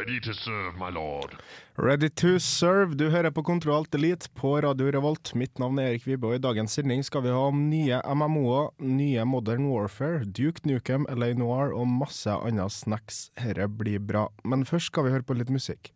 Ready 0.00 0.20
to 0.20 0.32
serve, 0.32 0.78
my 0.78 0.88
lord. 0.88 1.36
Ready 1.76 2.08
to 2.08 2.38
serve. 2.38 2.94
Du 2.94 3.10
hører 3.10 3.30
på 3.30 3.42
Kontroll 3.42 3.84
Elite 3.92 4.30
på 4.34 4.54
Radio 4.64 4.86
Revolt. 4.90 5.34
Mitt 5.34 5.58
navn 5.60 5.76
er 5.78 5.90
Erik 5.90 6.06
Vibe, 6.06 6.30
og 6.30 6.38
i 6.38 6.40
dagens 6.40 6.72
sending 6.78 7.04
skal 7.04 7.26
vi 7.26 7.34
ha 7.34 7.42
om 7.50 7.66
nye 7.68 7.98
MMO-er, 8.08 8.70
nye 8.80 9.26
Modern 9.28 9.68
Warfare, 9.68 10.24
Duke 10.24 10.64
Nukem, 10.64 11.04
LA 11.12 11.34
Noir 11.36 11.76
og 11.76 11.84
masse 12.00 12.32
andre 12.32 12.70
snacks. 12.72 13.26
Herre 13.36 13.68
blir 13.68 14.00
bra. 14.00 14.30
Men 14.40 14.64
først 14.64 14.88
skal 14.88 15.04
vi 15.04 15.12
høre 15.18 15.28
på 15.28 15.36
litt 15.36 15.52
musikk. 15.52 15.92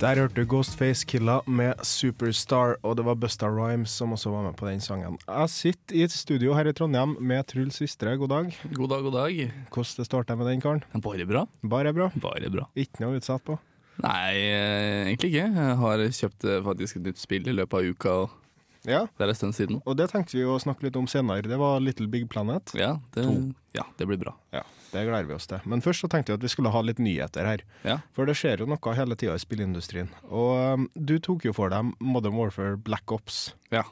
Der 0.00 0.16
hørte 0.16 0.40
du 0.40 0.46
Ghostface 0.48 1.04
Killa 1.04 1.42
med 1.44 1.82
Superstar, 1.84 2.78
og 2.80 2.94
det 2.96 3.04
var 3.04 3.18
Busta 3.20 3.50
Rhymes 3.52 3.92
som 3.92 4.14
også 4.16 4.30
var 4.32 4.46
med 4.46 4.54
på 4.56 4.64
den 4.64 4.80
sangen. 4.80 5.18
Jeg 5.28 5.50
sitter 5.52 5.98
i 5.98 6.06
et 6.06 6.14
studio 6.14 6.54
her 6.56 6.70
i 6.70 6.72
Trondheim 6.72 7.18
med 7.20 7.44
Truls 7.50 7.76
Vistre, 7.82 8.14
god 8.16 8.32
dag. 8.32 8.56
God 8.72 8.88
dag, 8.88 9.04
god 9.04 9.18
dag. 9.18 9.42
Hvordan 9.68 9.98
det 9.98 10.06
starter 10.08 10.40
med 10.40 10.48
den 10.48 10.64
karen? 10.64 10.80
Bare 11.04 11.26
bra. 11.28 11.44
Bare 11.60 11.92
bra? 11.92 12.08
Bare 12.16 12.48
bra. 12.48 12.64
Ikke 12.72 13.04
noe 13.04 13.20
utsatt 13.20 13.44
på? 13.44 13.58
Nei, 14.00 14.40
eh, 14.40 15.10
egentlig 15.10 15.34
ikke. 15.34 15.44
Jeg 15.52 15.76
har 15.84 16.06
kjøpt 16.22 16.48
eh, 16.48 16.62
faktisk 16.64 16.96
et 16.96 17.08
nytt 17.10 17.20
spill 17.20 17.52
i 17.52 17.58
løpet 17.60 17.76
av 17.82 17.92
uka, 17.92 18.16
og 18.24 18.39
Ja, 18.88 19.04
det 19.18 19.26
er 19.26 19.32
en 19.32 19.36
stund 19.36 19.56
siden. 19.56 19.80
og 19.84 19.96
det 19.98 20.08
tenkte 20.12 20.38
vi 20.38 20.44
å 20.48 20.56
snakke 20.60 20.86
litt 20.86 20.96
om 20.96 21.08
senere. 21.10 21.44
Det 21.48 21.58
var 21.60 21.82
Little 21.84 22.08
Big 22.08 22.28
Planet. 22.32 22.72
Ja, 22.78 22.94
det, 23.14 23.26
ja, 23.76 23.84
det 23.98 24.08
blir 24.08 24.20
bra. 24.20 24.34
Ja, 24.56 24.64
det 24.94 25.04
gleder 25.04 25.28
vi 25.28 25.36
oss 25.36 25.48
til. 25.50 25.60
Men 25.68 25.84
først 25.84 26.04
så 26.04 26.08
tenkte 26.08 26.32
jeg 26.32 26.40
at 26.40 26.46
vi 26.46 26.52
skulle 26.52 26.72
ha 26.72 26.82
litt 26.86 27.02
nyheter 27.02 27.44
her. 27.44 27.64
Ja. 27.84 28.00
For 28.16 28.28
det 28.28 28.38
skjer 28.40 28.64
jo 28.64 28.70
noe 28.70 28.96
hele 28.96 29.18
tida 29.20 29.36
i 29.36 29.42
spillindustrien. 29.42 30.08
Og 30.30 30.80
um, 30.80 30.90
du 30.94 31.18
tok 31.20 31.44
jo 31.44 31.56
for 31.56 31.72
deg 31.72 31.92
Modern 32.00 32.38
Warfare 32.40 32.80
Black 32.80 33.12
Ops. 33.12 33.50
Ja. 33.74 33.84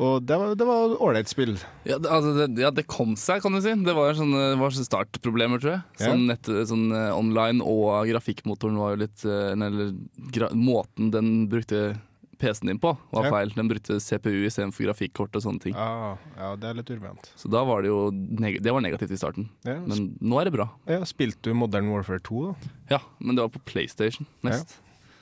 Og 0.00 0.22
det 0.24 0.36
var 0.38 0.54
det 0.56 0.64
var 0.64 0.94
ålreit 1.02 1.28
spill. 1.28 1.58
Ja 1.84 1.98
det, 2.00 2.08
altså, 2.08 2.32
det, 2.38 2.62
ja, 2.62 2.70
det 2.72 2.86
kom 2.88 3.16
seg, 3.20 3.42
kan 3.44 3.52
du 3.52 3.60
si. 3.60 3.74
Det 3.84 3.94
var 3.96 4.14
sånne, 4.16 4.54
var 4.60 4.72
sånne 4.72 4.88
startproblemer, 4.88 5.60
tror 5.60 5.74
jeg. 5.74 5.82
Sånn, 6.00 6.24
nett, 6.30 6.48
sånn 6.70 6.86
eh, 6.96 7.10
online, 7.12 7.60
og 7.60 8.06
grafikkmotoren 8.08 8.78
var 8.80 8.94
jo 8.94 9.02
litt 9.02 9.26
eh, 9.28 9.50
Eller 9.52 9.92
gra 10.32 10.48
måten 10.56 11.10
den 11.12 11.34
brukte 11.52 11.98
PC-en 12.40 12.72
din 12.72 12.80
på, 12.82 12.94
var 13.12 13.28
Ja. 13.28 13.30
feil. 13.36 13.52
Den 13.54 13.68
brukte 13.70 14.00
CPU 14.00 14.46
istedenfor 14.48 14.88
grafikkort 14.88 15.36
og 15.36 15.44
sånne 15.44 15.60
ting. 15.62 15.74
Ja, 15.76 16.16
ja 16.40 16.50
det 16.56 16.70
er 16.70 16.74
litt 16.80 16.90
urbent. 16.90 17.30
Så 17.36 17.50
da 17.52 17.62
var 17.68 17.82
det 17.84 17.92
jo 17.92 18.10
det 18.10 18.72
var 18.72 18.80
negativt 18.84 19.12
i 19.12 19.20
starten. 19.20 19.48
Ja, 19.64 19.78
Men 19.80 20.16
nå 20.20 20.40
er 20.40 20.48
det 20.50 20.54
bra. 20.56 20.70
ja, 20.88 21.00
Spilte 21.04 21.42
du 21.50 21.54
Modern 21.54 21.90
Warfare 21.92 22.20
2, 22.20 22.46
da? 22.50 22.70
Ja, 22.96 23.00
men 23.20 23.36
det 23.36 23.42
var 23.44 23.52
på 23.54 23.62
PlayStation 23.64 24.26
mest. 24.42 24.78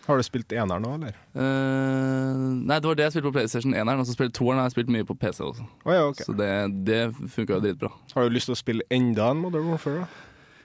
Har 0.08 0.16
du 0.16 0.22
spilt 0.24 0.48
eneren 0.56 0.80
nå, 0.80 0.94
eller? 0.96 1.12
Uh, 1.36 2.54
nei, 2.64 2.78
det 2.80 2.88
var 2.88 2.96
det 2.96 3.04
jeg 3.04 3.12
spilte 3.12 3.28
på 3.28 3.34
PlayStation 3.36 3.74
1-eren. 3.76 4.00
Og 4.00 4.06
så 4.08 4.14
spilte 4.16 4.38
2-eren 4.40 4.60
har 4.62 4.68
jeg 4.70 4.76
spilt 4.78 4.92
mye 4.94 5.04
på 5.08 5.16
PC 5.20 5.42
også. 5.44 5.66
Oh, 5.84 5.92
ja, 5.92 6.06
okay. 6.08 6.24
Så 6.24 6.32
det, 6.38 6.48
det 6.88 7.00
funka 7.34 7.58
jo 7.58 7.60
dritbra. 7.66 7.90
Har 8.14 8.24
du 8.24 8.32
lyst 8.32 8.48
til 8.48 8.56
å 8.56 8.60
spille 8.62 8.86
enda 8.94 9.28
en 9.34 9.42
Modern 9.44 9.68
Warfare? 9.68 10.06
da? 10.06 10.24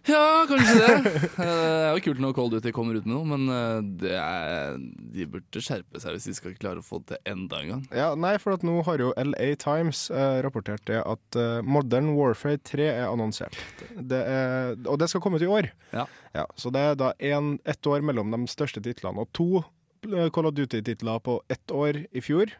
Ja, 0.09 0.45
kanskje 0.49 0.75
det. 0.79 0.93
Eh, 1.43 1.49
det 1.49 1.87
er 1.87 1.97
jo 1.97 2.03
kult 2.05 2.21
når 2.21 2.33
Cold 2.35 2.53
Duty 2.53 2.71
kommer 2.75 2.97
ut 2.97 3.05
med 3.07 3.13
noe, 3.13 3.25
men 3.27 3.51
eh, 3.51 3.79
det 4.03 4.13
er, 4.17 4.77
de 5.13 5.25
burde 5.29 5.61
skjerpe 5.63 5.99
seg 6.01 6.15
hvis 6.15 6.27
de 6.29 6.35
skal 6.37 6.55
klare 6.59 6.81
å 6.81 6.85
få 6.85 6.99
det 7.01 7.13
til 7.13 7.33
enda 7.33 7.59
en 7.61 7.71
gang. 7.71 7.83
Ja, 7.95 8.07
nei, 8.19 8.33
for 8.41 8.55
at 8.55 8.65
nå 8.67 8.79
har 8.87 9.01
jo 9.01 9.11
LA 9.17 9.53
Times 9.61 10.05
eh, 10.13 10.39
rapportert 10.45 10.83
det 10.89 11.01
at 11.01 11.39
eh, 11.39 11.59
Modern 11.65 12.13
Warfare 12.17 12.59
3 12.63 12.89
er 12.89 13.05
annonsert. 13.07 13.57
Det 13.95 14.19
er, 14.19 14.75
og 14.83 14.99
det 15.01 15.09
skal 15.11 15.23
komme 15.23 15.39
ut 15.41 15.45
i 15.45 15.51
år. 15.51 15.69
Ja. 15.93 16.07
ja 16.35 16.47
så 16.59 16.73
det 16.73 16.83
er 16.83 16.99
da 16.99 17.13
en, 17.33 17.55
ett 17.63 17.89
år 17.89 18.05
mellom 18.05 18.33
de 18.35 18.43
største 18.51 18.83
titlene, 18.83 19.23
og 19.23 19.31
to 19.35 19.63
Call 20.35 20.49
of 20.49 20.57
Duty-titler 20.57 21.21
på 21.23 21.39
ett 21.53 21.71
år 21.71 22.03
i 22.11 22.23
fjor. 22.23 22.51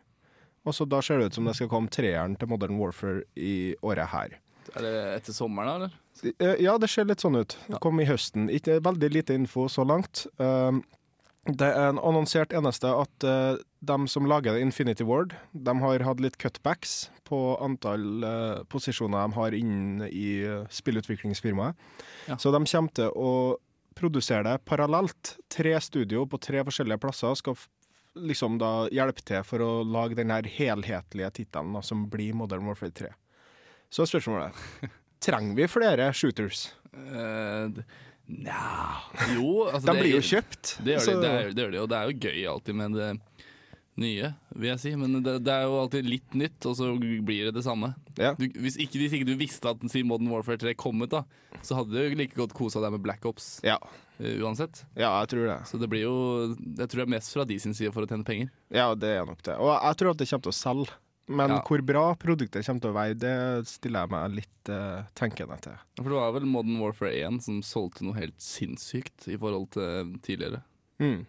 Og 0.64 0.76
så 0.76 0.88
da 0.88 1.02
ser 1.04 1.20
det 1.20 1.32
ut 1.32 1.38
som 1.38 1.48
det 1.48 1.58
skal 1.58 1.72
komme 1.72 1.92
treeren 1.92 2.38
til 2.40 2.48
Modern 2.52 2.80
Warfare 2.80 3.26
i 3.36 3.76
året 3.84 4.14
her. 4.14 4.38
Er 4.76 4.86
det 4.86 4.96
etter 5.20 5.36
sommeren, 5.36 5.76
eller? 5.76 6.00
Eh, 6.40 6.56
Ja, 6.64 6.78
det 6.78 6.90
ser 6.90 7.06
litt 7.06 7.24
sånn 7.24 7.36
ut. 7.40 7.58
Det 7.68 7.80
kom 7.84 8.00
i 8.00 8.08
høsten. 8.08 8.50
Ikke 8.50 8.80
veldig 8.84 9.10
lite 9.12 9.34
info 9.38 9.68
så 9.70 9.86
langt. 9.88 10.26
Um, 10.38 10.84
Det 11.44 11.68
er 11.68 11.90
en 11.90 12.00
annonsert 12.00 12.54
eneste 12.56 12.88
at 12.88 13.24
uh, 13.28 13.58
de 13.84 14.08
som 14.08 14.24
lager 14.26 14.56
Infinity 14.56 15.04
Ward, 15.04 15.34
de 15.52 15.74
har 15.82 16.00
hatt 16.00 16.22
litt 16.24 16.38
cutbacks 16.40 17.10
på 17.28 17.58
antall 17.60 18.24
uh, 18.24 18.64
posisjoner 18.72 19.28
de 19.28 19.36
har 19.36 19.52
inne 19.52 20.08
i 20.08 20.48
spillutviklingsfirmaet. 20.72 21.76
Ja. 22.30 22.38
Så 22.38 22.54
de 22.56 22.64
kommer 22.64 22.96
til 22.96 23.12
å 23.12 23.58
produsere 23.94 24.44
det 24.48 24.64
parallelt. 24.64 25.36
Tre 25.52 25.76
studio 25.82 26.24
på 26.26 26.40
tre 26.40 26.64
forskjellige 26.64 27.02
plasser 27.04 27.36
skal 27.36 27.60
liksom 28.16 28.58
da 28.62 28.88
hjelpe 28.94 29.24
til 29.26 29.44
for 29.44 29.64
å 29.64 29.72
lage 29.84 30.16
den 30.16 30.32
helhetlige 30.32 31.32
tittelen 31.42 31.76
som 31.84 32.08
blir 32.10 32.34
Modern 32.38 32.66
Warfare 32.70 32.94
3. 32.94 33.12
Så 33.94 34.04
er 34.06 34.10
spørsmålet 34.10 34.64
Trenger 35.24 35.56
vi 35.60 35.68
flere 35.72 36.10
shooters? 36.18 36.66
Uh, 36.94 37.70
Nja 38.28 38.64
Jo, 39.36 39.68
altså 39.70 39.86
De 39.88 39.94
det- 39.94 40.02
blir 40.02 40.16
jo 40.18 40.24
kjøpt. 40.34 40.74
Det 40.84 40.98
gjør, 40.98 41.06
de, 41.06 41.22
det, 41.22 41.30
er, 41.38 41.54
det 41.54 41.64
gjør 41.68 41.72
de, 41.76 41.82
og 41.84 41.92
det 41.94 42.00
er 42.00 42.10
jo 42.10 42.20
gøy 42.28 42.44
alltid 42.54 42.78
med 42.80 42.98
det 42.98 43.12
nye, 44.02 44.30
vil 44.58 44.70
jeg 44.72 44.82
si. 44.82 44.92
Men 44.98 45.20
det, 45.22 45.36
det 45.46 45.54
er 45.54 45.68
jo 45.68 45.76
alltid 45.84 46.08
litt 46.10 46.38
nytt, 46.40 46.66
og 46.66 46.74
så 46.80 46.88
blir 46.98 47.50
det 47.50 47.54
det 47.60 47.64
samme. 47.66 47.92
Ja. 48.18 48.32
Du, 48.40 48.48
hvis, 48.64 48.78
ikke, 48.82 48.98
hvis 49.04 49.14
ikke 49.20 49.28
du 49.30 49.36
visste 49.38 49.70
at 49.70 49.84
si 49.94 50.02
Modern 50.08 50.32
Warfare 50.34 50.58
3 50.64 50.74
kom 50.80 51.04
ut, 51.06 51.12
da, 51.14 51.22
så 51.62 51.78
hadde 51.78 51.94
du 51.94 52.16
like 52.18 52.34
godt 52.40 52.56
kosa 52.58 52.82
deg 52.82 52.96
med 52.96 53.04
Black 53.06 53.26
Ops 53.30 53.60
Ja. 53.66 53.78
Uh, 54.18 54.40
uansett. 54.46 54.84
ja, 54.98 55.12
jeg 55.24 55.30
tror 55.34 55.48
det. 55.52 55.60
Så 55.70 55.78
det 55.82 55.88
blir 55.90 56.04
jo 56.06 56.16
Jeg 56.54 56.86
tror 56.90 57.00
det 57.04 57.06
er 57.08 57.14
mest 57.16 57.34
fra 57.34 57.46
de 57.50 57.56
sin 57.62 57.74
side 57.78 57.94
for 57.94 58.06
å 58.06 58.10
tjene 58.10 58.26
penger. 58.28 58.50
Ja, 58.74 58.92
det 58.98 59.14
er 59.20 59.26
nok 59.30 59.42
det. 59.46 59.56
Og 59.62 59.72
jeg 59.74 60.00
tror 60.02 60.14
at 60.14 60.22
det 60.22 60.30
kommer 60.32 60.48
til 60.50 60.54
å 60.54 60.58
selge. 60.64 60.98
Men 61.28 61.50
Ja. 61.50 61.62
hvor 61.64 61.82
bra 61.82 62.16
produktet 62.20 62.66
kommer 62.66 62.82
til 62.82 62.92
å 62.92 62.98
være, 62.98 63.16
det 63.16 63.68
stiller 63.68 64.04
jeg 64.04 64.12
meg 64.12 64.34
litt 64.42 64.70
uh, 64.70 65.04
tenkende 65.16 65.56
til. 65.64 65.78
For 65.98 66.10
det 66.12 66.20
var 66.20 66.34
vel 66.36 66.46
Modern 66.46 66.82
Warfare 66.82 67.14
1 67.16 67.40
som 67.46 67.62
solgte 67.64 68.04
noe 68.04 68.18
helt 68.18 68.40
sinnssykt 68.44 69.30
i 69.32 69.38
forhold 69.40 69.70
til 69.72 70.18
tidligere. 70.26 70.64
Mm. 71.00 71.26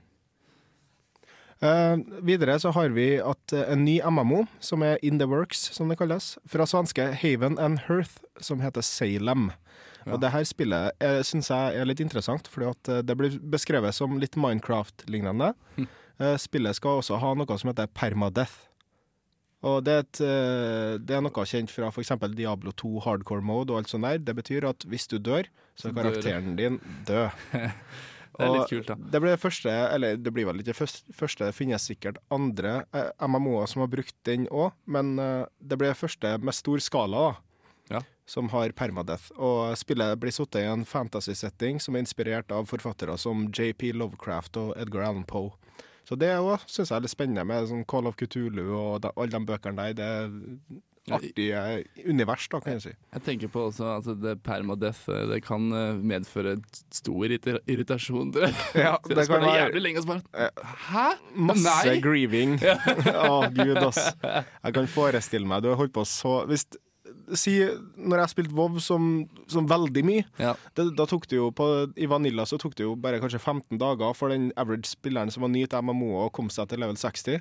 Uh, 1.62 2.03
videre 2.27 2.59
så 2.60 2.72
har 2.75 2.91
vi 2.93 3.21
at 3.22 3.54
uh, 3.54 3.62
en 3.71 3.84
ny 3.87 4.00
MMO, 4.03 4.44
som 4.59 4.83
er 4.83 4.99
In 5.03 5.21
the 5.22 5.28
Works, 5.31 5.71
som 5.72 5.88
det 5.88 6.00
kalles, 6.03 6.34
fra 6.50 6.66
svenske 6.66 7.12
Haven 7.22 7.56
and 7.62 7.87
Hearth, 7.87 8.19
som 8.43 8.60
heter 8.60 8.83
Salem. 8.83 9.53
Ja. 10.04 10.12
Og 10.12 10.21
det 10.21 10.34
her 10.34 10.44
spillet 10.44 10.91
uh, 11.00 11.22
syns 11.22 11.49
jeg 11.54 11.78
er 11.78 11.87
litt 11.87 12.03
interessant, 12.03 12.50
fordi 12.50 12.72
at 12.75 13.06
det 13.06 13.16
blir 13.16 13.38
beskrevet 13.38 13.94
som 13.94 14.19
litt 14.19 14.34
Minecraft-lignende. 14.37 15.54
Eh, 16.22 16.37
spillet 16.38 16.77
skal 16.78 17.00
også 17.00 17.19
ha 17.19 17.33
noe 17.34 17.59
som 17.59 17.71
heter 17.72 17.91
permadeath. 17.91 18.69
Og 19.64 19.84
det 19.86 19.92
er, 19.94 20.02
et, 20.04 20.20
eh, 20.20 20.94
det 21.00 21.16
er 21.16 21.22
noe 21.25 21.47
kjent 21.48 21.72
fra 21.72 21.88
f.eks. 21.88 22.12
Diablo 22.36 22.75
2 22.76 22.98
hardcore 23.06 23.44
mode 23.44 23.72
og 23.72 23.80
alt 23.80 23.92
sånt 23.92 24.04
der. 24.04 24.20
Det 24.20 24.34
betyr 24.36 24.66
at 24.69 24.84
hvis 24.91 25.08
du 25.08 25.16
dør, 25.16 25.48
så 25.78 25.88
er 25.88 25.97
karakteren 25.97 26.58
din 26.58 26.80
død. 27.08 27.32
Det 28.34 28.42
er 28.42 28.50
litt 28.50 28.70
kult, 28.70 28.88
da. 28.88 28.94
Det 28.98 29.19
blir 29.22 29.30
det 29.30 29.38
første, 29.38 29.70
eller 29.70 30.16
det 30.19 30.30
blir 30.34 30.48
vel 30.48 30.58
ikke 30.58 30.72
det 30.72 31.14
første, 31.14 31.47
det 31.47 31.54
finnes 31.54 31.84
sikkert 31.86 32.16
andre 32.34 32.80
eh, 32.91 33.12
MMO-er 33.30 33.69
som 33.70 33.84
har 33.84 33.92
brukt 33.92 34.16
den 34.26 34.48
òg, 34.50 34.72
men 34.91 35.12
eh, 35.22 35.44
det 35.62 35.78
blir 35.78 35.92
det 35.92 36.00
første 36.00 36.33
med 36.42 36.56
stor 36.56 36.83
skala, 36.83 37.28
da. 37.28 37.60
Ja. 37.92 38.00
Som 38.27 38.48
har 38.50 38.72
permadeath. 38.74 39.28
Og 39.36 39.77
spillet 39.78 40.18
blir 40.18 40.34
satt 40.34 40.59
i 40.59 40.65
en 40.66 40.83
fantasy-setting 40.89 41.78
som 41.84 41.94
er 41.94 42.03
inspirert 42.03 42.50
av 42.56 42.66
forfattere 42.71 43.15
som 43.21 43.47
JP 43.53 43.92
Lovecraft 44.00 44.59
og 44.62 44.74
Edgar 44.83 45.06
Allan 45.12 45.27
Poe. 45.28 45.53
Så 46.04 46.18
det 46.21 46.33
òg 46.36 46.65
syns 46.68 46.91
jeg 46.91 46.97
er 46.98 47.04
litt 47.06 47.15
spennende, 47.15 47.45
med 47.48 47.68
sånn 47.71 47.84
Call 47.89 48.06
of 48.10 48.16
Cthulhu 48.21 48.66
og 48.77 48.98
de, 49.04 49.12
alle 49.16 49.33
de 49.39 49.47
bøkene 49.48 49.78
der. 49.80 49.95
Det 49.97 50.09
er 50.09 50.34
artige 51.12 51.62
univers, 52.09 52.47
da, 52.48 52.60
kan 52.65 52.78
jeg 52.78 52.83
si. 52.86 52.92
Jeg 53.12 53.22
tenker 53.27 53.51
på 53.53 53.66
også 53.66 53.89
at 53.98 54.06
det 54.22 54.39
permadeath 54.47 55.03
eh, 55.12 55.27
det 55.28 55.42
kan 55.45 55.66
eh, 55.77 55.98
medføre 56.01 56.54
stor 56.97 57.34
irritasjon. 57.34 58.30
tror 58.33 58.47
jeg. 58.48 58.54
Ja, 58.86 58.95
det 59.10 59.27
kan 59.28 59.45
være- 59.45 59.59
jævlig 59.66 59.83
lenge 59.84 60.01
og 60.04 60.09
bare 60.15 60.48
Hæ? 60.86 61.06
Masse 61.51 61.84
Nei! 61.91 61.98
grieving. 62.04 62.56
Å, 63.28 63.34
gud, 63.53 63.83
ass. 63.84 64.01
Jeg 64.24 64.77
kan 64.78 64.89
forestille 64.89 65.48
meg 65.48 65.65
Du 65.65 65.71
har 65.74 65.80
holdt 65.83 65.92
på 65.97 66.06
så 66.09 66.39
hvis, 66.48 66.65
Si 67.32 67.54
når 67.97 68.21
jeg 68.24 68.32
spilte 68.34 68.54
WoW 68.56 68.78
som, 68.84 69.09
som 69.48 69.66
veldig 69.71 70.03
mye, 70.04 70.24
Ja. 70.42 70.54
det, 70.76 70.91
da 70.98 71.06
tok 71.09 71.24
det 71.30 71.38
jo 71.38 71.50
på, 71.56 71.68
I 71.97 72.06
Vanilla 72.10 72.44
så 72.47 72.59
tok 72.60 72.74
det 72.76 72.84
jo 72.84 72.94
bare 73.00 73.21
kanskje 73.22 73.41
15 73.41 73.78
dager 73.80 74.12
for 74.18 74.28
den 74.34 74.50
average 74.60 74.91
spilleren 74.92 75.32
som 75.32 75.47
var 75.47 75.53
ny 75.54 75.65
til 75.66 75.80
MMO 75.86 76.10
å 76.26 76.30
komme 76.34 76.53
seg 76.53 76.68
til 76.68 76.82
level 76.84 76.97
60. 77.00 77.41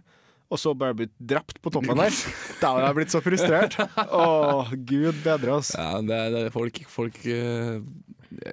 Og 0.53 0.59
så 0.59 0.74
bare 0.77 0.94
blitt 0.94 1.13
drept 1.18 1.57
på 1.63 1.71
toppen 1.74 1.97
her. 1.97 2.13
Da 2.62 2.74
har 2.75 2.83
jeg 2.89 2.95
blitt 3.00 3.12
så 3.15 3.19
frustrert. 3.25 3.74
Å, 4.06 4.68
gud 4.85 5.18
bedre, 5.24 5.56
oss. 5.59 5.71
Ja, 5.75 5.97
det 6.06 6.13
er, 6.13 6.29
det 6.36 6.41
er 6.47 6.53
folk, 6.53 6.77
folk 6.91 7.18
eh, 7.25 7.79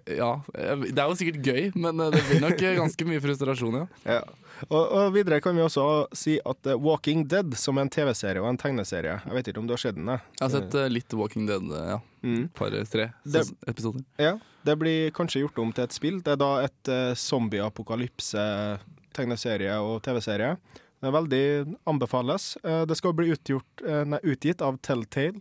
Ja, 0.06 0.42
det 0.54 0.98
er 0.98 1.08
jo 1.10 1.14
sikkert 1.18 1.42
gøy, 1.46 1.70
men 1.74 2.00
eh, 2.04 2.10
det 2.14 2.22
blir 2.28 2.40
nok 2.44 2.62
eh, 2.62 2.76
ganske 2.78 3.04
mye 3.08 3.20
frustrasjon, 3.24 3.74
ja. 3.80 3.86
Ja. 4.06 4.20
Og, 4.68 4.84
og 4.92 5.14
videre 5.14 5.38
kan 5.40 5.56
vi 5.56 5.62
også 5.64 5.84
si 6.16 6.34
at 6.44 6.66
eh, 6.68 6.76
Walking 6.76 7.22
Dead, 7.32 7.54
som 7.56 7.78
er 7.80 7.84
en 7.86 7.92
TV-serie 7.94 8.42
og 8.42 8.48
en 8.50 8.58
tegneserie 8.60 9.14
Jeg 9.24 9.32
vet 9.38 9.46
ikke 9.48 9.60
om 9.62 9.68
du 9.70 9.72
har 9.72 9.80
sett 9.80 9.96
den? 9.96 10.10
jeg? 10.12 10.20
Jeg 10.36 10.44
har 10.44 10.52
sett 10.56 10.74
eh, 10.76 10.90
litt 10.92 11.08
Walking 11.16 11.46
Dead, 11.48 11.64
eh, 11.72 11.86
ja. 11.94 11.98
Mm. 12.20 12.42
Et 12.44 12.52
par, 12.58 12.68
tre 12.92 13.06
Det- 13.24 13.46
episoder. 13.72 14.04
Ja, 14.20 14.34
det 14.68 14.74
blir 14.82 15.08
kanskje 15.16 15.40
gjort 15.46 15.56
om 15.62 15.70
til 15.72 15.84
et 15.88 15.96
spill. 15.96 16.18
Det 16.20 16.32
er 16.34 16.40
da 16.42 16.50
et 16.66 16.82
uh, 16.92 17.14
zombie-apokalypse-tegneserie 17.16 19.72
og 19.80 20.02
TV-serie. 20.04 20.52
Det 21.00 21.08
er 21.08 21.14
veldig 21.16 21.44
anbefales. 21.88 22.50
Uh, 22.64 22.84
det 22.88 22.96
skal 23.00 23.14
bli 23.16 23.30
utgjort, 23.32 23.72
uh, 23.86 24.04
nei, 24.12 24.20
utgitt 24.28 24.60
av 24.64 24.76
Telltale, 24.84 25.40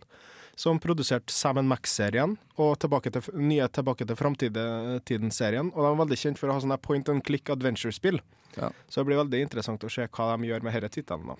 som 0.60 0.80
produserte 0.82 1.32
Sam 1.32 1.62
Max-serien 1.64 2.34
og 2.60 2.74
tilbake 2.82 3.08
til, 3.14 3.24
nye 3.40 3.68
Tilbake 3.72 4.04
til 4.04 4.18
framtiden-serien. 4.18 5.70
Og 5.72 5.80
de 5.80 5.88
er 5.88 6.02
veldig 6.02 6.18
kjent 6.20 6.40
for 6.40 6.50
å 6.50 6.56
ha 6.58 6.60
sånne 6.60 6.76
point 6.84 7.08
and 7.08 7.24
click 7.24 7.48
adventure-spill. 7.52 8.20
Ja. 8.58 8.68
Så 8.88 9.00
det 9.00 9.08
blir 9.08 9.22
veldig 9.22 9.40
interessant 9.46 9.86
å 9.86 9.92
se 9.92 10.04
hva 10.04 10.34
de 10.34 10.50
gjør 10.50 10.66
med 10.66 10.76
disse 10.76 11.00
titlene. 11.00 11.38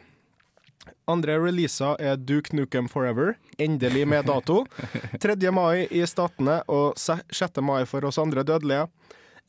Andre 1.11 1.37
releaser 1.37 2.01
er 2.01 2.17
Duke 2.17 2.57
Nukem 2.57 2.89
Forever, 2.89 3.35
endelig 3.61 4.07
med 4.09 4.25
dato. 4.31 4.63
3. 5.21 5.37
mai 5.53 5.85
i 5.93 6.01
Statene 6.09 6.63
og 6.73 6.97
6. 6.97 7.61
mai 7.61 7.83
for 7.91 8.09
oss 8.09 8.21
andre 8.23 8.47
dødelige. 8.49 8.89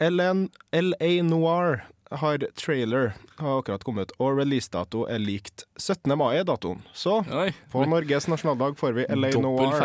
LA 0.02 1.14
Noir 1.24 1.86
har 2.12 2.38
trailer, 2.60 3.14
har 3.38 3.60
akkurat 3.60 3.84
kommet 3.84 4.12
og 4.20 4.40
releasedato 4.40 5.06
er 5.10 5.22
likt. 5.22 5.66
17. 5.78 6.12
mai 6.20 6.44
datoen. 6.48 6.82
Så 6.94 7.22
Oi, 7.32 7.52
på 7.72 7.86
Norges 7.88 8.28
nasjonaldag 8.32 8.78
får 8.80 8.98
vi 8.98 9.06
LA 9.16 9.32
Noir 9.42 9.78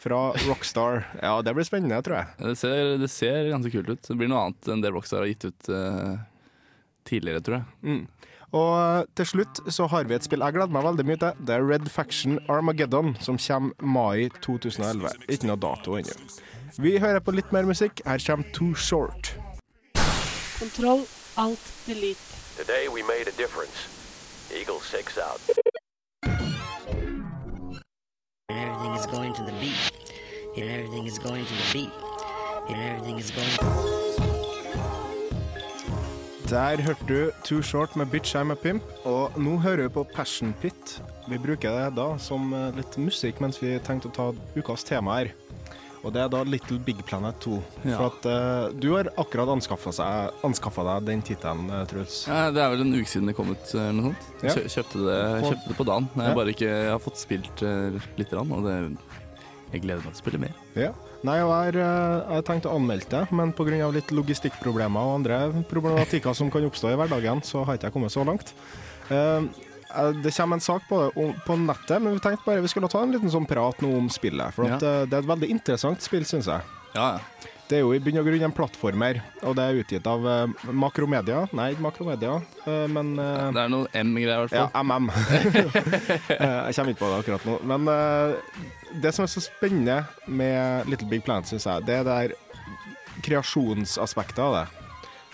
fra 0.00 0.20
Rockstar. 0.48 1.04
Ja, 1.22 1.36
det 1.42 1.54
blir 1.54 1.68
spennende, 1.68 2.00
tror 2.02 2.20
jeg. 2.20 2.32
Det 2.40 2.56
ser, 2.58 2.96
det 3.00 3.10
ser 3.12 3.52
ganske 3.52 3.72
kult 3.74 3.92
ut. 3.92 4.02
Det 4.08 4.16
blir 4.18 4.30
noe 4.32 4.48
annet 4.48 4.72
enn 4.72 4.82
det 4.82 4.92
Rockstar 4.94 5.22
har 5.22 5.30
gitt 5.30 5.46
ut 5.50 5.70
uh, 5.70 6.18
tidligere, 7.08 7.44
tror 7.44 7.60
jeg. 7.60 7.68
Mm. 7.86 8.02
Og 8.50 8.72
eh, 8.74 9.04
til 9.14 9.28
slutt 9.30 9.60
så 9.70 9.86
har 9.92 10.08
vi 10.10 10.16
et 10.16 10.24
spill 10.26 10.42
jeg 10.42 10.56
gleder 10.56 10.74
meg 10.74 10.82
veldig 10.82 11.04
mye 11.06 11.20
til. 11.22 11.44
Det 11.46 11.54
er 11.54 11.66
Red 11.68 11.86
Faction 11.92 12.40
Armageddon, 12.50 13.14
som 13.22 13.38
kommer 13.38 13.78
mai 13.78 14.26
2011. 14.42 15.28
Ikke 15.30 15.52
noe 15.52 15.60
dato 15.62 15.94
ennå. 16.00 16.18
Vi 16.82 16.96
hører 16.98 17.22
på 17.22 17.36
litt 17.36 17.54
mer 17.54 17.68
musikk. 17.70 18.02
Her 18.02 18.18
kommer 18.26 18.50
Too 18.56 18.74
Short. 18.74 19.34
Control 20.58 21.06
Alt 21.36 21.60
Delete. 21.86 22.18
Today 22.56 22.88
we 22.88 23.02
made 23.02 23.28
a 23.28 23.36
difference. 23.36 24.50
Eagle 24.52 24.80
6 24.80 25.18
out. 25.18 25.40
and 28.48 28.58
everything 28.58 28.94
is 28.96 29.06
going 29.06 29.32
to 29.34 29.42
the 29.44 29.52
beat. 29.60 29.92
And 30.56 30.68
everything 30.68 31.06
is 31.06 31.18
going 31.18 31.46
to 31.46 31.54
the 31.54 31.72
beat. 31.72 31.92
And 32.68 32.78
everything 32.90 33.18
is 33.18 33.30
going 33.30 33.50
Der 36.50 36.82
hørte 36.82 37.04
du 37.08 37.30
Too 37.44 37.62
Short 37.62 37.96
med 37.96 38.06
Bitch 38.06 38.34
I'm 38.34 38.50
a 38.50 38.54
Pimp, 38.54 38.82
og 39.04 39.32
nå 39.38 39.56
hører 39.56 39.82
vi 39.82 39.88
på 39.88 40.02
Passion 40.14 40.54
Pit. 40.60 41.02
Vi 41.28 41.38
bruker 41.38 41.70
det 41.70 41.96
da 41.96 42.18
som 42.18 42.52
eh, 42.52 42.74
litt 42.74 42.98
musikk 42.98 43.38
mens 43.40 43.62
vi 43.62 43.78
tenkte 43.78 44.10
å 44.10 44.16
ta 44.16 44.26
ukas 44.56 44.82
tema 44.84 45.20
her. 45.20 45.30
Og 46.00 46.14
det 46.14 46.22
er 46.22 46.30
da 46.32 46.40
Little 46.48 46.78
Big 46.80 47.02
Planet 47.04 47.36
2. 47.44 47.58
Ja. 47.84 47.98
For 47.98 48.06
at 48.08 48.28
uh, 48.30 48.72
du 48.72 48.88
har 48.94 49.10
akkurat 49.20 49.50
anskaffa 49.52 50.86
deg 50.88 51.10
den 51.10 51.24
tittelen, 51.26 51.68
eh, 51.68 51.84
Truls. 51.90 52.22
Ja, 52.30 52.48
det 52.54 52.62
er 52.64 52.72
vel 52.72 52.86
en 52.86 52.96
uke 52.96 53.10
siden 53.10 53.28
det 53.28 53.36
kom 53.36 53.52
ut, 53.52 53.66
eller 53.74 53.96
noe 53.98 54.10
sånt. 54.10 54.30
Ja. 54.40 54.54
Kjø 54.56 54.64
kjøpte, 54.78 55.04
det, 55.04 55.20
kjøpte 55.44 55.72
det 55.72 55.78
på 55.82 55.88
dagen. 55.90 56.08
Jeg, 56.16 56.38
bare 56.40 56.54
ikke, 56.56 56.72
jeg 56.72 56.92
har 56.94 57.04
fått 57.04 57.20
spilt 57.20 57.64
uh, 57.66 58.00
lite 58.16 58.32
grann, 58.32 58.56
og 58.56 58.64
det, 58.64 58.78
jeg 59.70 59.84
gleder 59.84 60.02
meg 60.02 60.14
til 60.14 60.18
å 60.18 60.22
spille 60.24 60.42
mer. 60.42 60.58
Ja. 60.78 60.90
Nei, 61.26 61.36
jeg 61.36 61.48
har, 61.50 61.76
eh, 61.76 62.14
jeg 62.16 62.38
har 62.38 62.44
tenkt 62.48 62.66
å 62.66 62.74
anmelde 62.78 63.10
det, 63.12 63.22
men 63.36 63.52
pga. 63.52 63.90
litt 63.92 64.10
logistikkproblemer 64.10 65.00
og 65.00 65.18
andre 65.20 65.64
problematikker 65.68 66.34
som 66.34 66.50
kan 66.50 66.64
oppstå 66.64 66.94
i 66.94 66.96
hverdagen, 66.96 67.42
så 67.44 67.64
har 67.64 67.76
ikke 67.76 67.90
jeg 67.90 67.92
kommet 67.92 68.14
så 68.14 68.24
langt. 68.24 68.54
Eh, 69.10 69.16
eh, 69.16 69.42
det 70.22 70.32
kommer 70.36 70.58
en 70.58 70.64
sak 70.64 70.88
på 70.88 71.00
det 71.02 71.28
på 71.46 71.56
nettet, 71.60 71.96
men 72.02 72.14
vi 72.14 72.22
tenkte 72.22 72.46
bare 72.46 72.64
vi 72.64 72.70
skulle 72.72 72.90
ta 72.90 73.02
en 73.02 73.14
liten 73.14 73.32
sånn 73.32 73.48
prat 73.48 73.80
nå 73.84 73.90
om 73.98 74.10
spillet. 74.12 74.54
For 74.56 74.68
at, 74.68 74.82
ja. 74.84 75.06
det 75.06 75.16
er 75.18 75.24
et 75.24 75.32
veldig 75.32 75.50
interessant 75.50 76.04
spill, 76.04 76.26
syns 76.28 76.50
jeg. 76.50 76.76
Ja, 76.94 77.16
ja. 77.18 77.48
Det 77.70 77.78
er 77.78 77.84
jo 77.84 77.92
i 77.94 78.00
bunn 78.02 78.18
og 78.18 78.26
grunn 78.26 78.42
en 78.42 78.54
plattformer, 78.54 79.20
og 79.46 79.54
det 79.54 79.62
er 79.62 79.76
utgitt 79.78 80.06
av 80.10 80.24
uh, 80.26 80.70
Makromedia. 80.74 81.44
Nei, 81.54 81.68
ikke 81.70 81.84
Makromedia, 81.84 82.32
uh, 82.64 82.86
men 82.90 83.12
eh, 83.14 83.44
Det 83.54 83.62
er 83.62 83.70
noe 83.70 83.86
M-greier, 84.00 84.32
i 84.32 84.48
hvert 84.48 84.56
fall. 84.56 84.72
ja. 84.74 84.82
MM. 84.82 85.06
Eh, 86.40 86.58
jeg 86.70 86.74
kommer 86.76 86.94
ikke 86.94 87.02
på 87.04 87.12
det 87.12 87.20
akkurat 87.20 87.46
nå. 87.46 87.54
Men 87.70 87.86
eh, 87.92 88.58
det 89.04 89.14
som 89.14 89.22
er 89.22 89.30
så 89.30 89.42
spennende 89.44 90.00
med 90.26 90.90
Little 90.90 91.06
Big 91.10 91.22
Planet, 91.26 91.46
syns 91.46 91.68
jeg, 91.68 91.86
det 91.86 92.00
er 92.00 92.08
det 92.08 92.16
der 92.16 93.22
kreasjonsaspektet 93.22 94.42
av 94.42 94.56
det. 94.56 94.79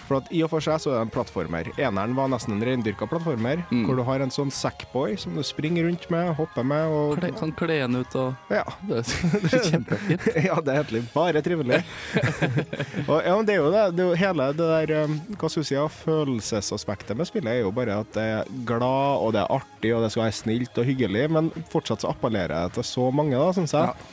For 0.06 0.20
at 0.20 0.28
I 0.30 0.42
og 0.46 0.50
for 0.52 0.62
seg 0.62 0.78
så 0.82 0.92
er 0.92 1.00
det 1.00 1.04
en 1.08 1.12
plattformer. 1.14 1.70
Eneren 1.82 2.14
var 2.14 2.28
nesten 2.30 2.54
en 2.56 2.62
reindyrka 2.66 3.08
plattformer, 3.10 3.64
Mm. 3.70 3.84
hvor 3.86 3.96
du 3.98 4.02
har 4.06 4.20
en 4.22 4.30
sånn 4.30 4.52
Sackboy 4.54 5.16
som 5.18 5.34
du 5.34 5.42
springer 5.42 5.84
rundt 5.88 6.04
med, 6.10 6.34
hopper 6.38 6.62
med 6.64 6.86
og 6.94 7.16
Kle, 7.18 7.32
Sånn 7.40 7.54
kle 7.58 7.78
ut 7.96 8.14
og 8.16 8.34
Ja. 8.52 8.62
Det 8.88 9.00
er 9.02 9.64
kjempefint. 9.70 10.26
ja, 10.48 10.60
det 10.62 10.72
er 10.72 10.82
egentlig 10.84 11.02
bare 11.14 11.42
trivelig. 11.42 11.80
og, 13.10 13.18
ja, 13.24 13.34
men 13.36 13.46
det 13.48 13.54
er 13.56 13.60
jo 13.60 13.70
det. 13.74 13.84
det 13.96 14.04
er 14.04 14.10
jo 14.12 14.20
hele 14.20 14.48
det 14.56 14.68
der 14.72 15.04
um, 15.04 15.16
hva 15.38 15.50
skal 15.50 15.62
vi 15.62 15.68
si, 15.70 15.80
følelsesaspektet 16.04 17.16
med 17.18 17.28
spillet 17.28 17.52
er 17.56 17.64
jo 17.64 17.72
bare 17.74 17.98
at 18.02 18.12
det 18.16 18.26
er 18.40 18.52
glad, 18.68 19.18
og 19.22 19.32
det 19.36 19.42
er 19.42 19.54
artig, 19.58 19.92
og 19.96 20.04
det 20.04 20.12
skal 20.14 20.26
være 20.26 20.38
snilt 20.38 20.78
og 20.80 20.86
hyggelig, 20.88 21.26
men 21.32 21.50
fortsatt 21.72 22.04
så 22.04 22.12
appellerer 22.12 22.54
jeg 22.66 22.76
til 22.78 22.86
så 22.92 23.08
mange, 23.14 23.36
da, 23.38 23.50
syns 23.56 23.74
jeg. 23.76 24.06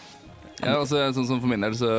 Ja, 0.64 0.78
altså, 0.80 1.02
sånn 1.16 1.28
som 1.28 1.42
for 1.44 1.50
min 1.52 1.64
del, 1.66 1.76
så 1.78 1.92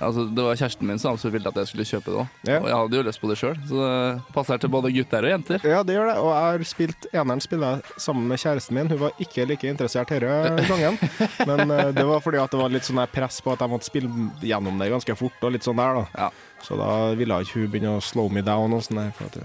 Altså, 0.00 0.24
det 0.32 0.44
var 0.44 0.56
kjæresten 0.56 0.88
min 0.88 0.98
som 0.98 1.12
absolutt 1.12 1.34
ville 1.34 1.50
at 1.50 1.58
jeg 1.60 1.68
skulle 1.68 1.84
kjøpe 1.84 2.08
det 2.08 2.18
òg. 2.22 2.36
Ja. 2.48 2.58
Og 2.62 2.68
jeg 2.70 2.76
hadde 2.78 2.96
jo 2.96 3.02
lyst 3.04 3.20
på 3.20 3.28
det 3.28 3.36
sjøl, 3.36 3.58
så 3.68 3.80
det 3.84 4.34
passer 4.34 4.60
til 4.62 4.72
både 4.72 4.92
gutter 4.94 5.26
og 5.28 5.32
jenter. 5.34 5.66
Ja, 5.68 5.82
det 5.84 5.96
gjør 5.96 6.08
det. 6.08 6.16
Og 6.22 6.30
jeg 6.32 6.46
har 6.46 6.64
spilt 6.70 7.08
eneren 7.12 7.44
spiller 7.44 7.82
sammen 8.00 8.24
med 8.30 8.40
kjæresten 8.40 8.78
min. 8.78 8.88
Hun 8.88 9.02
var 9.04 9.20
ikke 9.20 9.44
like 9.50 9.68
interessert 9.68 10.12
denne 10.14 10.64
gangen. 10.70 10.96
Men 11.44 11.64
uh, 11.68 11.90
det 11.96 12.06
var 12.08 12.24
fordi 12.24 12.40
at 12.40 12.52
det 12.52 12.62
var 12.62 12.72
litt 12.72 12.88
sånn 12.88 13.02
press 13.12 13.42
på 13.44 13.52
at 13.52 13.60
jeg 13.60 13.72
måtte 13.72 13.90
spille 13.90 14.28
gjennom 14.40 14.80
det 14.80 14.88
ganske 14.94 15.16
fort, 15.20 15.36
og 15.44 15.52
litt 15.52 15.68
sånn 15.68 15.80
der, 15.80 16.00
da. 16.00 16.04
Ja. 16.26 16.30
Så 16.64 16.76
da 16.80 16.90
ville 17.16 17.40
ikke 17.44 17.60
hun 17.60 17.72
begynne 17.72 17.96
å 17.98 18.04
slow 18.04 18.32
me 18.32 18.44
down 18.44 18.72
og 18.76 18.84
sånn 18.86 19.02
der. 19.02 19.12
For 19.18 19.28
at 19.28 19.36
du 19.36 19.44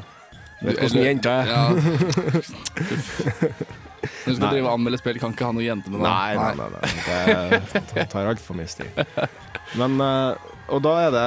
vet 0.69 0.79
hvordan 0.79 1.03
jenta 1.03 1.09
jenter 1.11 1.31
er. 1.35 1.45
Ja. 1.51 1.63
Når 4.23 4.31
du 4.31 4.37
skal 4.37 4.45
Nei. 4.45 4.53
drive 4.55 4.67
og 4.69 4.71
anmelde 4.71 5.01
spill, 5.01 5.19
kan 5.19 5.35
ikke 5.35 5.49
ha 5.49 5.55
noen 5.55 5.67
jente 5.67 5.91
med 5.91 5.99
deg. 5.99 6.07
Nei, 6.07 6.31
nei, 6.39 6.53
nei. 6.55 6.69
nei. 6.71 7.59
Det, 7.73 7.83
det 7.91 8.07
tar 8.13 8.31
altfor 8.31 8.55
mye 8.55 8.71
tid. 8.71 9.03
Men 9.77 9.99
eh, 10.01 10.35
Og 10.73 10.81
da 10.81 10.93
er 11.05 11.11
det 11.13 11.25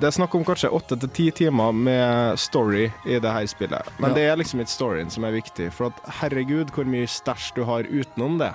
Det 0.00 0.08
er 0.08 0.14
snakk 0.16 0.32
om 0.34 0.44
kanskje 0.44 0.70
åtte 0.74 0.96
til 0.98 1.10
ti 1.14 1.26
timer 1.44 1.72
med 1.76 2.38
story 2.40 2.88
i 3.06 3.18
det 3.22 3.30
her 3.30 3.46
spillet. 3.46 3.86
Men 4.00 4.10
Ja. 4.10 4.14
det 4.16 4.24
er 4.30 4.36
liksom 4.40 4.60
ikke 4.64 4.72
storyen 4.74 5.10
som 5.10 5.24
er 5.24 5.36
viktig. 5.36 5.68
For 5.72 5.86
at 5.92 6.00
herregud, 6.20 6.72
hvor 6.74 6.84
mye 6.88 7.06
stæsj 7.06 7.52
du 7.56 7.62
har 7.68 7.86
utenom 7.86 8.38
det. 8.42 8.52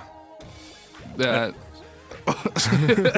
Det 1.18 1.28
er, 1.30 1.52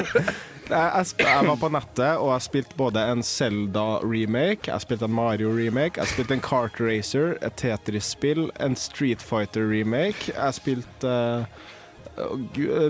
Jeg, 0.68 1.06
jeg, 1.18 1.46
var 1.48 1.56
på 1.56 1.68
nettet, 1.72 2.18
og 2.20 2.28
jeg 2.34 2.42
spilte 2.44 2.76
både 2.76 3.00
en 3.08 3.22
Zelda-remake, 3.24 4.68
jeg 4.68 4.82
spilte 4.84 5.06
en 5.08 5.14
Mario-remake, 5.16 5.96
jeg 5.96 6.10
spilte 6.10 6.36
en 6.36 6.42
Kart 6.44 6.76
Racer, 6.84 7.38
et 7.40 7.56
Tetris-spill, 7.56 8.50
en 8.60 8.76
Street 8.76 9.24
Fighter-remake, 9.24 10.28
jeg 10.34 10.54
spilte 10.58 11.08
gu- 11.08 11.46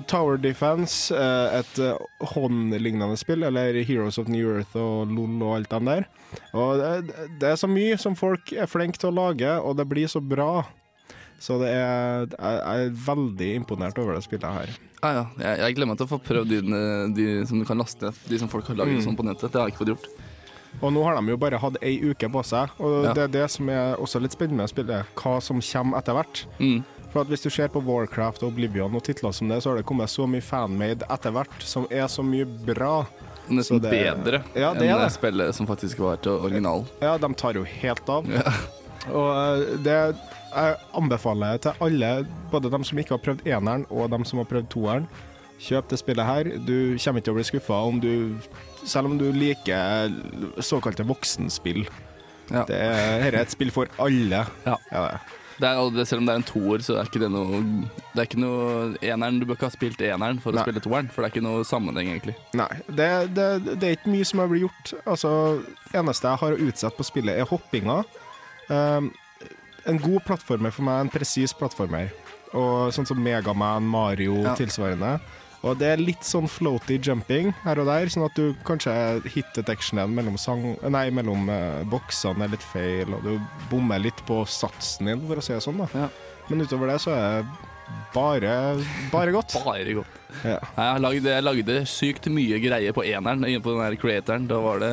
Tower 0.08 0.38
Defense, 0.40 1.12
eh, 1.14 1.58
et 1.60 1.78
eh, 1.84 1.98
håndlignende 2.34 3.16
spill, 3.20 3.42
eller 3.48 3.78
Heroes 3.84 4.18
of 4.18 4.28
New 4.32 4.48
Earth 4.56 4.76
og 4.78 5.10
LOL 5.12 5.42
og 5.42 5.54
alt 5.58 5.70
det 5.74 5.82
der. 5.88 6.08
Og 6.54 6.78
det, 6.80 7.28
det 7.40 7.48
er 7.52 7.56
så 7.60 7.68
mye 7.70 7.96
som 8.00 8.16
folk 8.18 8.52
er 8.52 8.68
flinke 8.70 8.98
til 9.00 9.10
å 9.12 9.16
lage, 9.20 9.54
og 9.60 9.76
det 9.78 9.88
blir 9.90 10.08
så 10.10 10.20
bra. 10.20 10.64
Så 11.38 11.54
det 11.60 11.68
er, 11.70 12.24
jeg 12.34 12.86
er 12.88 12.94
veldig 13.06 13.50
imponert 13.60 13.98
over 14.02 14.16
det 14.18 14.24
spillet 14.26 14.50
her. 14.50 14.72
ja, 15.04 15.10
ja. 15.20 15.26
Jeg, 15.38 15.58
jeg 15.60 15.76
ikke 15.76 15.94
til 15.96 16.06
å 16.08 16.10
få 16.10 16.18
prøvd 16.26 16.50
de, 16.50 16.80
de 17.14 17.26
som 17.46 17.60
du 17.60 17.64
kan 17.68 17.78
laste 17.78 18.08
ned, 18.08 18.24
de 18.26 18.40
som 18.42 18.50
folk 18.50 18.66
har 18.66 18.80
laget 18.80 18.98
Mm. 18.98 19.04
sånn 19.06 19.16
på 19.20 19.22
nettet. 19.28 19.52
Det 19.52 19.60
har 19.60 19.68
jeg 19.68 19.76
ikke 19.76 19.84
fått 19.84 19.94
gjort. 19.94 20.08
Og 20.82 20.92
nå 20.92 21.00
har 21.06 21.14
de 21.16 21.30
jo 21.32 21.36
bare 21.40 21.58
hatt 21.62 21.78
ei 21.82 21.94
uke 22.10 22.28
på 22.28 22.42
seg, 22.44 22.74
og 22.78 23.04
Ja. 23.06 23.12
det 23.14 23.22
er 23.22 23.28
det 23.38 23.44
som 23.50 23.68
er 23.70 23.94
også 23.96 24.20
litt 24.20 24.34
spennende 24.34 24.66
med 24.66 24.68
spillet, 24.68 25.06
hva 25.16 25.38
som 25.40 25.60
kommer 25.62 25.98
etter 25.98 26.12
hvert. 26.18 26.42
Mm. 26.58 26.82
For 27.12 27.22
at 27.22 27.30
hvis 27.32 27.42
du 27.42 27.48
ser 27.50 27.68
på 27.72 27.80
Warcraft 27.84 28.42
og 28.44 28.50
Oblivion 28.52 28.94
og 28.94 29.02
titler 29.06 29.32
som 29.32 29.48
det, 29.48 29.62
så 29.64 29.70
har 29.72 29.78
det 29.80 29.86
kommet 29.88 30.10
så 30.12 30.26
mye 30.28 30.44
fanmade 30.44 31.06
etter 31.08 31.32
hvert, 31.32 31.54
som 31.64 31.86
er 31.90 32.04
så 32.12 32.22
mye 32.26 32.44
bra. 32.44 33.06
Nesten 33.48 33.80
det- 33.80 33.90
bedre 33.90 34.42
Ja, 34.54 34.74
det 34.74 34.90
enn 34.90 34.98
det. 35.00 35.12
spillet 35.14 35.54
som 35.56 35.66
faktisk 35.66 35.98
var 36.04 36.16
til 36.20 36.32
original. 36.32 36.84
Ja, 37.00 37.16
de 37.16 37.30
tar 37.34 37.54
jo 37.56 37.62
helt 37.64 38.08
av. 38.08 38.28
Ja. 38.28 38.52
Og 39.08 39.30
eh, 39.62 39.76
det 39.86 39.94
jeg 40.48 40.76
anbefaler 40.96 41.58
til 41.60 41.72
alle, 41.80 42.26
både 42.50 42.70
dem 42.70 42.84
som 42.84 42.98
ikke 42.98 43.14
har 43.16 43.24
prøvd 43.24 43.46
eneren 43.46 43.86
og 43.90 44.10
dem 44.10 44.24
som 44.24 44.38
har 44.42 44.44
prøvd 44.50 44.68
toeren, 44.68 45.08
kjøp 45.60 45.88
det 45.88 45.98
spillet 45.98 46.26
her. 46.28 46.44
Du 46.66 46.96
kommer 47.00 47.20
ikke 47.20 47.24
til 47.24 47.32
å 47.32 47.38
bli 47.38 47.44
skuffa 47.48 47.78
om 47.88 48.00
du 48.00 48.36
Selv 48.84 49.06
om 49.10 49.18
du 49.18 49.32
liker 49.32 50.12
såkalte 50.62 51.04
voksenspill. 51.04 51.82
Ja. 52.50 52.62
Det 52.64 52.76
er, 52.78 53.22
her 53.24 53.34
er 53.34 53.40
et 53.42 53.50
spill 53.50 53.70
for 53.74 53.88
alle. 53.98 54.44
Ja. 54.64 54.76
Ja, 54.92 55.00
det. 55.08 55.18
Det 55.58 55.66
er, 55.66 55.90
det, 55.90 56.04
selv 56.06 56.20
om 56.22 56.26
det 56.28 56.34
er 56.36 56.40
en 56.40 56.46
toer, 56.46 56.82
så 56.86 56.96
er 57.00 57.08
ikke 57.08 57.18
det 57.24 57.28
noe 57.34 57.58
Det 58.12 58.20
er 58.22 58.26
ikke 58.28 58.38
noe 58.38 58.92
eneren 59.02 59.40
Du 59.40 59.46
bør 59.48 59.56
ikke 59.58 59.66
ha 59.66 59.74
spilt 59.74 60.02
eneren 60.06 60.38
for 60.42 60.52
å 60.52 60.58
Nei. 60.60 60.62
spille 60.68 60.82
toeren, 60.84 61.08
for 61.10 61.22
det 61.24 61.28
er 61.30 61.34
ikke 61.34 61.42
noe 61.48 61.64
sammenheng, 61.66 62.12
egentlig. 62.14 62.36
Nei, 62.58 62.68
det, 62.86 63.08
det, 63.34 63.46
det 63.80 63.88
er 63.88 63.96
ikke 63.98 64.12
mye 64.14 64.28
som 64.28 64.42
har 64.44 64.52
blitt 64.52 64.66
gjort. 64.68 64.92
Altså, 65.04 65.32
eneste 65.98 66.30
jeg 66.30 66.42
har 66.44 66.54
å 66.54 66.62
utsette 66.68 66.94
på 67.00 67.08
spillet, 67.10 67.40
er 67.42 67.50
hoppinga. 67.50 67.98
Um, 68.70 69.10
en 69.88 69.98
god 70.04 70.22
plattformer 70.28 70.70
for 70.74 70.86
meg 70.86 71.06
en 71.06 71.12
presis 71.12 71.54
plattformer. 71.56 72.10
Og 72.56 72.94
sånn 72.96 73.06
som 73.08 73.18
Megaman, 73.20 73.84
Mario, 73.88 74.38
Ja. 74.46 74.54
tilsvarende. 74.56 75.16
Og 75.66 75.74
det 75.80 75.88
er 75.90 75.98
litt 76.02 76.22
sånn 76.22 76.46
floaty 76.46 77.00
jumping 77.02 77.48
her 77.64 77.80
og 77.82 77.88
der, 77.90 78.06
sånn 78.12 78.26
at 78.28 78.36
du 78.38 78.52
kanskje 78.68 78.92
hit 79.34 79.48
detectionen 79.56 80.12
mellom, 80.14 80.36
sang, 80.38 80.76
nei, 80.86 81.08
mellom 81.10 81.48
uh, 81.50 81.80
boksene 81.90 82.46
er 82.46 82.52
litt 82.52 82.62
feil, 82.72 83.10
og 83.16 83.24
du 83.26 83.32
bommer 83.72 83.98
litt 84.04 84.22
på 84.28 84.44
satsen 84.46 85.10
din, 85.10 85.24
for 85.26 85.40
å 85.40 85.42
si 85.42 85.56
det 85.56 85.64
sånn. 85.64 85.82
da. 85.82 85.88
Ja. 86.04 86.08
Men 86.48 86.62
utover 86.62 86.92
det 86.92 87.00
så 87.02 87.10
er 87.16 87.42
det 87.42 87.66
bare, 88.14 88.52
bare 89.10 89.32
godt. 89.34 89.56
Bare 89.64 89.96
godt. 89.98 90.14
Ja. 90.44 90.58
Jeg 90.76 91.02
lagde, 91.02 91.32
jeg 91.34 91.44
lagde 91.44 91.76
sykt 91.88 92.28
mye 92.30 92.58
greier 92.62 92.94
på 92.94 93.02
eneren, 93.08 93.42
inne 93.48 93.62
på 93.64 93.72
den 93.74 93.82
her 93.82 93.96
creatoren. 94.00 94.46
Da 94.48 94.58
var 94.62 94.78
det 94.84 94.92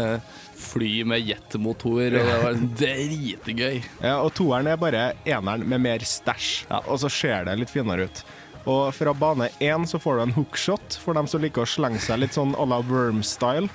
fly 0.55 1.03
med 1.07 1.21
jetmotor, 1.27 2.07
og 2.07 2.29
det 2.31 2.37
var 2.41 2.59
dritgøy. 2.81 3.81
Ja, 4.01 4.15
og 4.23 4.31
toeren 4.37 4.71
er 4.71 4.79
bare 4.81 5.03
eneren 5.27 5.67
med 5.69 5.83
mer 5.83 6.05
stæsj, 6.07 6.65
Ja. 6.71 6.79
og 6.87 6.97
så 7.03 7.11
ser 7.11 7.45
det 7.45 7.57
litt 7.59 7.73
finere 7.73 8.07
ut. 8.09 8.23
Og 8.65 8.89
fra 8.97 9.13
bane 9.13 9.51
én 9.61 9.85
så 9.85 9.99
får 10.01 10.17
du 10.17 10.23
en 10.23 10.37
hookshot 10.39 10.97
for 11.01 11.17
dem 11.17 11.27
som 11.29 11.43
liker 11.43 11.65
å 11.65 11.69
slenge 11.69 12.01
seg 12.01 12.23
litt 12.23 12.37
sånn 12.37 12.55
à 12.57 12.65
la 12.65 12.81
Worm-style. 12.85 13.69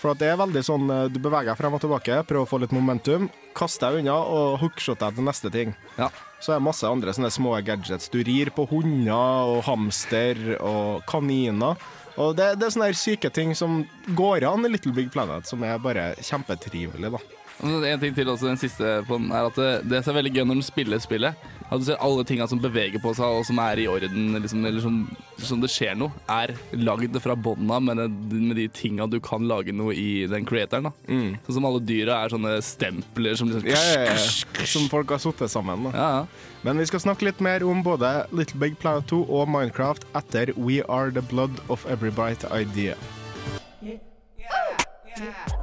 For 0.00 0.16
det 0.16 0.30
er 0.32 0.40
veldig 0.40 0.62
sånn 0.64 0.88
eh, 0.88 1.06
du 1.12 1.18
beveger 1.20 1.52
deg 1.52 1.58
frem 1.60 1.76
og 1.76 1.82
tilbake, 1.82 2.22
prøver 2.24 2.46
å 2.46 2.48
få 2.48 2.62
litt 2.62 2.72
momentum, 2.72 3.28
kaster 3.56 3.92
deg 3.92 4.06
unna 4.06 4.16
og 4.32 4.54
hookshotter 4.62 5.10
deg 5.10 5.18
til 5.18 5.28
neste 5.28 5.52
ting. 5.52 5.74
Ja. 5.98 6.08
Så 6.40 6.54
er 6.54 6.60
det 6.60 6.64
masse 6.70 6.88
andre 6.88 7.12
sånne 7.12 7.28
små 7.34 7.52
gadgets. 7.66 8.08
Du 8.08 8.22
rir 8.24 8.48
på 8.56 8.64
hunder 8.70 9.50
og 9.52 9.60
hamster 9.66 10.40
og 10.56 11.04
kaniner. 11.10 11.76
Og 12.16 12.32
det, 12.38 12.54
det 12.60 12.70
er 12.70 12.72
sånne 12.72 12.94
syke 12.96 13.28
ting 13.32 13.52
som 13.56 13.82
går 14.16 14.48
an 14.48 14.64
i 14.64 14.72
Little 14.72 14.94
Big 14.96 15.12
Planet, 15.12 15.44
som 15.48 15.60
er 15.68 15.76
bare 15.84 16.14
kjempetrivelig, 16.24 17.12
da. 17.12 17.20
En 17.60 18.00
ting 18.00 18.14
til 18.16 18.28
også, 18.32 18.48
den 18.48 18.60
siste 18.60 19.00
på 19.08 19.18
den, 19.20 19.30
er 19.36 19.48
at 19.50 19.56
det, 19.58 19.70
det 19.90 19.98
som 20.04 20.14
er 20.14 20.22
veldig 20.22 20.32
gøy 20.38 20.46
når 20.48 20.60
du 20.60 20.64
spiller 20.64 21.02
spillet, 21.02 21.48
at 21.70 21.78
du 21.78 21.84
ser 21.86 22.00
alle 22.02 22.24
tinga 22.26 22.46
som 22.50 22.58
beveger 22.62 23.02
på 23.02 23.12
seg 23.14 23.36
og 23.36 23.44
som 23.46 23.60
er 23.62 23.82
i 23.82 23.84
orden, 23.90 24.32
liksom, 24.40 24.64
eller 24.66 24.82
som, 24.82 24.96
som 25.38 25.60
det 25.62 25.68
skjer 25.70 25.98
noe, 26.00 26.10
er 26.32 26.54
lagd 26.74 27.14
fra 27.22 27.36
bånn 27.38 27.68
av 27.70 27.84
med, 27.84 28.00
med 28.32 28.56
de 28.58 28.64
tinga 28.74 29.06
du 29.12 29.18
kan 29.22 29.44
lage 29.46 29.74
noe 29.76 29.94
i 29.94 30.24
den 30.30 30.48
creatoren. 30.48 30.88
da. 30.88 30.94
Sånn 31.46 31.60
som 31.60 31.68
alle 31.68 31.84
dyra 31.84 32.22
er 32.24 32.32
sånne 32.34 32.56
stempler 32.64 33.36
som 33.38 33.52
liksom 33.52 33.68
Ja, 33.68 33.84
ja, 33.92 34.16
ja. 34.16 34.66
Som 34.66 34.88
folk 34.90 35.12
har 35.14 35.20
sittet 35.22 35.52
sammen. 35.52 35.84
Da. 35.90 35.94
Ja, 35.94 36.10
ja. 36.22 36.56
Men 36.66 36.80
vi 36.80 36.88
skal 36.90 37.04
snakke 37.04 37.28
litt 37.28 37.44
mer 37.44 37.62
om 37.64 37.84
både 37.84 38.24
Little 38.32 38.60
Big 38.60 38.80
Planet 38.82 39.06
2 39.12 39.22
og 39.28 39.48
Minecraft 39.52 40.08
etter 40.18 40.52
We 40.56 40.80
Are 40.88 41.12
The 41.12 41.22
Blood 41.30 41.60
of 41.68 41.86
Every 41.92 42.10
Bright 42.10 42.44
Idea. 42.50 42.96
Det 43.80 45.26
er 45.28 45.59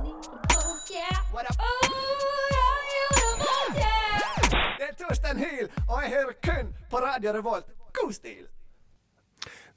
Torstein 5.08 5.38
Hyl, 5.40 5.68
og 5.88 6.02
jeg 6.04 6.10
hører 6.12 6.34
kun 6.44 6.72
på 6.92 7.00
Radio 7.00 7.32
Revolt. 7.32 7.68
God 7.96 8.10
stil! 8.12 8.42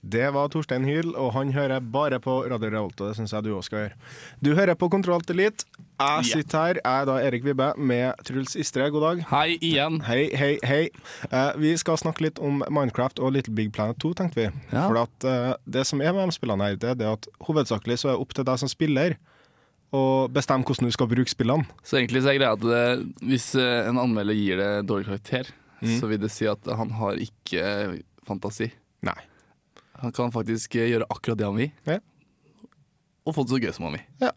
Det 0.03 0.25
var 0.35 0.49
Torstein 0.51 0.83
Hyl, 0.89 1.13
og 1.15 1.29
han 1.37 1.53
hører 1.55 1.79
bare 1.79 2.19
på 2.21 2.33
Radio 2.51 2.71
Revolt, 2.73 2.99
og 2.99 3.13
det 3.13 3.19
syns 3.21 3.35
jeg 3.37 3.47
du 3.47 3.53
òg 3.55 3.63
skal 3.63 3.85
gjøre. 3.85 4.09
Du 4.43 4.51
hører 4.59 4.75
på 4.75 4.89
Kontroll 4.91 5.23
til 5.23 5.39
Elite. 5.39 5.69
Jeg 6.01 6.27
sitter 6.33 6.59
her, 6.65 6.81
jeg 6.83 7.05
er 7.05 7.07
da 7.07 7.21
Erik 7.29 7.47
Vibbe 7.47 7.71
med 7.79 8.25
Truls 8.27 8.57
Istre. 8.59 8.91
God 8.91 9.07
dag. 9.07 9.23
Hei 9.31 9.55
igjen. 9.61 10.01
Hei, 10.09 10.25
hei, 10.35 10.53
hei. 10.67 10.83
Eh, 11.31 11.51
vi 11.63 11.77
skal 11.79 12.01
snakke 12.03 12.27
litt 12.27 12.43
om 12.43 12.65
Minecraft 12.67 13.23
og 13.23 13.37
Little 13.37 13.55
Big 13.55 13.71
Planet 13.77 14.03
2, 14.03 14.17
tenkte 14.19 14.41
vi. 14.41 14.49
Ja. 14.73 14.89
For 14.89 14.99
at, 15.05 15.31
eh, 15.31 15.53
det 15.79 15.87
som 15.87 16.03
er 16.03 16.17
med 16.17 16.27
de 16.27 16.41
spillene 16.41 16.73
her, 16.73 16.81
det 16.81 16.97
er 16.97 17.03
det 17.05 17.13
at 17.13 17.31
hovedsakelig 17.47 18.03
så 18.03 18.11
er 18.11 18.19
det 18.19 18.27
opp 18.27 18.35
til 18.35 18.51
deg 18.51 18.65
som 18.65 18.73
spiller 18.73 19.21
å 19.95 20.03
bestemme 20.31 20.67
hvordan 20.67 20.91
du 20.91 20.95
skal 20.95 21.09
bruke 21.11 21.33
spillene. 21.33 21.67
Så 21.87 21.99
egentlig 21.99 22.23
så 22.25 22.33
er 22.33 22.39
greia 22.39 22.55
at 22.55 22.63
det, 22.63 22.85
hvis 23.27 23.51
eh, 23.59 23.89
en 23.89 23.99
anmelder 24.03 24.39
gir 24.39 24.61
det 24.61 24.71
dårlig 24.89 25.09
karakter, 25.09 25.51
så 25.81 26.11
vil 26.11 26.21
det 26.21 26.31
si 26.33 26.47
at 26.51 26.69
han 26.77 26.93
har 26.99 27.19
ikke 27.21 27.65
fantasi. 28.29 28.69
Nei. 29.07 29.17
Han 30.03 30.15
kan 30.17 30.33
faktisk 30.33 30.77
eh, 30.79 30.93
gjøre 30.93 31.09
akkurat 31.11 31.41
det 31.41 31.49
han 31.49 31.59
vil, 31.59 31.73
Ja. 31.89 31.99
og 33.25 33.37
få 33.37 33.45
det 33.45 33.55
så 33.55 33.61
gøy 33.61 33.75
som 33.77 33.89
han 33.89 33.99
vil. 33.99 34.07
Ja. 34.23 34.33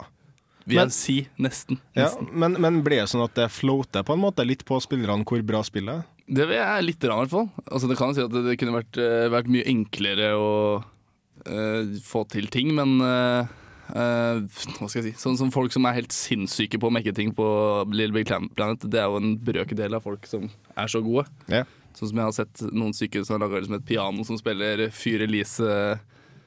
Vil 0.64 0.80
jeg 0.80 0.94
si. 0.96 1.16
Nesten. 1.44 1.78
Ja, 1.96 2.08
men, 2.32 2.56
men 2.60 2.80
blir 2.84 3.02
det 3.02 3.10
sånn 3.12 3.24
at 3.26 3.34
det 3.36 3.50
floater 3.52 4.04
på 4.06 4.14
en 4.16 4.22
måte 4.22 4.46
litt 4.46 4.64
på 4.64 4.78
spillerne 4.80 5.26
hvor 5.28 5.42
bra 5.44 5.60
spillet 5.66 6.00
er? 6.00 6.10
Det 6.24 6.46
jeg 6.48 6.84
litt, 6.86 7.04
rann, 7.04 7.20
i 7.20 7.26
hvert 7.26 7.34
fall. 7.34 7.48
Altså, 7.68 7.88
det 7.90 7.98
kan 8.00 8.10
jo 8.10 8.16
si 8.16 8.24
at 8.24 8.36
det, 8.46 8.56
kunne 8.60 8.78
vært, 8.78 8.96
eh, 8.96 9.26
vært 9.32 9.50
mye 9.52 9.66
enklere 9.68 10.30
å 10.40 10.52
uh, 10.80 11.98
få 12.00 12.24
til 12.32 12.48
ting, 12.52 12.70
men 12.72 12.96
eh, 13.04 13.52
eh, 13.92 14.40
hva 14.78 14.88
skal 14.88 15.00
jeg 15.00 15.12
si? 15.12 15.14
Sånn 15.20 15.38
som 15.40 15.52
folk 15.54 15.74
som 15.74 15.86
er 15.88 15.98
helt 15.98 16.14
sinnssyke 16.14 16.80
på 16.80 16.88
å 16.88 16.94
mekke 16.94 17.14
ting 17.16 17.34
på 17.36 17.46
Little 17.92 18.16
Big 18.16 18.30
Planet, 18.30 18.86
det 18.88 19.00
er 19.02 19.10
jo 19.10 19.20
en 19.20 19.36
brøkdel 19.44 19.98
av 19.98 20.06
folk 20.06 20.28
som 20.30 20.48
er 20.48 20.90
så 20.90 21.02
gode. 21.04 21.26
Yeah. 21.52 21.68
Sånn 21.94 22.10
som 22.10 22.20
jeg 22.20 22.26
har 22.26 22.34
sett 22.34 22.64
noen 22.74 22.96
syke 22.96 23.22
som 23.22 23.36
har 23.36 23.44
laga 23.44 23.60
liksom 23.60 23.78
et 23.78 23.86
piano 23.86 24.24
som 24.26 24.38
spiller 24.40 24.88
Fyr 24.94 25.22
Elise 25.28 25.98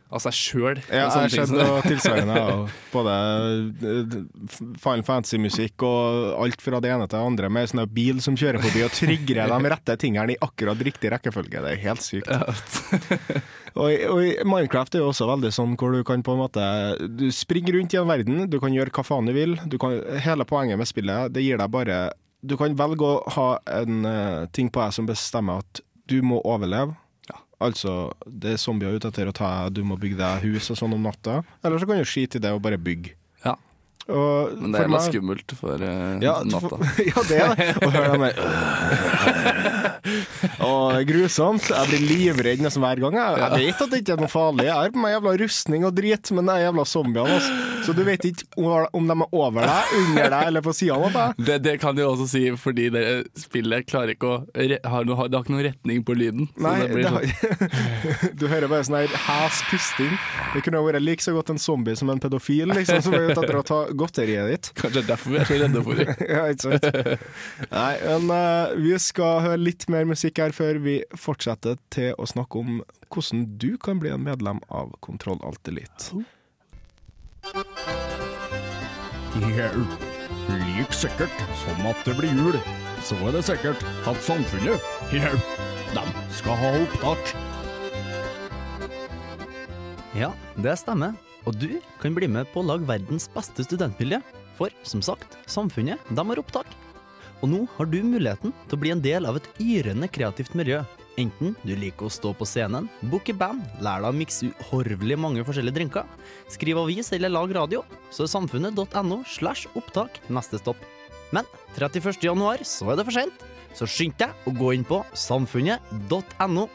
av 0.07 0.21
seg 0.23 0.35
sjøl. 0.35 0.79
Ja, 0.87 1.07
jeg 1.25 1.33
sett 1.33 1.51
noe 1.51 1.81
tilsvarende. 1.83 2.41
Både 2.93 3.15
eh, 3.91 4.13
Final 4.79 5.03
Fantasy-musikk 5.07 5.83
og 5.83 6.37
alt 6.45 6.63
fra 6.63 6.79
det 6.83 6.93
ene 6.93 7.07
til 7.09 7.17
det 7.17 7.23
andre, 7.31 7.49
med 7.51 7.71
sånn 7.71 7.83
bil 7.91 8.21
som 8.23 8.37
kjører 8.39 8.63
forbi 8.63 8.85
og 8.85 8.93
trigger 8.95 9.41
de 9.51 9.71
rette 9.73 9.97
tingene 9.99 10.35
i 10.35 10.39
akkurat 10.47 10.83
riktig 10.87 11.11
rekkefølge. 11.11 11.63
Det 11.63 11.73
er 11.73 11.81
helt 11.83 12.05
sykt. 12.05 12.31
og, 13.81 13.89
og 14.13 14.21
Minecraft 14.47 14.95
er 14.95 15.03
jo 15.03 15.09
også 15.11 15.27
veldig 15.29 15.51
sånn 15.55 15.75
hvor 15.79 15.95
du 15.95 16.03
kan 16.07 16.23
på 16.23 16.37
en 16.37 16.41
måte 16.41 16.63
Du 17.19 17.27
springer 17.35 17.75
rundt 17.75 17.95
i 17.95 17.99
en 17.99 18.07
verden, 18.09 18.45
du 18.51 18.61
kan 18.63 18.75
gjøre 18.75 18.93
hva 18.95 19.03
faen 19.07 19.27
du 19.27 19.35
vil. 19.35 19.57
Du 19.67 19.75
kan, 19.81 19.97
hele 20.23 20.47
poenget 20.47 20.79
med 20.79 20.89
spillet, 20.89 21.33
det 21.35 21.43
gir 21.43 21.59
deg 21.59 21.73
bare 21.73 21.99
Du 22.47 22.55
kan 22.59 22.77
velge 22.79 23.03
å 23.03 23.19
ha 23.35 23.49
en 23.81 24.07
uh, 24.07 24.47
ting 24.55 24.71
på 24.71 24.85
deg 24.85 24.95
som 24.95 25.09
bestemmer 25.09 25.65
at 25.65 25.83
du 26.07 26.21
må 26.23 26.39
overleve. 26.47 26.95
Altså, 27.63 28.11
det 28.29 28.53
er 28.53 28.59
zombier 28.61 28.93
ute 28.93 29.09
etter 29.09 29.29
å 29.29 29.33
ta 29.35 29.51
du 29.73 29.81
må 29.87 29.97
bygge 29.97 30.19
deg 30.19 30.43
hus 30.45 30.69
og 30.73 30.77
sånn 30.77 30.93
om 30.93 31.07
natta. 31.07 31.39
Eller 31.65 31.81
så 31.81 31.89
kan 31.89 31.97
du 31.97 32.05
skite 32.05 32.37
i 32.37 32.43
det 32.43 32.51
og 32.53 32.61
bare 32.65 32.77
bygge. 32.77 33.15
Og 34.07 34.55
Men 34.55 34.71
det 34.71 34.79
er 34.79 34.83
jævla 34.85 34.97
meg- 34.97 35.07
skummelt 35.11 35.51
for 35.59 35.75
uh, 35.83 36.15
Ja, 36.23 36.39
natta. 36.47 36.75
ja, 37.09 37.19
det 37.27 37.37
er 37.43 37.51
det. 37.59 37.67
Å 37.83 37.91
høre 37.91 38.15
dem 38.15 38.23
Og 40.67 41.07
grusomt. 41.09 41.65
Jeg 41.71 41.87
blir 41.91 42.03
livredd 42.07 42.59
nesten 42.63 42.83
hver 42.83 42.99
gang. 43.03 43.13
Jeg, 43.19 43.29
jeg 43.43 43.51
vet 43.67 43.81
at 43.83 43.89
det 43.91 43.97
ikke 44.03 44.13
er 44.15 44.21
noe 44.23 44.31
farlig. 44.31 44.65
Jeg 44.69 44.77
har 44.77 44.89
på 44.95 45.01
meg 45.03 45.11
jævla 45.17 45.31
rustning 45.43 45.81
og 45.87 45.91
drit, 45.97 46.25
men 46.35 46.43
det 46.47 46.53
er 46.55 46.61
jævla 46.67 46.83
zombiene. 46.87 47.33
Altså. 47.37 47.53
Så 47.87 47.91
du 47.95 48.01
vet 48.07 48.23
ikke 48.27 48.43
om 48.95 49.03
de 49.07 49.13
er 49.15 49.27
over 49.37 49.61
deg, 49.63 49.83
under 50.01 50.27
deg 50.33 50.43
eller 50.49 50.61
på 50.65 50.71
sida 50.75 50.93
av 50.97 51.01
deg. 51.15 51.27
Det, 51.47 51.55
det 51.63 51.75
kan 51.83 51.93
de 51.97 52.03
også 52.07 52.25
si 52.31 52.43
fordi 52.59 52.85
det 52.93 53.03
spillet 53.39 53.81
klarer 53.87 54.11
ikke 54.15 54.27
å 54.27 54.29
har 54.87 55.03
noe, 55.07 55.27
Det 55.27 55.35
har 55.37 55.43
ikke 55.45 55.55
noen 55.55 55.67
retning 55.69 55.99
på 56.07 56.13
lyden. 56.17 56.45
Nei, 56.59 56.75
det 56.89 57.07
sånn. 57.07 57.27
du 58.39 58.45
hører 58.51 58.67
bare 58.71 58.83
sånn 58.87 58.99
her 59.01 59.09
hes 59.27 59.57
pusting. 59.69 60.13
Det 60.55 60.61
kunne 60.65 60.81
vært 60.83 61.03
like 61.03 61.23
så 61.23 61.31
godt 61.35 61.49
en 61.53 61.61
zombie 61.61 61.95
som 61.99 62.07
en 62.11 62.21
pedofil, 62.23 62.67
liksom, 62.75 63.01
som 63.05 63.13
er 63.15 63.21
ute 63.29 63.39
etter 63.39 63.57
å 63.59 63.63
ta 63.67 63.79
godteriet 63.99 64.51
ditt. 64.51 64.69
Kanskje 64.77 65.03
er 65.03 65.09
derfor 65.09 65.33
vi 65.33 65.39
er 65.41 65.49
så 65.49 65.59
redde 65.61 65.83
for 65.85 65.99
det. 65.99 66.07
ja, 66.33 66.45
ikke 66.51 66.67
sant? 66.67 66.87
Nei, 67.73 67.91
men 68.05 68.31
uh, 68.31 68.75
vi 68.79 68.93
skal 69.01 69.43
høre 69.45 69.61
litt 69.61 69.87
mer 69.91 70.07
musikk 70.09 70.41
her 70.43 70.55
før 70.55 70.81
vi 70.83 70.99
fortsetter 71.17 71.79
til 71.93 72.13
å 72.17 72.27
snakke 72.29 72.61
om 72.61 72.81
hvordan 73.13 73.45
du 73.61 73.71
kan 73.81 74.01
bli 74.03 74.11
en 74.13 74.25
medlem 74.25 74.61
av 74.69 74.93
Kontroll 75.05 75.39
Alt 75.47 75.67
Elite. 75.71 76.23
Hjelp. 79.37 80.07
Like 80.47 80.95
sikkert 80.95 81.43
som 81.59 81.87
at 81.89 81.99
det 82.07 82.15
blir 82.17 82.31
jul, 82.31 82.57
så 83.03 83.17
er 83.27 83.35
det 83.35 83.43
sikkert 83.47 83.83
at 84.07 84.23
samfunnet, 84.23 84.89
hjelp, 85.11 85.53
de 85.95 86.05
skal 86.39 86.59
ha 86.61 86.73
opptak. 86.81 87.35
Ja, 90.17 90.31
det 90.55 90.77
stemmer. 90.79 91.26
Og 91.47 91.55
du 91.55 91.79
kan 92.01 92.15
bli 92.15 92.27
med 92.27 92.49
på 92.51 92.59
å 92.59 92.67
lage 92.67 92.87
verdens 92.89 93.29
beste 93.31 93.63
studentmiljø. 93.63 94.19
For 94.57 94.73
som 94.87 95.03
sagt, 95.05 95.37
samfunnet 95.47 96.01
de 96.09 96.23
har 96.29 96.41
opptak. 96.41 96.69
Og 97.45 97.51
nå 97.51 97.59
har 97.75 97.89
du 97.89 97.99
muligheten 98.01 98.53
til 98.65 98.77
å 98.77 98.81
bli 98.81 98.91
en 98.91 99.03
del 99.03 99.27
av 99.29 99.37
et 99.37 99.49
yrende 99.61 100.09
kreativt 100.09 100.57
miljø. 100.57 100.81
Enten 101.17 101.55
du 101.63 101.73
liker 101.77 102.07
å 102.07 102.13
stå 102.13 102.33
på 102.37 102.45
scenen, 102.45 102.89
booke 103.09 103.33
band, 103.33 103.63
lære 103.81 104.03
deg 104.03 104.09
å 104.09 104.17
mikse 104.17 104.49
uhorvelig 104.49 105.17
mange 105.17 105.45
forskjellige 105.45 105.77
drinker, 105.79 106.09
skrive 106.53 106.83
avis 106.85 107.09
eller 107.15 107.33
lage 107.33 107.57
radio, 107.57 107.81
så 108.13 108.25
er 108.25 108.33
samfunnet.no 108.35 109.23
slash 109.25 109.65
opptak 109.77 110.19
neste 110.29 110.61
stopp. 110.61 110.81
Men 111.33 111.47
31. 111.77 112.21
januar 112.21 112.61
så 112.65 112.91
er 112.91 112.99
det 112.99 113.07
for 113.07 113.17
sent 113.17 113.47
så 113.77 113.87
skynd 113.89 114.17
deg 114.17 114.49
å 114.49 114.53
gå 114.57 114.73
inn 114.73 114.85
på 114.87 115.03
samfunnet.no 115.13 116.67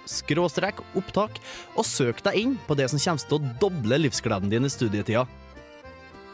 opptak, 0.99 1.41
og 1.77 1.87
søk 1.87 2.23
deg 2.27 2.39
inn 2.39 2.59
på 2.67 2.79
det 2.79 2.91
som 2.93 3.03
kommer 3.03 3.29
til 3.29 3.39
å 3.39 3.55
doble 3.63 4.03
livsgleden 4.05 4.53
din 4.53 4.69
i 4.69 4.73
studietida. 4.73 5.27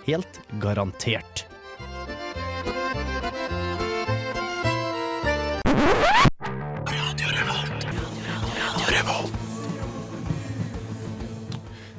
Helt 0.08 0.40
garantert. 0.60 1.46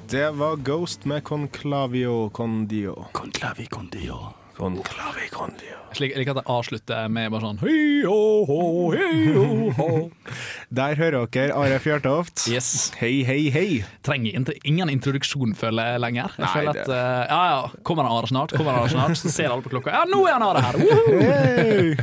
Det 0.09 0.31
var 0.31 0.55
Ghost 0.65 1.05
med 1.05 1.23
Conclavio 1.23 2.29
Condio. 2.29 3.05
Conclavi 3.13 3.65
Condio. 3.69 4.38
Slik, 4.59 6.11
jeg 6.13 6.21
liker 6.21 6.35
at 6.35 6.43
jeg 6.43 6.51
avslutter 6.53 7.07
med 7.11 7.31
bare 7.33 7.47
sånn 7.47 7.59
hei 7.63 8.03
ho 8.03 8.43
ho, 8.45 8.59
hei 8.93 9.31
ho 9.33 9.69
ho. 9.77 9.87
Der 10.79 10.99
hører 10.99 11.25
dere 11.31 11.55
Are 11.57 11.79
Fjørtoft. 11.81 12.43
Yes. 12.51 12.91
Hei, 12.99 13.23
hei, 13.25 13.47
hei. 13.53 13.79
Trenger 14.05 14.51
ingen 14.67 14.91
introduksjon, 14.93 15.55
føler 15.57 15.95
jeg 15.95 16.03
lenger. 16.03 16.35
Jeg 16.37 16.45
Nei, 16.45 16.51
føler 16.53 16.81
at 16.83 16.91
uh, 16.91 17.23
Ja 17.31 17.39
ja, 17.49 17.61
kommer 17.87 18.05
han 18.05 18.19
Are 18.19 18.29
snart? 18.29 18.53
Kommer 18.53 18.75
han 18.75 18.85
Are 18.85 18.93
snart? 18.93 19.17
Så 19.17 19.31
ser 19.33 19.49
alle 19.49 19.65
på 19.65 19.73
klokka. 19.73 19.95
Ja, 19.95 20.05
nå 20.09 20.21
er 20.27 20.37
han 20.37 20.45
Are 20.45 20.61
her! 20.67 20.79
Hey! 21.23 21.95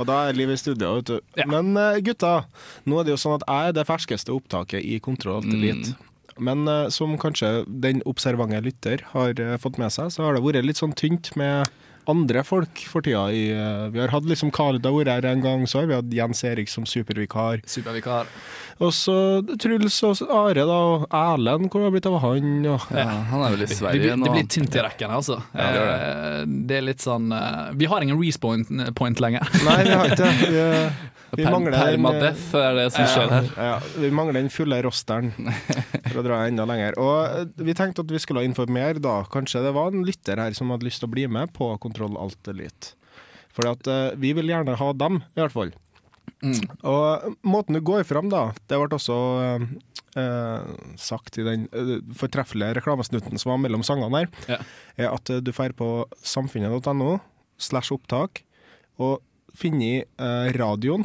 Og 0.00 0.06
da 0.08 0.22
er 0.30 0.36
livet 0.38 0.56
i 0.56 0.62
studio, 0.62 0.94
vet 0.98 1.10
du. 1.12 1.42
Men 1.50 1.74
uh, 1.76 1.98
gutta, 2.02 2.46
nå 2.88 3.00
er 3.00 3.06
det 3.06 3.14
jo 3.14 3.20
sånn 3.20 3.36
at 3.38 3.44
jeg 3.46 3.70
er 3.70 3.76
det 3.76 3.88
ferskeste 3.88 4.32
opptaket 4.34 4.80
i 4.80 4.96
Kontroll 5.04 5.44
til 5.44 5.60
Elite. 5.60 5.94
Men 6.40 6.64
uh, 6.66 6.88
som 6.92 7.14
kanskje 7.20 7.66
den 7.68 8.00
observante 8.08 8.62
lytter 8.64 9.04
har 9.12 9.36
uh, 9.36 9.54
fått 9.60 9.78
med 9.82 9.92
seg, 9.92 10.08
så 10.14 10.24
har 10.24 10.36
det 10.38 10.44
vært 10.46 10.64
litt 10.64 10.80
sånn 10.80 10.96
tynt 10.96 11.34
med 11.38 11.68
andre 12.08 12.42
folk 12.46 12.80
for 12.90 13.02
tida. 13.04 13.26
I, 13.34 13.50
eh, 13.52 13.88
vi 13.92 14.00
har 14.00 14.08
hatt 14.14 14.24
liksom 14.24 14.50
Khaled 14.54 14.84
har 14.86 14.92
vært 14.96 15.10
her 15.12 15.26
en 15.30 15.42
gang, 15.44 15.66
så 15.66 15.80
har 15.80 15.86
vi 15.90 15.94
hatt 15.98 16.10
Jens 16.14 16.42
Erik 16.44 16.68
som 16.72 16.84
supervikar. 16.88 17.60
Supervikar. 17.68 18.26
Og 18.80 18.92
så 18.96 19.14
Truls 19.60 19.98
og 20.08 20.22
Are, 20.32 20.54
da, 20.64 20.64
og 20.94 21.06
Erlend, 21.12 21.68
hvor 21.68 21.82
har 21.84 21.90
det 21.90 21.98
blitt 21.98 22.08
av 22.08 22.18
han? 22.22 22.50
Og, 22.66 22.80
Ja, 22.96 23.04
han 23.28 23.44
er 23.44 23.50
vel 23.56 23.62
i 23.66 23.68
Det 23.68 23.76
Sverige 23.76 24.16
nå. 24.16 24.24
det 24.24 24.32
blir 24.38 24.48
tynt 24.48 24.74
i 24.74 24.84
rekken, 24.86 25.10
altså. 25.10 25.42
Ja, 25.54 25.68
det 25.70 25.80
gjør 25.80 25.90
Eh, 26.00 26.44
det 26.70 26.76
er 26.78 26.84
litt 26.86 27.02
sånn 27.04 27.32
eh, 27.34 27.72
Vi 27.76 27.84
har 27.90 28.00
ingen 28.00 28.16
respawn 28.22 28.64
point 28.96 29.20
lenger. 29.20 29.44
Nei, 29.66 29.82
vi 29.84 29.90
har 29.90 30.08
ikke 30.14 30.22
det. 30.24 30.92
Vi, 31.36 31.44
mangler 31.46 31.70
den, 31.74 31.80
eh, 31.80 31.90
permadeath 31.94 32.54
er 32.58 32.78
det 32.78 32.86
som 32.94 33.06
skjer 33.12 33.34
her. 33.34 33.50
Ja, 33.70 33.74
vi 34.02 34.10
mangler 34.14 34.40
den 34.40 34.50
fulle 34.52 34.80
rosteren 34.86 35.30
for 35.36 36.20
å 36.22 36.24
dra 36.26 36.40
enda 36.48 36.66
lenger. 36.68 36.96
Og 36.98 37.52
vi 37.60 37.74
tenkte 37.78 38.02
at 38.04 38.10
vi 38.14 38.22
skulle 38.22 38.44
informere 38.48 38.98
da. 39.02 39.20
Kanskje 39.30 39.62
det 39.66 39.74
var 39.76 39.92
en 39.94 40.06
lytter 40.06 40.40
her 40.42 40.56
som 40.58 40.72
hadde 40.74 40.88
lyst 40.88 41.02
til 41.04 41.10
å 41.10 41.14
bli 41.14 41.26
med 41.30 41.52
på 41.56 41.70
Kontroll 41.82 42.18
Alt 42.20 42.50
Elite. 42.50 42.94
For 43.54 43.66
eh, 43.70 44.10
vi 44.20 44.32
vil 44.38 44.50
gjerne 44.50 44.78
ha 44.80 44.90
dem, 44.94 45.22
i 45.36 45.42
hvert 45.42 45.54
fall. 45.54 45.72
Og 46.88 47.34
måten 47.44 47.76
du 47.76 47.82
går 47.84 48.04
fram 48.08 48.30
da, 48.32 48.46
det 48.70 48.78
ble 48.80 48.96
også 48.96 49.16
eh, 49.44 49.64
eh, 50.22 50.68
sagt 51.00 51.36
i 51.40 51.44
den 51.44 51.66
fortreffelige 52.16 52.78
reklamesnutten 52.78 53.38
som 53.40 53.52
var 53.52 53.60
mellom 53.64 53.84
sangene 53.86 54.22
her, 54.24 54.30
Ja. 54.48 54.60
er 54.96 55.10
at 55.12 55.28
du 55.30 55.50
drar 55.52 55.74
på 55.76 55.90
samfunnet.no 56.24 57.18
slash 57.60 57.92
opptak 57.92 58.42
og 59.00 59.20
finner 59.56 60.06
eh, 60.06 60.52
radioen. 60.56 61.04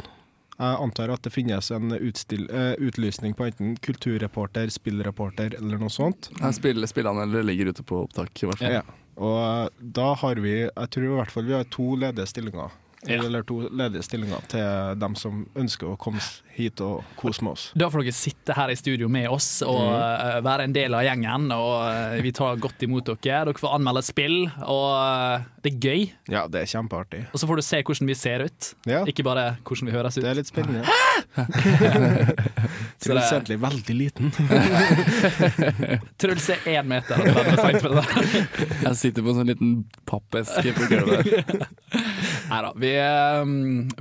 Jeg 0.56 0.78
antar 0.80 1.12
at 1.12 1.24
det 1.26 1.32
finnes 1.34 1.70
en 1.74 1.92
utstill, 1.92 2.46
eh, 2.48 2.74
utlysning 2.80 3.34
på 3.36 3.44
enten 3.44 3.74
kulturreporter, 3.84 4.70
spillreporter 4.72 5.58
eller 5.58 5.82
noe 5.82 5.92
sånt. 5.92 6.30
Her 6.40 6.52
spiller, 6.56 6.88
eller 7.22 7.44
ligger 7.44 7.74
ute 7.74 7.84
på 7.84 8.06
opptak, 8.06 8.32
i 8.42 8.48
hvert 8.48 8.62
fall. 8.62 8.78
Ja. 8.78 8.82
Og 9.16 9.70
da 9.80 10.14
har 10.14 10.40
vi, 10.40 10.54
jeg 10.64 10.90
tror 10.92 11.04
i 11.04 11.14
hvert 11.18 11.32
fall 11.32 11.44
vi 11.48 11.56
har 11.56 11.68
to 11.72 11.90
ledige 12.00 12.28
stillinger. 12.28 12.72
Ja. 13.06 13.20
Eller 13.22 13.42
to 13.46 13.60
ledige 13.70 14.02
stillinger 14.02 14.42
til 14.50 14.98
dem 15.00 15.14
som 15.18 15.44
ønsker 15.56 15.92
å 15.92 15.96
komme 16.00 16.20
hit 16.56 16.80
og 16.80 17.04
kose 17.20 17.42
med 17.44 17.52
oss. 17.52 17.66
Da 17.76 17.88
får 17.92 18.02
dere 18.06 18.14
sitte 18.16 18.54
her 18.56 18.70
i 18.72 18.76
studio 18.78 19.08
med 19.12 19.28
oss 19.28 19.62
og 19.62 19.76
Mm. 19.76 19.96
eh, 20.00 20.40
være 20.46 20.64
en 20.64 20.72
del 20.72 20.94
av 20.96 21.02
gjengen. 21.04 21.50
Og 21.52 21.74
eh, 22.16 22.22
Vi 22.22 22.32
tar 22.32 22.56
godt 22.56 22.82
imot 22.82 23.04
dere. 23.06 23.44
Dere 23.46 23.54
får 23.60 23.74
anmelde 23.76 24.02
spill, 24.02 24.38
og 24.64 24.88
eh, 24.96 25.44
det 25.62 25.72
er 25.74 25.78
gøy. 25.86 26.06
Ja, 26.32 26.46
det 26.48 26.62
er 26.62 26.66
kjempeartig. 26.72 27.26
Og 27.32 27.38
så 27.42 27.46
får 27.50 27.56
du 27.56 27.62
se 27.62 27.82
hvordan 27.82 28.06
vi 28.10 28.14
ser 28.14 28.40
ut, 28.48 28.70
Ja. 28.86 29.04
ikke 29.04 29.22
bare 29.26 29.58
hvordan 29.64 29.86
vi 29.90 29.92
høres 29.92 30.16
ut. 30.18 30.24
Det 30.24 30.30
er 30.30 30.40
litt 30.40 30.50
spennende. 30.50 30.84
Så 32.96 33.12
Truls 33.12 33.28
er 33.30 33.36
egentlig 33.36 33.58
veldig 33.60 33.94
liten. 33.96 34.30
Truls 36.18 36.48
er 36.54 36.62
én 36.78 36.86
meter 36.88 37.20
og 37.20 37.26
30 37.36 37.56
centimeter. 37.60 38.04
Jeg 38.86 38.96
sitter 39.00 39.22
på 39.26 39.32
en 39.32 39.38
sånn 39.40 39.50
liten 39.50 39.72
pappeske 40.08 40.72
på 40.76 40.88
gulvet. 40.90 41.26
Neida, 42.50 42.70
vi, 42.78 42.90
eh, 42.94 42.95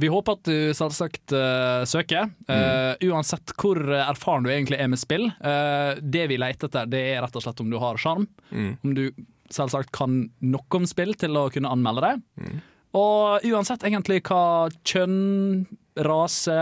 vi 0.01 0.09
håper 0.11 0.37
at 0.37 0.47
du 0.47 0.73
selvsagt 0.77 1.33
eh, 1.35 1.83
søker. 1.89 2.29
Mm. 2.47 3.11
uansett 3.11 3.53
hvor 3.59 3.79
erfaren 3.97 4.45
du 4.45 4.51
egentlig 4.53 4.79
er 4.81 4.89
med 4.91 5.01
spill. 5.01 5.27
Eh, 5.29 6.01
det 6.01 6.27
vi 6.31 6.39
leter 6.41 6.69
etter, 6.69 6.89
det 6.89 7.01
er 7.13 7.23
rett 7.25 7.35
og 7.35 7.45
slett 7.45 7.63
om 7.63 7.71
du 7.71 7.79
har 7.81 7.99
sjarm. 8.01 8.27
Mm. 8.51 8.71
Om 8.83 8.95
du 8.97 9.05
selvsagt 9.53 9.91
kan 9.95 10.23
nok 10.41 10.79
om 10.79 10.87
spill 10.89 11.13
til 11.19 11.37
å 11.37 11.47
kunne 11.53 11.71
anmelde 11.71 12.07
det. 12.07 12.53
Og 12.95 13.43
uansett 13.45 13.83
egentlig 13.85 14.21
hva 14.25 14.69
kjønn, 14.87 15.65
rase, 16.05 16.59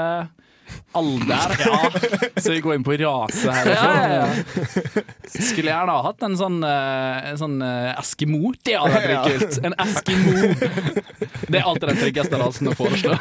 alder 0.93 1.55
ja. 1.65 1.91
Så 2.35 2.51
vi 2.51 2.59
går 2.59 2.75
inn 2.75 2.83
på 2.83 2.97
rase 3.01 3.51
her 3.51 3.69
Ja, 3.73 4.07
ja, 4.07 4.27
ja. 4.27 5.01
Skulle 5.33 5.71
gjerne 5.71 5.91
ha 5.91 6.01
hatt 6.05 6.21
en 6.23 6.35
sånn, 6.37 6.59
eh, 6.67 7.29
en 7.31 7.37
sånn 7.39 7.55
eh, 7.65 7.93
Eskimo. 7.97 8.51
Det 8.61 8.75
hadde 8.77 8.99
vært 9.01 9.31
kult. 9.31 9.55
En 9.65 9.73
Eskimo. 9.81 10.33
Det 11.47 11.57
er 11.57 11.65
alltid 11.65 11.87
den 11.89 11.97
tryggeste 11.97 12.39
rasen 12.39 12.69
å 12.69 12.73
foreslå. 12.77 13.15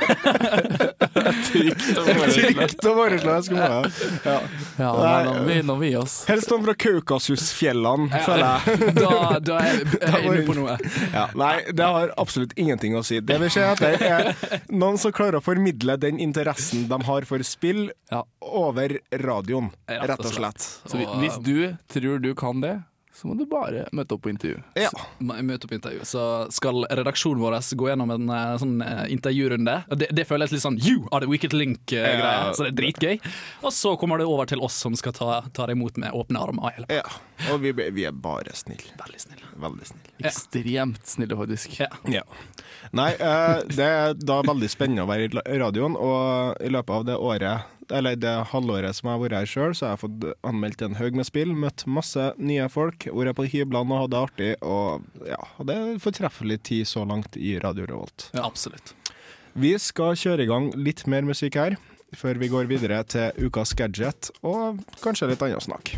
Trygt 1.48 2.82
å 2.84 2.94
foreslå. 2.98 3.36
Eskimo, 3.38 3.62
ja. 3.62 4.36
ja. 4.76 4.90
Nå 5.32 5.62
må 5.70 5.78
vi, 5.80 5.94
oss. 5.96 6.18
Helst 6.28 6.52
noen 6.52 6.66
fra 6.66 6.76
Kaukasusfjellene, 6.84 8.22
føler 8.26 8.44
jeg. 8.44 8.92
Da, 8.98 9.14
da 9.40 9.58
er 9.62 9.80
jeg 9.80 10.22
inne 10.26 10.44
på 10.50 10.58
noe. 10.58 10.76
Ja, 11.14 11.26
nei, 11.38 11.54
det 11.72 11.88
har 11.96 12.12
absolutt 12.20 12.52
ingenting 12.60 12.98
å 12.98 13.02
si. 13.06 13.22
Det 13.24 13.40
vil 13.40 13.52
si 13.52 13.64
at 13.64 13.80
det 13.80 13.96
er 14.04 14.32
noen 14.68 15.00
som 15.00 15.14
klarer 15.16 15.40
å 15.40 15.44
formidle 15.44 15.96
den 16.00 16.20
interessen 16.20 16.84
de 16.90 17.00
har 17.08 17.28
for 17.28 17.31
spill, 17.40 17.90
Ja. 18.10 18.24
over 18.40 18.98
radioen, 19.12 19.70
rett 19.88 20.18
og 20.20 20.26
slett. 20.32 20.60
Så 20.84 20.98
hvis 21.20 21.38
du 21.42 21.76
tror 21.88 22.20
du 22.20 22.34
kan 22.34 22.60
det, 22.60 22.82
så 23.12 23.28
må 23.28 23.34
du 23.36 23.44
bare 23.44 23.84
møte 23.92 24.14
opp 24.16 24.22
på 24.24 24.30
intervju. 24.32 24.56
Ja. 24.80 24.88
Møte 25.20 25.66
opp 25.68 25.74
intervju, 25.76 26.00
så 26.08 26.22
skal 26.54 26.86
redaksjonen 26.88 27.42
vår 27.42 27.58
gå 27.76 27.90
gjennom 27.90 28.12
en 28.14 28.30
eh, 28.32 28.52
sånn 28.62 28.78
eh, 28.86 29.02
intervjurunde. 29.12 29.74
Og 29.92 30.00
Det, 30.00 30.08
det 30.16 30.24
føles 30.30 30.54
litt 30.54 30.64
sånn 30.64 30.78
You 30.80 31.04
are 31.12 31.20
the 31.26 31.28
Wicked 31.30 31.52
Link-greie, 31.52 32.22
Ja. 32.22 32.52
så 32.56 32.64
det 32.64 32.72
er 32.72 32.78
dritgøy. 32.80 33.20
Og 33.68 33.74
så 33.76 33.92
kommer 34.00 34.18
det 34.22 34.26
over 34.30 34.48
til 34.48 34.62
oss 34.64 34.78
som 34.80 34.96
skal 34.96 35.12
ta, 35.16 35.42
ta 35.52 35.68
det 35.68 35.76
imot 35.76 36.00
med 36.00 36.16
åpne 36.16 36.40
armer. 36.40 36.72
Hele. 36.78 36.88
Ja. 37.02 37.04
Og 37.52 37.60
vi, 37.60 37.74
vi 37.74 38.06
er 38.08 38.16
bare 38.16 38.54
snille. 38.56 38.94
Veldig 39.02 39.20
snille. 39.26 39.52
Veldig 39.60 39.90
snille. 39.92 40.16
Ekstremt 40.32 41.06
snille, 41.12 41.36
faktisk. 41.36 41.76
Ja. 41.82 41.90
Ja. 42.08 42.24
Nei, 42.96 43.10
eh, 43.12 43.60
det 43.68 43.86
er 43.92 44.16
da 44.18 44.40
veldig 44.46 44.72
spennende 44.72 45.04
å 45.04 45.10
være 45.12 45.28
i 45.28 45.60
radioen, 45.60 45.94
og 46.00 46.56
i 46.64 46.72
løpet 46.72 46.96
av 46.96 47.06
det 47.12 47.16
året, 47.20 47.68
eller 47.92 48.16
det 48.18 48.32
halvåret 48.52 48.96
som 48.96 49.08
jeg 49.08 49.16
har 49.16 49.22
vært 49.22 49.36
her 49.36 49.50
sjøl, 49.50 49.76
så 49.76 49.86
har 49.86 49.94
jeg 49.94 50.02
fått 50.04 50.26
anmeldt 50.48 50.84
en 50.86 50.98
haug 50.98 51.18
med 51.18 51.28
spill, 51.28 51.54
møtt 51.54 51.84
masse 51.86 52.30
nye 52.40 52.68
folk, 52.72 53.06
vært 53.12 53.38
på 53.38 53.48
hyblene 53.52 53.94
og 53.94 54.04
hatt 54.04 54.12
det 54.12 54.22
artig, 54.22 54.50
og 54.64 55.26
ja, 55.28 55.40
det 55.68 55.78
er 55.78 56.02
fortreffelig 56.02 56.60
tid 56.70 56.88
så 56.88 57.06
langt 57.08 57.36
i 57.36 57.56
Radio 57.62 57.86
Revolt. 57.90 58.30
Ja, 58.32 58.46
absolutt. 58.48 58.94
Vi 59.52 59.74
skal 59.80 60.16
kjøre 60.16 60.46
i 60.46 60.48
gang 60.48 60.70
litt 60.80 61.04
mer 61.10 61.26
musikk 61.28 61.60
her, 61.60 61.76
før 62.16 62.40
vi 62.40 62.48
går 62.52 62.68
videre 62.70 63.02
til 63.08 63.46
ukas 63.48 63.74
gadget, 63.76 64.32
og 64.44 64.80
kanskje 65.04 65.32
litt 65.32 65.44
annet 65.44 65.64
snakk. 65.64 65.96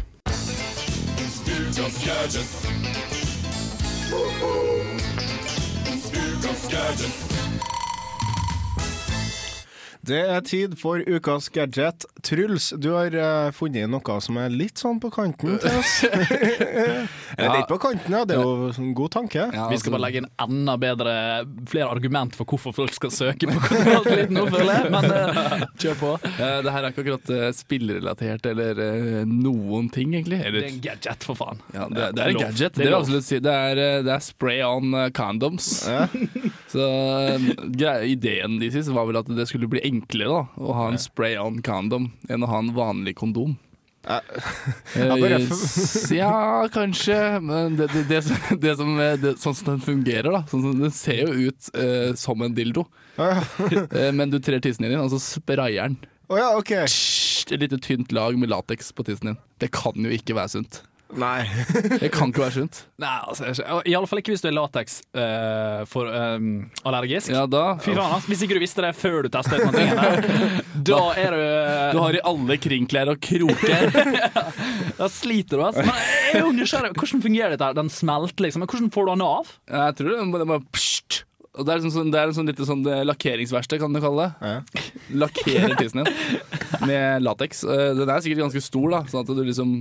Det 10.04 10.20
er 10.20 10.42
tid 10.44 10.74
for 10.76 11.00
ukas 11.00 11.48
gadget. 11.48 12.04
Truls, 12.24 12.72
du 12.76 12.90
har 12.92 13.14
uh, 13.16 13.50
funnet 13.56 13.88
noe 13.88 14.16
som 14.20 14.36
er 14.40 14.52
litt 14.52 14.80
sånn 14.80 14.98
på 15.00 15.08
kanten 15.14 15.56
til 15.62 15.78
oss. 15.78 15.94
Eller 17.38 17.54
det 17.54 17.60
er 17.62 17.68
på 17.70 17.78
kanten, 17.80 18.12
ja. 18.12 18.24
Det 18.28 18.36
er 18.36 18.42
jo 18.44 18.68
en 18.68 18.90
god 18.96 19.14
tanke. 19.14 19.46
Ja, 19.48 19.68
Vi 19.70 19.78
skal 19.80 19.94
altså- 19.94 19.94
bare 19.94 20.04
legge 20.04 20.20
inn 20.20 20.28
enda 20.44 20.74
bedre 20.80 21.14
flere 21.70 21.88
argument 21.94 22.36
for 22.36 22.48
hvorfor 22.48 22.74
folk 22.76 22.92
skal 22.96 23.12
søke 23.14 23.48
på 23.48 23.62
Kontroll 23.64 24.10
litt 24.10 24.34
nå, 24.34 24.44
føler 24.52 24.72
jeg. 24.74 24.92
Men 24.92 25.08
uh, 25.08 25.64
kjør 25.80 25.96
på. 26.02 26.12
Uh, 26.26 26.58
det 26.66 26.74
her 26.74 26.80
er 26.82 26.90
ikke 26.90 27.04
akkurat 27.06 27.32
uh, 27.32 27.46
spillrelatert 27.56 28.50
eller 28.52 28.82
uh, 28.82 29.22
noen 29.30 29.88
ting, 29.94 30.12
egentlig. 30.18 30.42
Det 30.44 30.52
er 30.52 30.68
en 30.68 30.82
gadget, 30.84 31.24
for 31.24 31.40
faen. 31.40 31.64
ja, 31.72 31.88
det, 31.88 32.10
det 32.18 32.26
er 32.26 32.34
en 32.34 32.40
gadget. 32.42 32.76
Det 32.76 32.90
er 32.90 33.08
vil 33.08 33.24
si. 33.24 33.40
det, 33.44 33.56
er, 33.72 33.82
det 34.04 34.12
er 34.12 34.24
spray 34.24 34.60
on 34.66 34.92
condoms. 35.16 35.72
Ja. 35.88 36.04
Så 36.74 36.84
ideen 38.04 38.58
deres 38.58 38.88
var 38.90 39.06
vel 39.08 39.20
at 39.20 39.28
det 39.30 39.46
skulle 39.46 39.68
bli 39.70 39.80
enklere 39.94 40.32
da, 40.32 40.42
å 40.60 40.78
ha 40.78 40.88
en 40.90 41.00
spray 41.00 41.38
on 41.40 41.62
condom 41.64 42.10
enn 42.28 42.44
å 42.44 42.50
ha 42.50 42.60
en 42.62 42.74
vanlig 42.76 43.16
kondom. 43.20 43.56
Ja. 44.04 44.20
Eh, 44.94 46.68
kanskje, 46.72 47.40
men 47.40 47.76
det, 47.76 47.86
det, 47.94 48.02
det, 48.08 48.20
det 48.60 48.74
som, 48.76 48.90
eh, 49.00 49.14
det, 49.20 49.32
sånn 49.40 49.56
som 49.56 49.70
den 49.72 49.80
fungerer, 49.84 50.28
da 50.28 50.42
sånn 50.50 50.64
som 50.66 50.82
Den 50.82 50.92
ser 50.92 51.22
jo 51.24 51.48
ut 51.48 51.70
eh, 51.72 52.12
som 52.20 52.44
en 52.44 52.56
dildo. 52.56 52.86
Eh, 53.94 54.10
men 54.12 54.30
du 54.32 54.40
trer 54.42 54.60
tissen 54.62 54.84
din 54.88 54.98
og 54.98 55.12
så 55.12 55.20
sprayer 55.22 55.86
den. 55.86 55.96
Oh, 56.28 56.38
ja, 56.40 56.50
okay. 56.58 56.84
Et 56.84 57.60
lite 57.60 57.78
tynt 57.78 58.12
lag 58.16 58.36
med 58.38 58.50
lateks 58.50 58.90
på 58.96 59.04
tissen 59.06 59.30
din. 59.30 59.38
Det 59.62 59.70
kan 59.74 59.94
jo 59.94 60.10
ikke 60.12 60.36
være 60.36 60.56
sunt. 60.56 60.80
Nei. 61.20 61.44
Det 62.02 62.10
kan 62.14 62.30
ikke 62.32 62.42
være 62.44 62.54
sunt. 62.56 62.80
Nei, 63.02 63.12
altså, 63.22 63.46
Iallfall 63.46 63.90
I 63.90 63.96
alle 63.98 64.10
fall 64.10 64.20
ikke 64.22 64.34
hvis 64.34 64.44
du 64.44 64.48
er 64.50 64.56
lateks 64.56 65.00
Uh, 65.14 65.84
for 65.86 66.08
um, 66.10 66.64
allergisk. 66.86 67.30
Ja, 67.30 67.44
da 67.50 67.76
Fy 67.78 67.92
faen, 67.92 68.00
altså, 68.16 68.30
Hvis 68.32 68.40
ikke 68.46 68.56
du 68.58 68.62
visste 68.64 68.82
det 68.82 68.90
før 68.98 69.22
du 69.22 69.28
testet 69.32 69.62
noen 69.62 69.76
ting, 69.76 69.92
der, 69.94 70.24
da 70.90 71.00
er 71.20 71.36
du 71.36 71.42
Du 71.94 72.00
har 72.02 72.18
i 72.18 72.22
alle 72.32 72.56
kringklær 72.60 73.12
og 73.14 73.20
kroker. 73.22 73.94
Da 74.98 75.08
sliter 75.10 75.58
du, 75.60 75.64
altså. 75.68 75.84
Men 75.86 75.94
jeg 76.00 76.34
er 76.38 76.42
jo 76.44 76.50
nysgjerrig. 76.54 76.92
Hvordan 76.98 77.22
fungerer 77.24 77.54
dette? 77.54 77.70
Den 77.78 77.90
smelter, 77.90 78.46
liksom. 78.46 78.62
Men 78.62 78.70
hvordan 78.70 78.90
får 78.94 79.06
du 79.06 79.12
den 79.14 79.24
av? 79.26 79.54
Jeg 79.74 79.96
tror 79.98 80.12
det, 80.12 80.26
det 80.42 80.50
bare 80.50 80.66
pst. 80.74 81.22
Og 81.54 81.66
det 81.66 81.74
er, 81.74 81.84
sånn, 81.86 82.10
det 82.10 82.18
er 82.18 82.30
en 82.30 82.34
sånn 82.34 82.48
lite 82.50 82.66
sånn 82.66 82.80
eh, 82.90 83.02
lakkeringsverksted, 83.06 83.78
kan 83.82 83.94
du 83.94 84.00
kalle 84.02 84.24
det. 84.42 84.54
Lakkerer 85.14 85.76
tissen 85.78 86.02
din 86.02 86.88
med 86.88 87.22
lateks. 87.22 87.62
Eh, 87.62 87.90
Den 87.94 88.10
er 88.10 88.24
sikkert 88.24 88.48
ganske 88.48 88.62
stor, 88.64 88.88
da, 88.90 89.02
sånn 89.10 89.22
at 89.22 89.30
du 89.30 89.42
liksom 89.46 89.76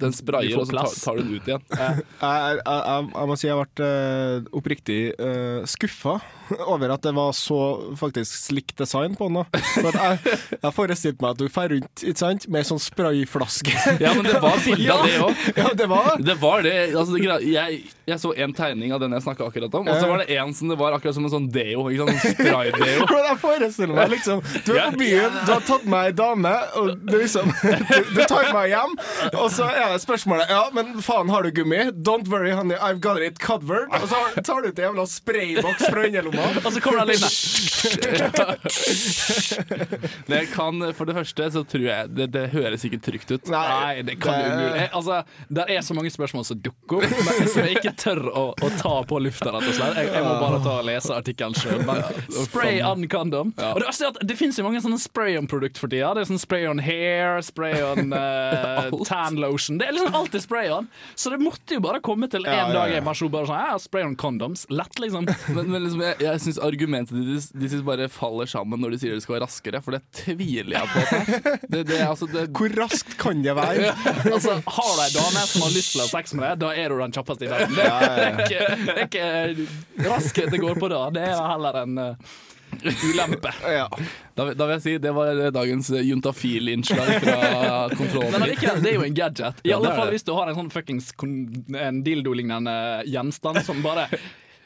den 0.00 0.16
sprayer, 0.16 0.56
og 0.58 0.68
så 0.68 0.78
tar, 0.78 0.92
tar 1.04 1.18
du 1.18 1.24
den 1.24 1.38
ut 1.38 1.48
igjen. 1.50 1.64
Jeg, 1.72 2.02
jeg, 2.22 2.58
jeg, 2.62 3.08
jeg 3.14 3.30
må 3.30 3.38
si 3.38 3.48
jeg 3.48 3.54
har 3.56 3.62
vært 3.64 3.84
uh, 3.84 4.50
oppriktig 4.60 5.00
uh, 5.18 5.62
skuffa 5.68 6.18
over 6.72 6.94
at 6.94 7.02
det 7.04 7.12
var 7.16 7.32
så 7.36 7.58
faktisk 7.98 8.32
slikt 8.48 8.76
design 8.80 9.16
på 9.18 9.28
den. 9.28 9.44
jeg, 9.84 10.36
jeg 10.62 10.72
forestilte 10.74 11.24
meg 11.24 11.34
at 11.36 11.42
du 11.42 11.48
fer 11.52 11.72
rundt 11.74 12.04
ikke 12.04 12.22
sant, 12.22 12.48
med 12.48 12.62
ei 12.62 12.68
sånn 12.68 12.82
sprayflaske. 12.82 13.74
Ja, 14.02 14.14
men 14.16 14.26
det 14.28 14.40
var 14.42 14.58
bilde 14.66 14.94
av 14.94 15.06
det 15.06 15.18
òg. 15.24 15.44
Ja, 15.56 15.68
det 15.78 15.88
var 15.90 16.10
Det 16.18 16.36
var 16.40 16.64
det. 16.66 16.76
Altså, 16.94 17.18
det 17.18 17.38
jeg, 17.48 17.80
jeg 18.08 18.20
så 18.22 18.32
en 18.36 18.54
tegning 18.56 18.92
av 18.94 19.02
den 19.02 19.14
jeg 19.16 19.24
snakka 19.26 19.48
akkurat 19.48 19.74
om, 19.80 19.88
og 19.88 20.00
så 20.00 20.08
var 20.10 20.22
det 20.24 20.36
en 20.38 20.54
som 20.56 20.72
det 20.72 20.78
var 20.80 20.96
akkurat 20.96 21.16
som 21.18 21.26
en 21.28 21.32
sånn 21.34 21.48
deo. 21.54 21.88
Ikke? 21.92 22.06
Sånn 22.08 22.34
Spraydeo. 22.38 23.06
Jeg 23.28 23.36
forestiller 23.42 23.94
meg 23.96 24.12
liksom 24.12 24.40
Du 24.64 24.70
er 24.78 24.92
på 24.92 25.00
byen, 25.00 25.34
du 25.44 25.50
har 25.52 25.64
tatt 25.66 25.84
med 25.90 26.08
ei 26.08 26.12
dame, 26.16 26.52
og 26.78 26.90
du 27.04 27.16
liksom 27.18 27.50
Du, 27.60 27.96
du 28.14 28.20
tar 28.30 28.48
meg 28.54 28.70
hjem, 28.72 28.94
og 29.34 29.48
så 29.52 29.66
er 29.68 29.92
det 29.92 30.00
spørsmålet 30.02 30.50
Ja, 30.52 30.62
men 30.74 30.94
faen, 31.04 31.28
har 31.32 31.44
du 31.44 31.50
gummi? 31.54 31.80
Don't 32.06 32.28
worry, 32.32 32.52
honey, 32.56 32.78
I've 32.78 33.00
got 33.04 33.20
it 33.22 33.38
covered. 33.42 33.90
Og 33.98 34.06
så 34.10 34.20
tar 34.46 34.62
du 34.64 34.70
ut 34.70 34.78
en 34.78 34.86
jævla 34.88 35.04
sprayboks 35.10 35.84
fra 35.90 36.06
underlomma. 36.08 36.37
Og 36.64 36.70
så 36.74 36.80
kommer 36.84 37.04
det 37.08 37.16
litt 37.18 37.28
Det 40.28 40.40
kan, 40.52 40.80
for 40.96 41.08
det 41.08 41.14
første 41.16 41.48
så 41.54 41.62
tror 41.68 41.84
jeg 41.86 42.10
Det, 42.16 42.26
det 42.34 42.44
høres 42.52 42.84
ikke 42.86 43.00
trygt 43.04 43.30
ut. 43.34 43.48
Nei, 43.52 44.02
det 44.06 44.18
kan 44.22 44.38
jo 44.42 44.50
umulig. 44.52 44.76
Jeg- 44.82 44.90
Altså, 44.98 45.18
der 45.52 45.64
er 45.70 45.80
så 45.84 45.94
mange 45.94 46.10
spørsmål 46.10 46.44
som 46.48 46.58
dukker 46.64 46.96
opp, 47.04 47.04
som 47.52 47.62
jeg 47.62 47.76
ikke 47.78 47.92
tør 48.00 48.20
å, 48.32 48.44
å 48.56 48.68
ta 48.80 48.94
på 49.06 49.18
lufta, 49.22 49.52
rett 49.54 49.68
og 49.68 49.74
slett. 49.76 49.96
Jeg, 50.00 50.08
jeg 50.14 50.24
må 50.24 50.32
bare 50.40 50.58
ta 50.64 50.72
og 50.80 50.86
lese 50.88 51.12
artikkelen 51.14 51.54
sjøl. 51.54 51.84
Spray 52.46 52.80
on 52.82 53.04
condom. 53.12 53.52
Og 53.58 53.78
det, 53.82 53.86
er 53.92 54.08
at 54.10 54.18
det 54.26 54.36
finnes 54.40 54.58
jo 54.58 54.64
mange 54.66 54.80
sånne 54.84 54.98
spray-on-produkt 55.02 55.78
for 55.80 55.92
tida. 55.92 56.10
Det 56.16 56.24
er 56.24 56.30
sånn 56.32 56.40
spray 56.42 56.66
on 56.70 56.80
hair, 56.82 57.38
spray 57.46 57.78
on 57.84 58.12
uh, 58.16 58.88
tan 59.08 59.38
lotion. 59.40 59.78
Det 59.80 59.86
er 59.90 59.96
liksom 59.98 60.16
alltid 60.18 60.44
spray 60.44 60.72
on. 60.74 60.88
Så 61.14 61.30
det 61.34 61.40
måtte 61.44 61.78
jo 61.78 61.84
bare 61.84 62.00
komme 62.04 62.28
til 62.32 62.42
en 62.46 62.52
Ja, 62.52 62.66
ja, 62.66 62.72
dag 62.74 62.88
ja. 62.90 62.98
jeg 62.98 63.06
bare 63.06 63.20
så 63.22 63.30
bare 63.32 63.50
sånn 63.52 63.62
ja, 63.68 63.78
Spray 63.78 64.04
on 64.08 64.16
condoms. 64.18 64.66
Lett, 64.72 64.98
liksom. 65.02 65.28
Men, 65.54 65.70
men 65.70 65.84
liksom, 65.86 66.02
jeg, 66.08 66.18
jeg 66.28 66.42
syns 66.44 66.58
argumentet 66.62 67.16
deres 67.18 67.46
deres 67.54 67.84
bare 67.86 68.08
faller 68.12 68.48
sammen 68.50 68.80
når 68.82 68.94
de 68.94 69.00
sier 69.02 69.16
det 69.16 69.24
skal 69.24 69.36
være 69.38 69.46
raskere, 69.46 69.80
for 69.84 69.96
det 69.96 70.02
tviler 70.22 70.78
jeg 70.78 70.92
på. 70.92 71.04
Det, 71.72 71.82
det, 71.88 71.98
altså, 72.04 72.26
det, 72.32 72.46
Hvor 72.56 72.72
raskt 72.78 73.16
kan 73.20 73.42
det 73.44 73.52
være? 73.58 73.92
altså, 74.34 74.58
har 74.64 74.90
du 74.96 75.02
ei 75.04 75.10
dame 75.14 75.42
som 75.50 75.64
har 75.66 75.72
lyst 75.74 75.92
til 75.94 76.00
å 76.02 76.06
ha 76.06 76.12
sex 76.14 76.32
med 76.38 76.46
deg, 76.48 76.60
da 76.64 76.70
er 76.80 76.92
du 76.94 77.00
den 77.02 77.14
kjappeste 77.16 77.44
i 77.48 77.50
verden. 77.52 77.74
Det, 77.76 77.88
Ja, 77.88 77.98
ja, 78.00 78.12
ja. 78.12 78.18
det 78.18 78.28
er 78.28 78.44
ikke, 78.44 78.68
det 78.84 78.94
er 78.94 79.08
ikke 79.08 80.08
raskhet 80.08 80.54
det 80.54 80.62
går 80.62 80.80
på 80.80 80.88
da. 80.92 81.02
Det 81.14 81.24
er 81.28 81.42
heller 81.52 81.78
en 81.82 82.00
uh, 82.00 82.38
ulempe. 83.10 83.52
Da, 84.38 84.44
da 84.54 84.66
vil 84.68 84.74
jeg 84.76 84.82
si 84.84 84.96
det 85.02 85.12
var 85.16 85.40
dagens 85.54 85.90
juntafil-innslag 86.08 87.12
fra 87.24 87.38
kontrollen. 87.98 88.34
Men 88.36 88.44
allikevel, 88.48 88.82
det 88.84 88.92
er 88.92 88.98
jo 89.00 89.06
en 89.08 89.16
gadget. 89.18 89.62
I 89.64 89.72
Ja, 89.72 89.78
alle 89.80 89.94
fall 89.96 90.12
hvis 90.14 90.26
du 90.26 90.34
har 90.36 90.50
en 90.52 90.58
sånn 90.58 90.72
fuckings 90.74 91.12
dildo-lignende 92.06 92.76
gjenstand 93.08 93.64
som 93.66 93.80
bare 93.84 94.08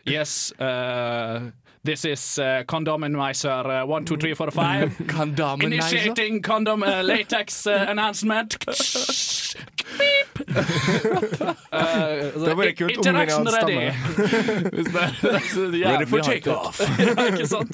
Yes, 0.05 0.53
uh, 0.59 1.51
this 1.85 2.05
is 2.05 2.39
uh, 2.39 2.65
condominizer 2.67 3.83
uh, 3.83 3.87
one, 3.87 4.05
two, 4.05 4.17
three, 4.17 4.35
four, 4.35 4.51
five. 4.51 4.91
Condominizer? 5.07 5.65
Initiating 5.65 6.43
condom 6.43 6.83
uh, 6.83 7.03
latex 7.03 7.67
uh. 10.41 10.45
Beep! 10.45 11.53
Uh, 11.73 12.63
Det 12.63 12.77
kult 12.77 12.83
om 12.83 12.91
interaction 12.91 13.45
min 13.45 13.55
ready. 13.55 13.93
Hvis 14.75 14.87
det 14.93 15.03
er- 15.03 15.17
det 15.23 15.35
er 15.35 15.47
så 15.49 15.61
jævlig 15.61 15.85
Ready 15.87 16.07
for 16.09 16.19
takeoff. 16.19 16.81
ja, 16.99 17.27
ikke 17.27 17.47
sant? 17.47 17.73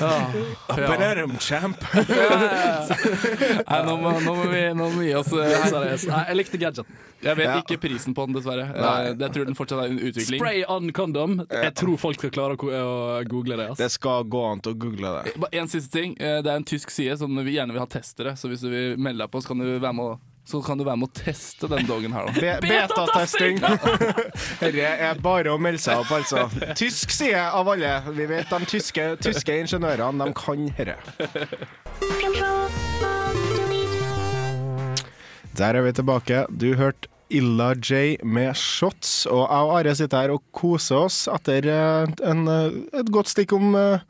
Ba-da-dum, 0.90 1.36
champ. 1.40 1.76
Nei, 1.94 3.80
nå 3.86 3.96
må, 4.00 4.12
nå 4.24 4.34
må 4.34 4.46
vi 4.50 4.62
nå 4.74 4.80
må 4.80 4.90
vi 5.00 5.08
gi 5.10 5.14
oss 5.18 5.32
eh. 5.34 5.54
Seriøst. 5.70 6.08
Nei, 6.10 6.22
jeg 6.30 6.36
likte 6.40 6.60
gadgeten. 6.62 7.00
Jeg 7.20 7.36
vet 7.36 7.50
Ja. 7.50 7.56
ikke 7.60 7.76
prisen 7.82 8.14
på 8.16 8.24
den, 8.26 8.34
dessverre. 8.38 8.64
Nei. 8.72 9.10
Eh, 9.10 9.16
Jeg 9.20 9.32
tror 9.34 9.44
den 9.50 9.54
fortsatt 9.58 9.82
er 9.84 9.90
under 9.92 10.08
utvikling. 10.08 10.40
Spray 10.40 10.62
on 10.68 10.90
condom. 10.96 11.40
Jeg 11.52 11.74
tror 11.76 11.96
folk 12.00 12.16
skal 12.20 12.30
klare 12.32 12.56
å, 12.56 13.24
google 13.28 13.56
det. 13.60 13.66
Altså. 13.68 13.82
Det 13.84 13.90
skal 13.92 14.24
gå 14.24 14.44
an 14.52 14.60
til 14.64 14.72
å 14.72 14.78
google 14.80 15.12
det. 15.20 15.34
En 15.52 15.68
siste 15.68 15.92
ting. 15.92 16.16
Eh, 16.20 16.40
Det 16.40 16.48
er 16.50 16.56
en 16.56 16.64
tysk 16.64 16.90
side 16.90 17.18
som 17.18 17.36
vi 17.44 17.52
gjerne 17.58 17.72
vil 17.72 17.80
ha 17.82 17.86
testere, 17.86 18.32
så 18.36 18.48
hvis 18.48 18.60
du 18.64 18.70
vil 18.70 18.96
melde 18.96 19.18
deg 19.24 19.30
på, 19.30 19.42
så 19.42 19.48
kan 19.52 19.58
du 19.58 19.78
være 19.78 19.92
med 19.92 20.04
å 20.04 20.18
så 20.50 20.60
kan 20.62 20.78
du 20.78 20.84
være 20.86 20.98
med 20.98 21.10
å 21.10 21.14
teste 21.14 21.68
den 21.70 21.86
dogen 21.86 22.14
her, 22.16 22.26
da. 22.26 22.32
Be 22.40 22.56
Betatesting! 22.66 23.60
Dette 23.60 24.88
er 25.10 25.20
bare 25.22 25.54
å 25.54 25.60
melde 25.62 25.82
seg 25.82 26.02
opp, 26.02 26.10
altså. 26.18 26.48
Tysk 26.78 27.14
side 27.14 27.38
av 27.38 27.70
alle. 27.70 27.92
Vi 28.16 28.26
vet 28.30 28.50
de 28.50 28.70
tyske, 28.72 29.06
tyske 29.22 29.60
ingeniørene, 29.62 30.26
de 30.26 30.34
kan 30.34 30.66
dette. 30.74 30.98
Der 35.60 35.76
er 35.76 35.82
vi 35.86 35.92
tilbake. 35.92 36.44
Du 36.50 36.74
hørte 36.78 37.08
Illa 37.30 37.74
J 37.78 38.16
med 38.26 38.56
shots, 38.58 39.24
og 39.30 39.44
jeg 39.44 39.66
og 39.66 39.72
Are 39.78 39.94
sitter 39.94 40.24
her 40.24 40.32
og 40.34 40.42
koser 40.56 41.04
oss 41.06 41.18
etter 41.30 41.66
eh, 41.70 42.12
en, 42.26 42.42
eh, 42.50 42.78
et 43.00 43.10
godt 43.12 43.30
stikk 43.30 43.54
om 43.56 43.74
eh, 43.78 44.02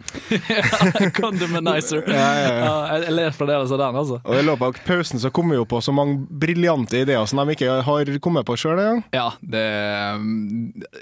Condominizer. 1.18 2.04
Ja, 2.09 2.28
ja, 2.38 2.48
ja. 2.48 2.64
Ja, 2.64 2.98
jeg, 3.04 3.14
ler 3.18 3.35
fremdeles 3.37 3.74
av 3.74 3.83
den, 3.83 3.98
altså. 4.02 4.20
Og 4.24 4.40
I 4.40 4.44
løpet 4.46 4.66
av 4.68 4.80
pausen 4.87 5.22
så 5.22 5.33
kom 5.35 5.52
vi 5.52 5.59
jo 5.59 5.66
på 5.68 5.83
så 5.85 5.94
mange 5.94 6.20
briljante 6.42 7.02
ideer 7.02 7.26
som 7.28 7.42
de 7.42 7.56
ikke 7.56 7.80
har 7.87 8.12
kommet 8.24 8.48
på 8.48 8.56
sjøl 8.61 8.78
engang. 8.80 9.02
Ja, 9.14 9.28
det 9.40 9.66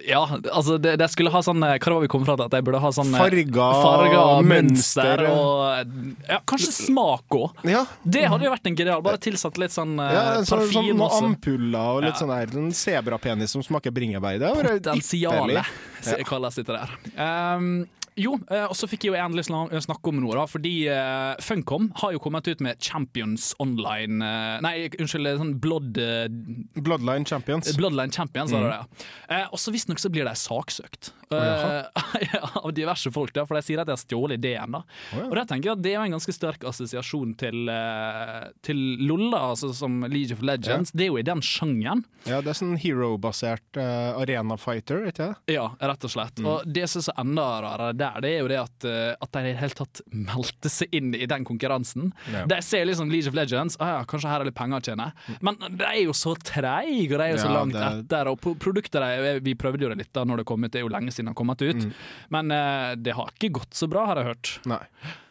Ja, 0.08 0.24
altså, 0.52 0.78
det, 0.82 0.96
det 1.00 1.08
skulle 1.12 1.32
ha 1.32 1.40
sånn 1.44 1.62
Hva 1.62 1.78
var 1.78 2.02
vi 2.02 2.10
kom 2.10 2.26
fra 2.26 2.36
til? 2.38 2.48
At 2.48 2.56
jeg 2.58 2.66
burde 2.66 2.80
ha 2.82 2.90
sånn 2.94 3.14
Farger, 3.14 3.78
farger 3.82 4.46
mønster. 4.46 5.24
og 5.30 5.94
Ja, 6.28 6.40
kanskje 6.48 6.72
smak 6.74 7.38
òg. 7.38 7.64
Ja. 7.68 7.84
Det 8.02 8.26
hadde 8.28 8.48
jo 8.48 8.52
vært 8.52 8.68
en 8.70 8.78
genial. 8.78 9.02
Bare 9.04 9.20
tilsatt 9.22 9.58
litt 9.60 9.74
sånn 9.74 9.96
eh, 10.02 10.12
Ja, 10.14 10.24
en 10.40 10.48
sånn, 10.48 10.66
sånn, 10.72 10.90
noen 10.98 11.32
ampuller 11.32 12.07
og 12.07 12.07
litt 12.08 12.16
Ja. 12.18 12.24
sånn 12.24 12.32
der 12.34 12.58
En 12.58 12.72
sebrapenis 12.74 13.54
som 13.54 13.62
smaker 13.64 13.92
bringebær. 13.94 14.38
Det 14.40 14.50
Potensialet, 14.58 15.64
kalles 16.32 16.58
det 16.58 16.66
der. 16.66 16.90
Um, 17.16 17.86
jo, 18.18 18.34
eh, 18.50 18.64
og 18.66 18.74
så 18.78 18.88
fikk 18.90 19.06
jeg 19.06 19.14
jo 19.14 19.18
endelig 19.20 19.46
snakke 19.48 20.10
om 20.12 20.18
noe, 20.22 20.34
da. 20.36 20.44
Fordi 20.50 20.72
eh, 20.92 21.38
Funcom 21.44 21.90
har 22.02 22.12
jo 22.16 22.20
kommet 22.22 22.48
ut 22.50 22.60
med 22.64 22.80
Champions 22.82 23.52
Online 23.62 24.18
eh, 24.24 24.56
Nei, 24.64 24.74
unnskyld, 24.98 25.30
sånn 25.40 25.54
Blood 25.62 25.98
eh, 26.02 26.26
Bloodline 26.82 27.26
Champions. 27.28 27.70
Bloodline 27.78 28.12
Champions, 28.14 28.52
var 28.54 28.64
det 28.64 28.68
Mm. 28.68 28.84
det. 28.98 29.06
Eh, 29.38 29.46
og 29.54 29.58
så 29.62 29.72
visstnok 29.72 30.00
så 30.02 30.10
blir 30.12 30.26
de 30.28 30.32
saksøkt. 30.36 31.12
Eh, 31.32 31.84
ja, 32.32 32.40
av 32.62 32.72
diverse 32.76 33.10
folk, 33.12 33.32
da, 33.36 33.44
for 33.48 33.56
de 33.58 33.62
sier 33.64 33.80
at 33.82 33.88
de 33.88 33.94
har 33.94 34.00
stjålet 34.00 34.38
ideen. 34.40 34.72
da 34.74 34.82
ja. 35.14 35.24
Og 35.28 35.34
da 35.38 35.44
tenker 35.48 35.70
jeg 35.70 35.76
at 35.78 35.82
Det 35.84 35.92
er 35.92 35.96
jo 35.98 36.04
en 36.08 36.14
ganske 36.16 36.34
sterk 36.34 36.64
assosiasjon 36.68 37.34
til, 37.40 37.68
eh, 37.72 38.48
til 38.66 38.80
Lolla, 39.08 39.42
altså 39.52 39.70
som 39.76 40.00
League 40.08 40.32
of 40.36 40.42
Legends. 40.44 40.92
Det 40.92 41.06
er 41.06 41.12
jo 41.12 41.18
i 41.20 41.26
den 41.26 41.40
sjangeren. 41.44 42.04
Ja, 42.28 42.40
det 42.44 42.52
er 42.52 42.58
sånn 42.58 42.76
hero-basert 42.80 43.78
uh, 43.80 44.18
arena 44.20 44.56
fighter, 44.60 45.04
ikke 45.08 45.30
det? 45.30 45.54
Ja, 45.56 45.68
rett 45.80 46.04
og 46.04 46.12
slett. 46.12 46.40
Mm. 46.42 46.48
Og 46.50 46.68
det 46.74 46.86
som 46.90 47.04
er 47.08 47.20
enda 47.22 47.46
rarere 47.64 47.96
der, 48.08 48.20
det 48.24 48.32
er 48.34 48.40
jo 48.42 48.48
det 48.50 48.58
at, 48.60 48.86
eh, 48.88 49.12
at 49.20 49.32
de 49.36 49.42
i 49.44 49.52
det 49.52 49.60
hele 49.60 49.76
tatt 49.78 50.00
meldte 50.10 50.72
seg 50.72 50.94
inn 50.98 51.12
i 51.14 51.26
den 51.30 51.44
konkurransen. 51.48 52.10
Ja. 52.32 52.46
De 52.50 52.58
ser 52.64 52.84
liksom 52.88 53.12
League 53.12 53.28
of 53.30 53.36
Legends, 53.38 53.76
ah, 53.80 53.98
ja, 53.98 54.00
kanskje 54.08 54.32
her 54.32 54.40
er 54.44 54.50
litt 54.50 54.58
penger 54.58 54.80
å 54.80 54.86
tjene. 54.90 55.10
Men 55.44 55.60
de 55.68 55.84
er 55.86 56.00
jo 56.06 56.16
så 56.16 56.34
treige, 56.40 57.12
og 57.12 57.18
de 57.20 57.24
er 57.28 57.32
jo 57.36 57.40
så 57.44 57.48
Ja, 57.52 57.54
langt 57.60 57.76
det- 57.76 57.86
etter. 58.04 58.32
Og 58.32 58.40
pro- 58.40 58.56
produktet 58.58 59.00
de, 59.00 59.38
Vi 59.44 59.54
prøvde 59.54 59.82
jo 59.86 59.88
det 59.94 59.98
litt 59.98 60.12
da 60.12 60.24
når 60.24 60.38
det 60.42 60.46
kom 60.46 60.64
ut, 60.64 60.70
det 60.72 60.80
er 60.80 60.86
jo 60.88 60.92
lenge 60.92 61.12
siden 61.14 61.28
det 61.30 61.34
har 61.36 61.40
kommet 61.44 61.62
ut. 61.62 61.84
Mm. 61.88 61.92
Men 62.30 62.50
uh, 62.52 62.94
det 62.96 63.14
har 63.14 63.30
ikke 63.36 63.52
gått 63.60 63.74
så 63.74 63.88
bra, 63.88 64.06
har 64.06 64.16
jeg 64.22 64.30
hørt. 64.32 64.52
Nei. 64.66 64.82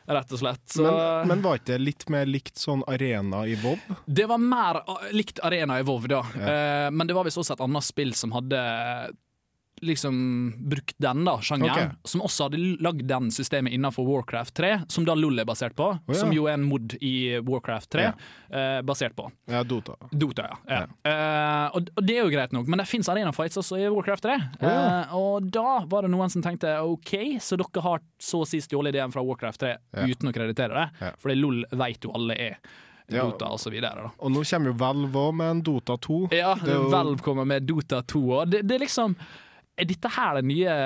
Rett 0.07 0.31
og 0.31 0.39
slett. 0.39 0.61
Så 0.71 0.83
Men, 0.87 1.27
men 1.27 1.41
var 1.43 1.57
ikke 1.59 1.73
det 1.73 1.81
litt 1.83 2.05
mer 2.09 2.25
likt 2.25 2.55
sånn 2.55 2.79
arena 2.87 3.41
i 3.45 3.55
Vov? 3.59 3.77
det 4.07 4.23
var 4.29 4.37
mer 4.39 4.79
likt 5.11 5.41
arena 5.43 5.79
i 5.81 5.83
Vov, 5.83 6.07
da. 6.07 6.21
Eh, 6.31 6.89
men 6.95 7.07
det 7.09 7.13
var 7.17 7.25
visst 7.27 7.37
også 7.41 7.57
et 7.57 7.63
annet 7.65 7.83
spill 7.83 8.13
som 8.15 8.31
hadde 8.31 8.61
liksom 9.81 10.53
brukt 10.69 10.95
den 10.97 11.25
da, 11.25 11.37
sjangeren, 11.41 11.71
okay. 11.71 11.89
som 12.03 12.21
også 12.25 12.47
hadde 12.47 12.59
lagd 12.83 13.03
den 13.09 13.29
systemet 13.33 13.73
innenfor 13.75 14.07
Warcraft 14.07 14.55
3, 14.57 14.71
som 14.91 15.05
da 15.05 15.15
LOL 15.17 15.39
er 15.43 15.47
basert 15.47 15.75
på, 15.77 15.89
ja. 16.07 16.17
som 16.17 16.31
jo 16.33 16.47
er 16.49 16.57
en 16.57 16.65
mod 16.67 16.95
i 17.01 17.37
Warcraft 17.45 17.91
3, 17.93 18.07
Ja. 18.07 18.13
eh, 18.49 18.79
basert 18.81 19.15
på. 19.17 19.27
Ja, 19.51 19.63
Dota. 19.67 19.97
Dota, 20.11 20.47
ja. 20.49 20.57
ja. 20.71 20.81
Eh, 21.11 21.75
og, 21.77 21.91
og 21.95 22.07
det 22.07 22.17
er 22.17 22.23
jo 22.25 22.33
greit 22.33 22.55
nok, 22.55 22.67
men 22.71 22.81
det 22.81 22.87
fins 22.89 23.09
arena 23.11 23.33
fights 23.35 23.59
også 23.61 23.79
i 23.81 23.87
Warcraft 23.93 24.27
3. 24.27 24.39
Ja. 24.61 24.73
Eh, 24.73 25.15
og 25.19 25.51
da 25.53 25.83
var 25.89 26.07
det 26.07 26.13
noen 26.13 26.33
som 26.33 26.45
tenkte 26.45 26.73
OK, 26.81 27.37
så 27.43 27.59
dere 27.59 27.85
har 27.85 28.03
så 28.21 28.41
å 28.43 28.49
si 28.49 28.61
stjålet 28.63 28.95
ideen 28.95 29.13
fra 29.13 29.23
Warcraft 29.25 29.63
3 29.65 29.75
Ja. 29.77 30.09
uten 30.09 30.29
å 30.29 30.35
kreditere 30.35 30.73
det, 30.99 31.13
fordi 31.21 31.37
LOL 31.39 31.63
vet 31.71 32.03
jo 32.05 32.13
alle 32.17 32.37
er. 32.49 32.59
Dota 33.07 33.47
og 33.53 33.59
så. 33.59 33.71
Og 33.71 34.31
nå 34.33 34.41
kommer 34.43 34.71
jo 34.73 34.77
Valve 34.81 35.21
òg 35.29 35.35
med 35.39 35.51
en 35.51 35.61
Dota 35.63 35.95
2. 35.97 36.27
Ja, 36.35 36.55
jo- 36.65 36.89
Valve 36.91 37.23
kommer 37.23 37.45
med 37.45 37.63
Dota 37.63 38.01
2 38.03 38.19
òg. 38.19 38.49
det, 38.51 38.67
det 38.67 38.75
er 38.75 38.79
liksom 38.83 39.15
Er 39.77 39.85
dette 39.85 40.09
her 40.09 40.39
det 40.39 40.47
nye 40.49 40.77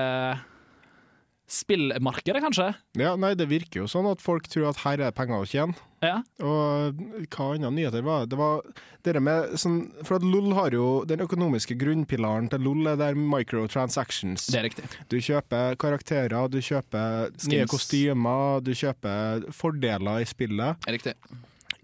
spillmarkedet, 1.51 2.39
kanskje? 2.43 2.69
Ja, 2.99 3.15
nei, 3.19 3.33
det 3.35 3.49
virker 3.51 3.83
jo 3.83 3.87
sånn 3.91 4.07
at 4.07 4.21
folk 4.23 4.47
tror 4.51 4.69
at 4.69 4.81
her 4.85 4.99
er 4.99 5.09
det 5.09 5.15
penger 5.17 5.43
å 5.43 5.47
tjene. 5.47 5.75
Ja. 6.01 6.21
Og 6.41 7.01
hva 7.29 7.47
andre 7.53 7.71
nyheter 7.75 8.05
var 8.05 8.23
det? 8.23 8.31
Det 8.31 8.39
var 8.39 8.63
det 9.05 9.21
med 9.21 9.51
sånn 9.61 9.75
For 10.01 10.17
at 10.17 10.23
LOL 10.25 10.55
har 10.57 10.73
jo 10.73 10.85
Den 11.05 11.21
økonomiske 11.21 11.75
grunnpilaren 11.77 12.47
til 12.49 12.63
LOL 12.65 12.93
er 12.93 12.97
der 12.97 13.19
microtransactions. 13.19 14.47
Det 14.49 14.61
er 14.61 14.65
riktig. 14.69 14.87
Du 15.13 15.19
kjøper 15.21 15.77
karakterer, 15.81 16.49
du 16.49 16.57
kjøper 16.57 17.29
nye 17.51 17.69
kostymer, 17.69 18.63
du 18.65 18.73
kjøper 18.73 19.45
fordeler 19.53 20.25
i 20.25 20.29
spillet. 20.29 20.89
Riktig. 20.89 21.15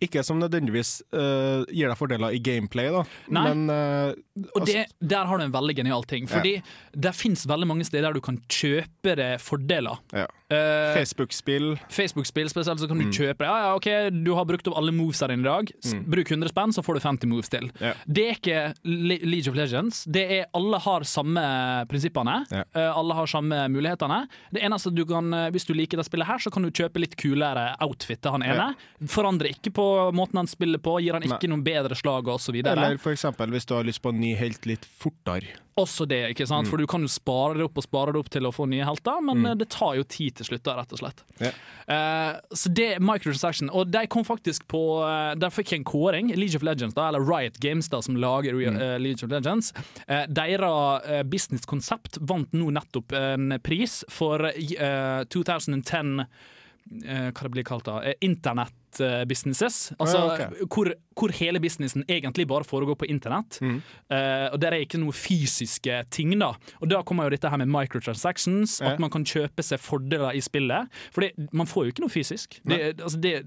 Ikke 0.03 0.21
som 0.25 0.37
nødvendigvis 0.37 0.99
uh, 1.15 1.65
gir 1.73 1.89
deg 1.89 1.97
fordeler 1.97 2.35
i 2.37 2.41
gameplay, 2.43 2.91
da, 2.93 3.01
Nei. 3.33 3.45
men 3.49 3.73
eh, 3.73 4.43
Og 4.53 4.67
det, 4.69 4.83
der 5.01 5.25
har 5.25 5.39
du 5.39 5.45
en 5.47 5.55
veldig 5.55 5.73
genial 5.79 6.05
ting. 6.05 6.27
Fordi 6.29 6.59
det 6.93 7.13
fins 7.17 7.47
veldig 7.49 7.69
mange 7.69 7.87
steder 7.87 8.11
der 8.11 8.19
du 8.19 8.21
kan 8.21 8.37
kjøpe 8.45 9.15
deg 9.17 9.41
fordeler. 9.41 10.03
ja. 10.13 10.27
Eh, 10.49 10.93
Facebook-spill 10.95 11.73
Facebook-spill 11.91 12.47
spesielt, 12.49 12.79
så 12.79 12.87
kan 12.87 12.97
du 12.97 13.03
Mm. 13.03 13.11
kjøpe 13.11 13.37
det. 13.43 13.47
Ja, 13.47 13.57
ja, 13.67 13.75
ok, 13.75 14.09
Du 14.23 14.33
har 14.33 14.45
brukt 14.45 14.65
opp 14.67 14.77
alle 14.77 14.91
movesa 14.93 15.27
dine 15.27 15.41
i 15.41 15.43
dag. 15.43 15.71
Mm. 15.83 16.05
Bruk 16.09 16.29
100 16.31 16.49
spenn, 16.49 16.71
så 16.71 16.81
får 16.81 16.93
du 16.95 16.99
50 17.01 17.27
moves 17.27 17.49
til. 17.49 17.69
Ja. 17.81 17.93
Det 18.07 18.23
er 18.29 18.35
ikke 18.37 18.73
Le 18.85 19.17
League 19.27 19.49
of 19.51 19.55
Legends. 19.57 20.05
Det 20.05 20.23
er 20.31 20.45
Alle 20.55 20.79
har 20.79 21.01
samme 21.01 21.85
prinsippene. 21.89 22.45
Ja. 22.49 22.63
Eh, 22.73 22.97
alle 22.97 23.13
har 23.13 23.25
samme 23.27 23.67
mulighetene. 23.69 24.27
Det 24.53 24.61
eneste 24.63 24.93
du 24.95 25.03
kan, 25.05 25.33
eh, 25.33 25.49
Hvis 25.51 25.65
du 25.67 25.73
liker 25.73 25.97
det 25.97 26.05
spillet 26.05 26.25
her, 26.27 26.37
så 26.37 26.49
kan 26.51 26.61
du 26.63 26.71
kjøpe 26.71 26.97
litt 26.99 27.17
kulere 27.17 27.75
outfit 27.81 28.21
til 28.21 28.31
han 28.31 28.41
ene. 28.43 28.75
Forandrer 29.05 29.49
ikke 29.53 29.73
på 29.73 30.13
måten 30.13 30.35
han 30.37 30.47
spiller 30.47 30.77
på, 30.79 31.01
gir 31.01 31.11
han 31.13 31.21
ikke 31.23 31.43
Nei. 31.47 31.55
noen 31.57 31.63
bedre 31.63 31.95
slag 31.95 32.23
osv. 32.25 32.55
Eller 32.65 32.97
for 32.97 33.11
eksempel 33.11 33.49
hvis 33.51 33.65
du 33.65 33.75
har 33.75 33.83
lyst 33.83 34.01
på 34.01 34.09
en 34.09 34.19
ny 34.21 34.33
helt 34.35 34.65
litt 34.65 34.85
fortere. 34.85 35.47
Også 35.77 36.07
det, 36.09 36.31
ikke 36.33 36.47
sant? 36.49 36.65
Mm. 36.65 36.69
for 36.71 36.77
du 36.81 36.87
kan 36.89 37.01
jo 37.05 37.07
spare 37.07 37.53
det 37.59 37.63
opp 37.67 37.77
og 37.77 37.83
spare 37.85 38.11
det 38.15 38.19
opp 38.23 38.29
til 38.33 38.47
å 38.49 38.51
få 38.51 38.65
nye 38.67 38.83
helter, 38.87 39.19
men 39.21 39.37
Mm. 39.37 39.45
eh, 39.51 39.55
det 39.61 39.69
tar 39.69 39.95
jo 39.95 40.03
tid 40.03 40.35
til 40.35 40.45
slutt, 40.49 40.63
da, 40.65 40.73
rett 40.79 40.91
og 40.93 40.99
slett. 40.99 41.21
Yeah. 41.39 41.53
Uh, 41.87 42.39
så 42.51 42.73
det 42.73 42.87
er 42.95 42.99
microtransaction, 42.99 43.69
og 43.69 43.91
de 43.93 44.01
kom 44.07 44.25
faktisk 44.25 44.65
på 44.67 44.81
uh, 45.05 45.35
Der 45.39 45.49
fikk 45.53 45.71
jeg 45.71 45.79
en 45.79 45.85
kåring. 45.85 46.31
League 46.35 46.55
of 46.57 46.63
Legends, 46.63 46.93
da, 46.97 47.07
eller 47.09 47.21
Riot 47.21 47.59
Games, 47.59 47.87
da, 47.89 48.01
som 48.01 48.15
lager 48.17 48.53
Mm. 48.57 48.75
uh, 48.81 48.97
League 48.97 49.23
of 49.23 49.29
Legends. 49.31 49.71
Uh, 50.09 50.25
deres 50.27 51.23
businesskonsept 51.29 52.17
vant 52.21 52.51
nå 52.57 52.71
nettopp 52.73 53.13
en 53.13 53.59
pris 53.63 54.03
for 54.09 54.41
eh, 54.49 55.23
2010 55.29 56.25
eh, 57.05 57.29
hva 57.31 57.43
det 57.43 57.51
blir 57.53 57.63
kalt 57.67 57.85
da, 57.85 58.01
internett 58.23 58.73
eh, 59.01 59.23
businesses. 59.29 59.91
Altså 59.99 60.17
Ja, 60.39 60.47
hvor, 60.67 60.91
hvor 61.17 61.31
hele 61.37 61.59
businessen 61.59 62.03
egentlig 62.07 62.47
bare 62.47 62.63
foregår 62.67 62.95
på 62.97 63.07
internett. 63.09 63.59
Mm. 63.61 63.81
Uh, 64.11 64.47
og 64.53 64.59
der 64.61 64.71
er 64.73 64.83
ikke 64.85 64.99
noe 65.01 65.11
fysiske 65.15 66.03
ting, 66.13 66.33
da. 66.39 66.53
Og 66.81 66.89
da 66.89 67.01
kommer 67.03 67.25
jo 67.25 67.35
dette 67.37 67.49
her 67.49 67.57
med 67.57 67.67
microtransactions, 67.73 68.79
Ja. 68.81 68.93
at 68.93 68.99
man 68.99 69.09
kan 69.09 69.23
kjøpe 69.25 69.63
seg 69.63 69.79
fordeler 69.79 70.35
i 70.35 70.41
spillet. 70.41 70.87
For 71.11 71.21
det, 71.21 71.33
man 71.53 71.65
får 71.67 71.85
jo 71.87 71.91
ikke 71.95 72.05
noe 72.05 72.13
fysisk. 72.13 72.59
Det, 72.65 72.99
altså 73.01 73.19
det, 73.21 73.43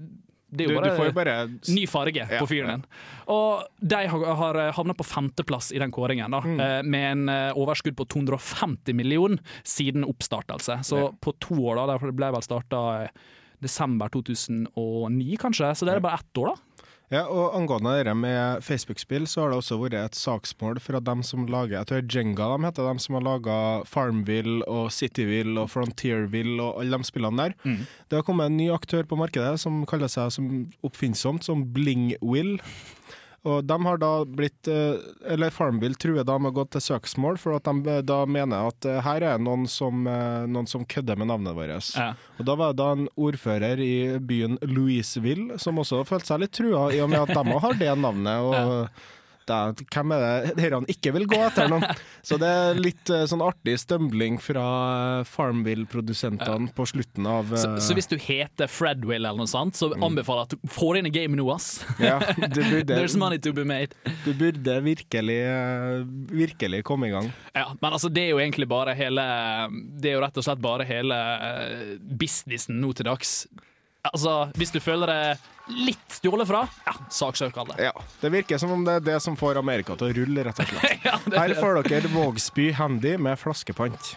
det 0.51 0.65
er 0.65 0.67
Du, 0.67 0.73
jo 0.73 0.81
du 0.81 0.83
bare, 0.83 0.95
får 0.97 1.05
jo 1.05 1.15
bare 1.15 1.35
ny 1.71 1.85
farge 1.87 2.15
Ja, 2.27 2.39
på 2.41 2.47
fyren 2.49 2.73
din. 2.73 2.85
Og 3.31 3.63
de 3.79 4.01
har, 4.11 4.25
har 4.35 4.57
havna 4.75 4.93
på 4.93 5.05
femteplass 5.07 5.71
i 5.71 5.79
den 5.79 5.91
kåringen, 5.95 6.29
da, 6.31 6.41
Mm. 6.41 6.59
eh, 6.59 6.81
med 6.83 7.11
en 7.11 7.29
eh, 7.29 7.53
overskudd 7.55 7.95
på 7.95 8.05
250 8.11 8.93
millioner 8.93 9.39
siden 9.63 10.03
oppstartelse. 10.03 10.81
Så 10.83 10.97
Ja. 11.05 11.11
på 11.21 11.31
to 11.39 11.55
år, 11.55 11.75
da, 11.87 11.97
det 11.97 12.15
ble 12.15 12.31
vel 12.35 12.41
starta 12.43 13.09
desember 13.61 14.11
2009, 14.13 15.37
kanskje, 15.41 15.71
så 15.75 15.87
det 15.87 15.95
er 15.95 16.03
bare 16.03 16.21
ett 16.21 16.41
år, 16.41 16.53
da. 16.53 16.87
Ja, 17.11 17.25
og 17.27 17.57
Angående 17.57 17.91
det 18.07 18.13
med 18.15 18.63
Facebook-spill, 18.63 19.25
så 19.27 19.41
har 19.43 19.51
det 19.51 19.57
også 19.59 19.75
vært 19.81 19.97
et 19.99 20.15
saksmål 20.15 20.79
fra 20.79 21.01
dem 21.03 21.19
som 21.27 21.43
lager 21.51 21.81
Jeg 21.81 21.89
tror 21.89 22.05
Jenga 22.07 22.45
de 22.53 22.63
heter, 22.63 22.87
dem 22.87 23.01
som 23.03 23.17
har 23.17 23.25
laga 23.25 23.55
Farmville 23.83 24.63
og 24.63 24.93
Cityville 24.95 25.59
og 25.59 25.67
Frontierville 25.73 26.63
og 26.63 26.79
alle 26.79 27.01
de 27.01 27.09
spillene 27.09 27.49
der. 27.49 27.57
Mm. 27.67 27.83
Det 28.07 28.15
har 28.15 28.23
kommet 28.23 28.47
en 28.47 28.55
ny 28.61 28.69
aktør 28.71 29.03
på 29.03 29.19
markedet 29.19 29.59
som 29.59 29.83
kaller 29.91 30.07
seg 30.11 30.31
som 30.31 30.47
oppfinnsomt 30.87 31.43
som 31.43 31.65
Blingwill. 31.75 32.55
Og 33.41 33.63
de 33.65 33.75
har 33.85 33.97
da 33.97 34.09
blitt 34.29 34.69
eh, 34.69 34.99
Eller 35.33 35.49
Farmville 35.53 35.97
truer 35.97 36.25
da 36.27 36.35
med 36.37 36.51
å 36.51 36.59
gå 36.59 36.65
til 36.75 36.83
søksmål, 36.85 37.39
for 37.41 37.57
at 37.57 37.65
de 37.65 37.95
da 38.05 38.19
mener 38.29 38.69
at 38.69 38.85
eh, 38.85 38.99
her 39.01 39.25
er 39.31 39.41
noen 39.41 39.65
som, 39.69 40.03
eh, 40.05 40.43
noen 40.45 40.69
som 40.69 40.85
kødder 40.85 41.17
med 41.17 41.31
navnet 41.31 41.57
vårt. 41.57 41.89
Ja. 41.97 42.11
Og 42.37 42.45
da 42.45 42.57
var 42.59 42.73
det 42.73 42.81
da 42.83 42.91
en 42.93 43.07
ordfører 43.17 43.81
i 43.81 44.19
byen 44.21 44.59
Louisville 44.61 45.57
som 45.61 45.81
også 45.81 46.03
følte 46.05 46.33
seg 46.33 46.43
litt 46.43 46.53
trua, 46.57 46.89
i 46.93 47.01
og 47.01 47.09
med 47.09 47.23
at 47.23 47.33
de 47.33 47.55
òg 47.55 47.65
har 47.65 47.81
det 47.81 47.95
navnet. 47.97 48.45
Og 48.45 49.01
det, 49.51 49.85
hvem 49.93 50.13
er 50.15 50.23
det 50.23 50.55
dere 50.57 50.79
ikke 50.91 51.13
vil 51.15 51.27
gå 51.29 51.39
etter 51.45 51.69
nå? 51.71 51.79
Så 52.25 52.37
det 52.41 52.49
er 52.49 52.79
litt 52.79 53.11
eh, 53.11 53.25
sånn 53.29 53.43
artig 53.45 53.75
stømbling 53.81 54.37
fra 54.41 54.65
eh, 55.21 55.29
Farmville-produsentene 55.29 56.71
på 56.77 56.87
slutten 56.89 57.27
av 57.29 57.51
Så, 57.53 57.73
eh, 57.75 57.81
så 57.83 57.97
hvis 57.97 58.09
du 58.11 58.17
heter 58.21 58.71
Fredwill 58.71 59.21
eller 59.21 59.39
noe 59.41 59.49
sånt, 59.51 59.77
så 59.79 59.91
anbefaler 59.97 60.45
jeg 60.45 60.51
at 60.51 60.55
du 60.55 60.75
får 60.75 61.01
inn 61.01 61.09
i 61.09 61.13
game 61.13 61.39
nå, 61.39 61.47
ass. 61.53 61.69
ja, 62.01 62.19
du 62.37 62.61
burde, 62.61 62.95
There's 62.97 63.17
money 63.19 63.41
to 63.41 63.53
be 63.55 63.65
made. 63.67 63.97
du 64.25 64.31
burde 64.37 64.77
virkelig, 64.85 65.39
virkelig 66.31 66.83
komme 66.87 67.09
i 67.09 67.15
gang. 67.15 67.31
Ja, 67.55 67.71
men 67.81 67.91
altså 67.91 68.11
det 68.13 68.27
er 68.27 68.35
jo 68.35 68.41
egentlig 68.41 68.69
bare 68.71 68.93
hele 68.97 69.23
Det 70.01 70.11
er 70.11 70.17
jo 70.17 70.23
rett 70.23 70.37
og 70.39 70.45
slett 70.45 70.61
bare 70.63 70.87
hele 70.87 71.17
businessen 71.99 72.79
nå 72.81 72.93
til 72.97 73.09
dags. 73.09 73.43
Altså, 74.09 74.35
hvis 74.57 74.71
du 74.73 74.79
føler 74.81 75.07
deg 75.11 75.49
litt 75.85 76.15
stjålet 76.17 76.47
fra, 76.49 76.63
ja, 76.87 76.93
saksøk 77.13 77.57
alle. 77.61 77.75
Ja, 77.79 77.91
Det 78.21 78.31
virker 78.33 78.57
som 78.59 78.71
om 78.73 78.81
det 78.87 78.95
er 78.97 79.03
det 79.11 79.17
som 79.21 79.35
får 79.37 79.59
Amerika 79.61 79.95
til 79.95 80.09
å 80.09 80.15
rulle, 80.17 80.43
rett 80.47 80.59
og 80.59 80.71
slett. 80.71 81.03
Ja, 81.07 81.19
det- 81.25 81.37
Her 81.37 81.53
får 81.61 81.83
dere 81.87 82.09
Vågsby 82.11 82.71
Handy 82.73 83.13
med 83.21 83.37
flaskepant. 83.39 84.15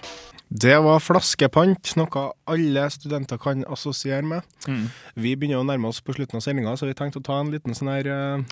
Det 0.48 0.76
var 0.84 1.00
flaskepant, 1.00 1.94
noe 1.96 2.24
alle 2.46 2.82
studenter 2.92 3.38
kan 3.40 3.64
assosiere 3.64 4.22
med. 4.24 4.42
Mm. 4.68 4.84
Vi 5.16 5.34
begynner 5.36 5.60
å 5.62 5.66
nærme 5.68 5.88
oss 5.88 6.00
på 6.04 6.14
slutten 6.16 6.36
av 6.40 6.44
sendinga, 6.44 6.74
så 6.78 6.86
vi 6.88 6.94
tenkte 6.94 7.20
å 7.20 7.24
ta 7.24 7.38
en 7.40 7.50
liten 7.52 7.74
sånn 7.76 7.90
her 7.92 8.06
eh, 8.12 8.44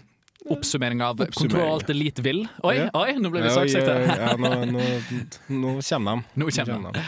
Oppsummering 0.50 1.02
av 1.02 1.20
Oppsummering. 1.20 1.50
Kontroll 1.52 1.72
Alt 1.74 1.90
Elite 1.90 2.22
Vil. 2.24 2.40
Oi, 2.66 2.74
Ja. 2.76 2.88
oi, 2.98 3.12
nå 3.22 3.31
ble 3.31 3.42
vi 3.44 3.50
saksøkte! 3.55 3.94
ja, 4.09 4.33
nå, 4.42 4.50
nå, 4.72 4.87
nå 5.48 5.74
kommer 5.87 6.16
de. 6.22 6.40
Nå 6.42 6.48
kommer 6.57 6.96
de. 6.96 7.05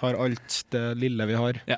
Tar 0.00 0.18
alt 0.18 0.56
det 0.74 0.82
lille 0.98 1.26
vi 1.30 1.36
har. 1.38 1.60
Ja. 1.70 1.76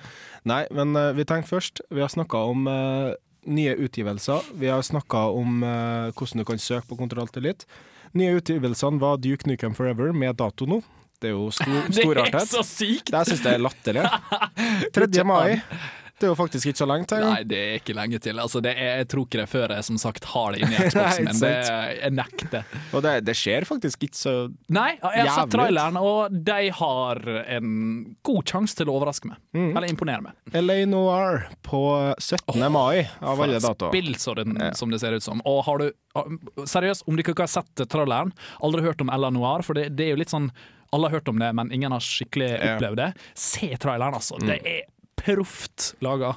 Nei, 0.48 0.62
men 0.72 0.96
eh, 0.96 1.10
vi 1.16 1.24
tenkte 1.28 1.50
først 1.54 1.80
Vi 1.92 2.00
har 2.00 2.08
snakka 2.12 2.40
om 2.48 2.66
uh, 2.68 3.12
nye 3.44 3.74
utgivelser. 3.84 4.46
Vi 4.56 4.68
har 4.72 4.80
snakka 4.84 5.26
om 5.36 5.60
uh, 5.62 6.08
hvordan 6.16 6.40
du 6.40 6.44
kan 6.48 6.58
søke 6.60 6.88
på 6.88 6.96
Kontroll 6.96 7.26
Alt 7.26 7.36
Elite. 7.36 7.68
Nye 8.16 8.36
utgivelsene 8.38 9.00
var 9.02 9.18
Duke 9.20 9.48
Nukem 9.50 9.74
Forever 9.76 10.12
med 10.16 10.36
dato 10.40 10.64
nå. 10.70 10.80
Det 11.20 11.30
er 11.30 11.36
jo 11.36 11.50
stor, 11.52 11.68
Det 11.88 11.98
er 11.98 12.00
storartet. 12.00 12.48
så 12.50 12.62
sykt! 12.64 13.12
Det 13.12 13.22
syns 13.28 13.44
jeg 13.44 13.58
er 13.58 13.62
latterlig. 13.64 14.08
3. 14.96 15.24
mai. 15.28 15.60
Det 16.24 16.30
er 16.30 16.32
jo 16.32 16.36
faktisk 16.38 16.70
ikke 16.70 16.80
så 16.80 16.86
lenge 16.88 17.04
til. 17.10 17.20
Nei, 17.20 17.42
det 17.44 17.58
er 17.60 17.74
ikke 17.82 17.94
lenge 17.98 18.18
til. 18.24 18.38
Altså, 18.40 18.62
det 18.64 18.72
er, 18.72 19.02
jeg 19.02 19.08
tror 19.12 19.26
ikke 19.28 19.40
det 19.42 19.46
før 19.52 19.74
jeg 19.76 19.84
som 19.84 19.98
sagt 20.00 20.24
har 20.32 20.54
det 20.54 20.62
inni 20.64 20.78
Xboxen 20.88 21.26
min. 21.28 21.40
Det 21.42 21.50
jeg 21.98 22.14
nekter. 22.16 22.70
Og 22.96 23.04
det, 23.04 23.12
det 23.26 23.34
skjer 23.36 23.66
faktisk 23.68 24.06
ikke 24.08 24.16
så 24.16 24.32
Nei, 24.72 24.86
jeg 24.94 25.04
har 25.04 25.18
Jævlig. 25.20 25.34
sett 25.36 25.52
traileren, 25.58 25.98
og 26.00 26.38
de 26.48 26.56
har 26.78 27.20
en 27.58 27.74
god 28.24 28.54
sjanse 28.54 28.78
til 28.80 28.88
å 28.88 28.94
overraske 28.96 29.28
meg. 29.28 29.42
Mm. 29.52 29.68
Eller 29.76 29.92
imponere 29.92 30.24
meg. 30.30 30.38
LA 30.64 30.78
Noir 30.88 31.44
på 31.66 31.82
17. 32.16 32.56
mai, 32.72 33.04
av 33.20 33.44
alle 33.44 33.60
datoer. 33.60 33.92
spill 33.92 34.14
så 34.24 34.34
den, 34.40 34.56
som 34.80 34.94
det 34.94 35.02
ser 35.04 35.18
ut 35.18 35.26
som. 35.26 35.44
Og 35.44 35.60
har 35.68 35.84
du 35.84 35.90
Seriøst, 36.64 37.04
om 37.10 37.16
du 37.18 37.24
ikke 37.24 37.34
har 37.42 37.50
sett 37.50 37.84
traileren, 37.90 38.30
aldri 38.62 38.84
hørt 38.86 39.00
om 39.02 39.10
LA 39.12 39.32
Noir, 39.34 39.64
for 39.66 39.74
det, 39.76 39.88
det 39.98 40.06
er 40.08 40.12
jo 40.14 40.20
litt 40.22 40.32
sånn 40.32 40.48
Alle 40.94 41.08
har 41.10 41.18
hørt 41.18 41.28
om 41.32 41.40
det, 41.42 41.48
men 41.58 41.72
ingen 41.74 41.90
har 41.90 41.98
skikkelig 42.04 42.52
opplevd 42.54 43.00
det. 43.00 43.08
Se 43.34 43.66
traileren, 43.82 44.14
altså. 44.14 44.38
Det 44.38 44.60
er 44.62 44.84
proft 45.24 45.94
laga. 46.04 46.34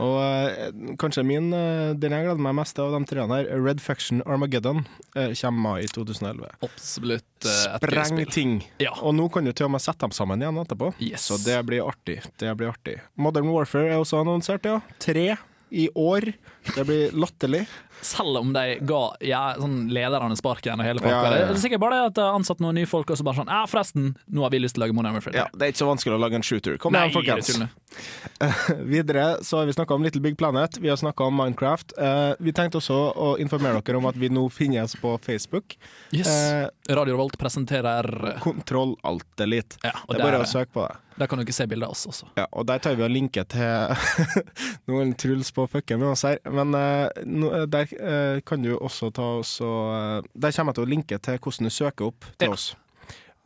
Og 0.00 0.16
eh, 0.22 0.70
kanskje 1.02 1.24
min, 1.26 1.48
eh, 1.52 1.90
den 1.98 2.14
jeg 2.14 2.24
gleder 2.28 2.40
meg 2.40 2.54
mest 2.60 2.78
av 2.80 2.92
de 2.94 3.00
treene 3.10 3.40
her, 3.40 3.48
Red 3.60 3.82
Faction 3.82 4.22
Armageddon, 4.22 4.84
eh, 5.18 5.32
kommer 5.40 5.64
mai 5.64 5.88
2011. 5.90 6.46
Absolutt 6.64 7.48
eh, 7.50 7.74
et 7.74 7.82
Spreng 7.84 8.12
spill. 8.14 8.30
ting. 8.32 8.54
Ja. 8.80 8.94
Og 9.02 9.16
nå 9.18 9.26
kan 9.34 9.44
du 9.44 9.52
til 9.52 9.66
og 9.66 9.74
med 9.74 9.82
sette 9.84 10.06
dem 10.06 10.14
sammen 10.16 10.40
igjen 10.40 10.62
etterpå. 10.62 10.92
Yes. 11.02 11.26
Så 11.28 11.40
det 11.42 11.58
blir 11.68 11.82
artig. 11.90 12.20
Det 12.40 12.54
blir 12.56 12.70
artig. 12.70 13.00
Modern 13.18 13.50
Warfare 13.50 13.90
er 13.90 13.98
også 14.00 14.22
annonsert, 14.22 14.64
ja. 14.70 14.78
Tre 15.02 15.26
i 15.70 15.88
år. 15.94 16.32
Det 16.74 16.84
blir 16.84 17.12
latterlig. 17.12 17.66
Selv 18.00 18.36
om 18.40 18.52
de 18.52 18.78
ga 18.80 19.00
ja, 19.20 19.40
sånn 19.60 19.90
lederne 19.92 20.36
sparken 20.38 20.80
og 20.80 20.86
hele 20.86 21.02
pakka. 21.02 21.16
Ja, 21.16 21.40
ja. 21.42 21.48
Det 21.50 21.56
er 21.58 21.60
sikkert 21.60 21.82
bare 21.82 21.98
det 21.98 22.10
at 22.10 22.16
de 22.16 22.24
har 22.24 22.38
ansatt 22.38 22.62
noen 22.64 22.78
nye 22.80 22.88
folk 22.88 23.10
og 23.12 23.18
så 23.20 23.26
bare 23.26 23.42
sånn 23.42 23.50
Ja, 23.52 23.60
forresten, 23.68 24.14
nå 24.32 24.44
har 24.46 24.54
vi 24.54 24.62
lyst 24.62 24.76
til 24.76 24.82
å 24.82 24.86
lage 24.86 24.96
Modern 24.96 25.18
Warfare. 25.18 25.36
Ja, 25.36 25.46
det 25.52 25.66
er 25.66 25.74
ikke 25.74 25.82
så 25.82 25.90
vanskelig 25.90 26.16
å 26.16 26.20
lage 26.22 26.40
en 26.40 26.46
shooter. 26.46 26.78
Kom 26.80 26.96
igjen, 26.96 27.12
folkens. 27.12 27.52
er. 27.60 28.80
Videre 28.94 29.26
så 29.44 29.60
har 29.60 29.68
vi 29.68 29.76
snakka 29.76 29.98
om 29.98 30.06
Little 30.06 30.24
Big 30.24 30.38
Planet, 30.40 30.80
vi 30.80 30.88
har 30.92 30.96
snakka 31.00 31.28
om 31.28 31.36
Minecraft. 31.42 31.92
Uh, 31.98 32.32
vi 32.40 32.54
tenkte 32.56 32.80
også 32.80 32.98
å 33.12 33.34
informere 33.42 33.84
dere 33.84 34.00
om 34.00 34.08
at 34.08 34.16
vi 34.20 34.32
nå 34.32 34.46
finnes 34.54 34.96
på 35.00 35.16
Facebook. 35.20 35.76
Yes. 36.16 36.30
Uh, 36.30 36.70
Radio 36.96 37.18
Revolt 37.18 37.36
presenterer 37.40 38.38
Kontroll 38.40 38.96
Alt 39.04 39.44
Elite. 39.44 39.80
Ja, 39.84 39.98
det 40.08 40.18
er 40.18 40.24
bare 40.24 40.44
å 40.46 40.48
søke 40.48 40.72
på 40.78 40.88
det. 40.88 41.09
Der 41.20 41.28
kan 41.28 41.36
du 41.38 41.44
ikke 41.44 41.52
se 41.52 41.66
bildet 41.68 41.84
av 41.84 41.92
oss 41.92 42.06
også. 42.08 42.28
Ja, 42.40 42.46
og 42.56 42.64
der 42.70 42.80
tar 42.80 42.94
vi 42.96 43.04
og 43.04 43.10
linker 43.12 43.44
til 43.44 43.94
Noen 44.90 45.12
Truls 45.20 45.50
på 45.52 45.66
fucken 45.70 46.00
med 46.00 46.14
oss 46.14 46.24
her, 46.26 46.38
men 46.48 46.72
uh, 46.74 47.64
der 47.68 47.90
uh, 48.00 48.40
kan 48.48 48.62
du 48.64 48.72
også 48.78 49.10
ta 49.14 49.26
oss 49.40 49.58
og 49.60 49.90
uh, 49.92 50.28
Der 50.32 50.54
kommer 50.56 50.72
jeg 50.72 50.80
til 50.80 50.86
å 50.88 50.92
linke 50.96 51.18
til 51.20 51.36
hvordan 51.42 51.68
du 51.68 51.74
søker 51.74 52.08
opp 52.08 52.24
til 52.40 52.48
Ja. 52.48 52.56
oss. 52.56 52.70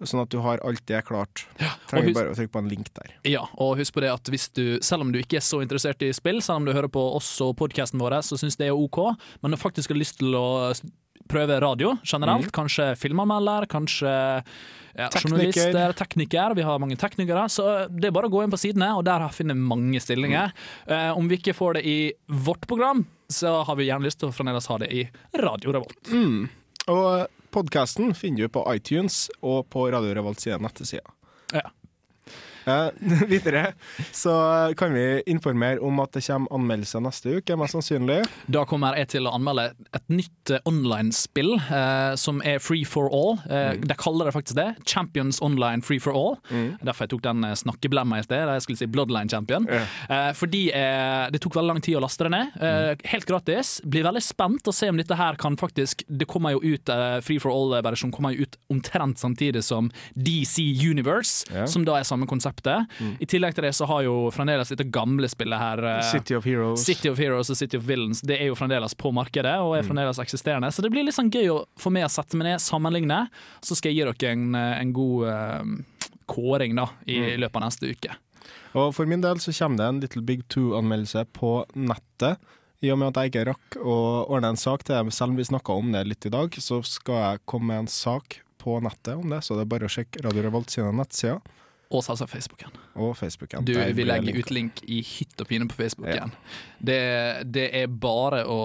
sånn 0.04 0.20
at 0.20 0.28
du 0.28 0.40
har 0.44 0.60
alt 0.66 0.82
det 0.90 0.98
klart. 1.06 1.46
Ja, 1.62 1.70
Trenger 1.88 2.10
husk- 2.10 2.16
bare 2.18 2.32
å 2.32 2.36
trykke 2.36 2.52
på 2.52 2.60
en 2.60 2.68
link 2.68 2.90
der. 2.98 3.12
Ja, 3.24 3.44
og 3.56 3.78
husk 3.78 3.94
på 3.94 4.02
det 4.04 4.10
at 4.12 4.28
hvis 4.28 4.50
du, 4.52 4.78
selv 4.84 5.00
om 5.06 5.12
du 5.14 5.18
ikke 5.22 5.38
er 5.38 5.44
så 5.46 5.62
interessert 5.64 6.02
i 6.04 6.10
spill, 6.12 6.42
selv 6.44 6.60
om 6.60 6.66
du 6.68 6.72
hører 6.76 6.90
på 6.92 7.00
oss 7.16 7.30
og 7.40 7.54
podkasten 7.56 8.02
vår, 8.02 8.18
så 8.26 8.36
syns 8.36 8.58
det 8.60 8.66
er 8.68 8.76
OK, 8.76 8.98
men 9.40 9.54
du 9.54 9.56
faktisk 9.56 9.94
har 9.94 9.96
lyst 10.02 10.18
til 10.20 10.34
å 10.36 10.44
prøve 11.30 11.60
radio 11.62 11.94
generelt, 12.04 12.50
kanskje 12.54 12.92
filmanmelder, 13.00 13.66
kanskje 13.70 14.10
ja, 14.94 15.08
Tekniker. 15.10 15.28
journalister, 15.28 15.92
tekniker, 15.98 16.54
vi 16.54 16.62
har 16.62 16.78
mange 16.78 16.96
teknikere, 16.96 17.48
så 17.50 17.86
det 17.90 18.08
er 18.08 18.14
bare 18.14 18.30
å 18.30 18.34
gå 18.34 18.44
inn 18.44 18.52
på 18.52 18.60
sidene, 18.60 18.92
og 18.94 19.02
der 19.08 19.26
finner 19.34 19.58
vi 19.58 19.66
mange 19.66 20.02
stillinger. 20.02 20.52
Eh, 20.86 21.10
om 21.16 21.26
vi 21.30 21.40
ikke 21.40 21.56
får 21.56 21.80
det 21.80 21.84
i 21.90 21.98
vårt 22.46 22.68
program, 22.70 23.02
så 23.28 23.56
har 23.66 23.78
vi 23.80 23.88
gjerne 23.88 24.06
lyst 24.06 24.20
til 24.22 24.30
å 24.30 24.34
fremdeles 24.36 24.68
ha 24.70 24.78
det 24.84 24.92
i 24.94 25.06
Radio 25.42 25.74
Revolt. 25.74 26.12
Mm. 26.12 26.44
Og 26.94 27.26
podkasten 27.54 28.14
finner 28.14 28.46
du 28.46 28.54
på 28.54 28.62
iTunes 28.74 29.26
og 29.42 29.66
på 29.72 29.88
Radio 29.90 30.14
Revolt 30.14 30.42
sine 30.44 30.60
nettsider. 30.62 31.10
Ja. 31.54 31.66
Eh, 32.66 32.88
videre 33.32 33.72
så 34.12 34.34
kan 34.78 34.94
vi 34.94 35.22
informere 35.30 35.80
om 35.84 36.00
at 36.02 36.14
det 36.16 36.24
kommer 36.26 36.52
anmeldelser 36.54 37.02
neste 37.04 37.38
uke, 37.38 37.56
mest 37.60 37.76
sannsynlig. 37.76 38.20
Da 38.50 38.64
kommer 38.68 38.96
jeg 38.98 39.10
til 39.16 39.28
å 39.28 39.34
anmelde 39.36 39.70
et 39.96 40.06
nytt 40.12 40.52
eh, 40.54 40.62
online-spill 40.68 41.54
eh, 41.60 42.14
som 42.20 42.40
er 42.46 42.60
free 42.62 42.86
for 42.88 43.10
all. 43.12 43.38
Eh, 43.50 43.74
De 43.84 43.96
kaller 44.00 44.28
det 44.30 44.34
faktisk 44.36 44.58
det. 44.58 44.68
Champions 44.88 45.40
Online 45.44 45.82
Free 45.84 46.00
for 46.02 46.14
All. 46.16 46.36
Derfor 46.84 47.04
jeg 47.06 47.14
tok 47.14 47.24
den 47.26 47.44
eh, 47.48 47.56
snakkeblemma 47.58 48.20
i 48.20 48.26
sted, 48.26 48.44
der 48.46 48.56
jeg 48.58 48.66
skulle 48.66 48.80
si 48.80 48.88
Bloodline 48.90 49.30
Champion. 49.30 49.68
Eh, 49.68 50.30
fordi 50.36 50.66
eh, 50.74 51.26
det 51.34 51.40
tok 51.44 51.58
veldig 51.58 51.72
lang 51.74 51.82
tid 51.84 51.98
å 51.98 52.04
laste 52.04 52.26
det 52.28 52.32
ned. 52.34 52.54
Mm. 52.54 53.00
helt 53.10 53.26
gratis. 53.28 53.74
Blir 53.88 54.04
veldig 54.06 54.22
spent 54.24 54.68
å 54.70 54.72
se 54.74 54.88
om 54.90 54.98
dette 54.98 55.16
her 55.18 55.36
kan 55.40 55.56
faktisk 55.58 56.04
Det 56.08 56.26
kommer 56.30 56.54
jo 56.54 56.60
ut 56.64 56.88
eh, 56.92 57.18
Free 57.24 57.40
for 57.42 57.52
all-versjonen 57.52 58.12
kommer 58.14 58.34
jo 58.34 58.46
ut 58.46 58.56
omtrent 58.72 59.20
samtidig 59.20 59.62
som 59.66 59.90
DC 60.14 60.62
Universe, 60.84 61.44
yeah. 61.52 61.66
som 61.70 61.84
da 61.86 61.98
er 61.98 62.06
samme 62.08 62.28
konseptet. 62.54 63.20
I 63.20 63.26
tillegg 63.26 63.54
til 63.54 63.64
det 63.64 63.72
så 63.74 63.86
har 63.86 64.02
jo 64.04 64.30
fremdeles 64.30 64.68
dette 64.68 64.84
gamle 64.84 65.28
spillet 65.28 65.58
her 65.58 65.82
eh, 65.84 66.02
City 66.10 66.34
of 66.34 66.44
Heroes. 66.44 66.84
City 66.84 67.08
of 67.08 67.18
Heroes 67.18 67.50
og 67.50 67.56
City 67.56 67.76
of 67.76 67.84
Villains 67.84 68.20
Det 68.22 68.38
er 68.40 68.48
jo 68.48 68.54
fremdeles 68.54 68.94
på 68.94 69.12
markedet 69.12 69.58
og 69.60 69.76
er 69.76 69.84
fremdeles 69.86 70.18
eksisterende. 70.18 70.70
Så 70.72 70.82
det 70.82 70.90
blir 70.90 71.04
litt 71.04 71.14
sånn 71.14 71.30
gøy 71.30 71.50
å, 71.50 71.64
få 71.76 71.90
meg 71.90 72.06
å 72.06 72.12
sette 72.12 72.36
meg 72.36 72.52
ned, 72.52 72.62
sammenligne. 72.62 73.26
Så 73.62 73.76
skal 73.76 73.92
jeg 73.92 74.04
gi 74.04 74.10
dere 74.10 74.32
en, 74.32 74.54
en 74.54 74.92
god 74.94 75.28
eh, 75.28 76.10
kåring 76.26 76.76
da 76.76 76.88
i 77.06 77.36
løpet 77.36 77.60
av 77.60 77.66
neste 77.66 77.90
uke. 77.92 78.18
Og 78.74 78.90
for 78.94 79.06
min 79.06 79.22
del 79.22 79.38
så 79.40 79.54
kommer 79.54 79.78
det 79.78 79.88
en 79.88 80.02
Little 80.02 80.22
Big 80.26 80.46
Two-anmeldelse 80.50 81.26
på 81.32 81.64
nettet. 81.74 82.40
I 82.84 82.90
og 82.92 82.98
med 83.00 83.14
at 83.14 83.22
jeg 83.22 83.30
ikke 83.30 83.44
rakk 83.48 83.76
å 83.80 83.94
ordne 84.26 84.50
en 84.52 84.60
sak 84.60 84.82
til 84.84 84.98
dem, 84.98 85.12
selv 85.14 85.32
om 85.32 85.38
vi 85.38 85.46
snakka 85.46 85.76
om 85.78 85.94
det 85.94 86.02
litt 86.04 86.26
i 86.28 86.32
dag, 86.32 86.52
så 86.60 86.82
skal 86.84 87.20
jeg 87.22 87.44
komme 87.48 87.70
med 87.70 87.84
en 87.84 87.92
sak 87.92 88.42
på 88.60 88.76
nettet 88.84 89.14
om 89.16 89.30
det, 89.32 89.40
så 89.44 89.56
det 89.56 89.64
er 89.64 89.70
bare 89.70 89.88
å 89.88 89.92
sjekke 89.92 90.24
Radio 90.24 90.44
Revolt 90.44 90.72
sine 90.72 90.90
nettsider 90.96 91.40
Og 91.94 92.02
selvsagt 92.02 92.32
Facebooken. 92.34 92.74
og 92.98 93.12
Facebooken. 93.18 93.64
Du, 93.68 93.74
vi 93.74 94.06
legger 94.06 94.38
ut 94.42 94.50
link 94.54 94.82
i 94.90 95.00
hytt 95.06 95.38
og 95.40 95.50
pine 95.50 95.68
på 95.70 95.78
Facebooken. 95.78 96.34
Ja. 96.34 96.54
Det, 96.78 97.00
det 97.54 97.68
er 97.82 97.86
bare 97.90 98.44
å 98.50 98.60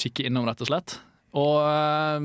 kikke 0.00 0.28
innom, 0.28 0.48
rett 0.50 0.60
og 0.64 0.68
slett. 0.70 0.98
Og 1.30 1.60
eh, 1.62 2.16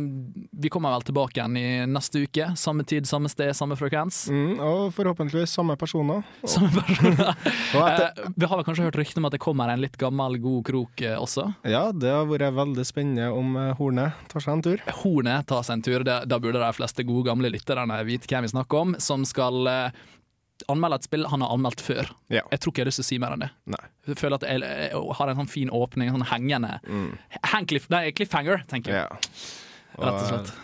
vi 0.66 0.70
kommer 0.74 0.90
vel 0.96 1.04
tilbake 1.06 1.38
igjen 1.38 1.58
i 1.60 1.66
neste 1.86 2.24
uke. 2.26 2.48
Samme 2.58 2.82
tid, 2.90 3.06
samme 3.06 3.30
sted, 3.30 3.52
samme 3.54 3.76
frekvens. 3.78 4.24
Mm, 4.34 4.56
og 4.66 4.88
forhåpentligvis 4.98 5.54
samme 5.54 5.76
personer. 5.78 6.24
Samme 6.50 6.72
personer. 6.74 7.36
Etter, 7.76 8.08
Eh, 8.16 8.32
vi 8.34 8.50
har 8.50 8.58
vel 8.58 8.66
kanskje 8.66 8.88
hørt 8.88 8.98
rykte 8.98 9.22
om 9.22 9.28
at 9.30 9.36
det 9.36 9.42
kommer 9.44 9.70
en 9.70 9.84
litt 9.84 10.00
gammel, 10.02 10.40
god 10.42 10.66
krok 10.72 11.04
eh, 11.06 11.14
også. 11.22 11.46
ja, 11.70 11.84
det 11.94 12.10
har 12.16 12.26
vært 12.32 12.58
veldig 12.58 12.86
spennende 12.90 13.30
om 13.30 13.54
eh, 13.62 13.76
Hornet 13.78 14.26
tar 14.32 14.42
seg 14.42 14.58
en 14.58 14.66
tur. 14.66 14.82
Hornet 15.04 15.46
tar 15.54 15.62
seg 15.70 15.78
en 15.78 15.86
tur. 15.86 16.06
Da, 16.08 16.40
burde 16.42 16.66
de 16.66 16.74
fleste 16.74 17.06
gode 17.06 17.28
gamle 17.30 17.54
lytterne 17.54 18.02
vite 18.10 18.26
hvem 18.32 18.48
vi 18.50 18.54
snakker 18.56 18.88
om, 18.88 18.98
som 18.98 19.22
skal 19.30 19.70
eh, 19.70 20.04
anmelde 20.72 21.00
et 21.02 21.08
spill 21.08 21.26
han 21.32 21.44
har 21.44 21.52
anmeldt 21.56 21.82
før. 21.84 22.08
Ja. 22.32 22.44
Jeg 22.52 22.62
tror 22.64 22.72
ikke 22.74 22.82
jeg 22.82 22.86
har 22.86 22.92
lyst 22.94 23.02
til 23.02 23.06
å 23.06 23.10
si 23.12 23.20
mer 23.22 23.36
enn 23.36 23.44
det. 23.46 23.52
Nei. 23.76 23.84
Jeg 24.10 24.20
føler 24.22 24.40
at 24.40 24.48
jeg, 24.48 24.62
jeg 24.64 25.18
har 25.20 25.32
en 25.34 25.42
sånn 25.42 25.52
fin 25.52 25.74
åpning, 25.74 26.14
sånn 26.14 26.28
hengende 26.30 26.78
Hang 27.52 27.68
cliff, 27.70 27.90
nei, 27.94 28.08
cliffhanger, 28.16 28.64
tenker 28.72 28.96
jeg. 28.96 29.04
Ja. 29.04 29.20
Rett 30.00 30.22
og 30.22 30.28
slett. 30.32 30.56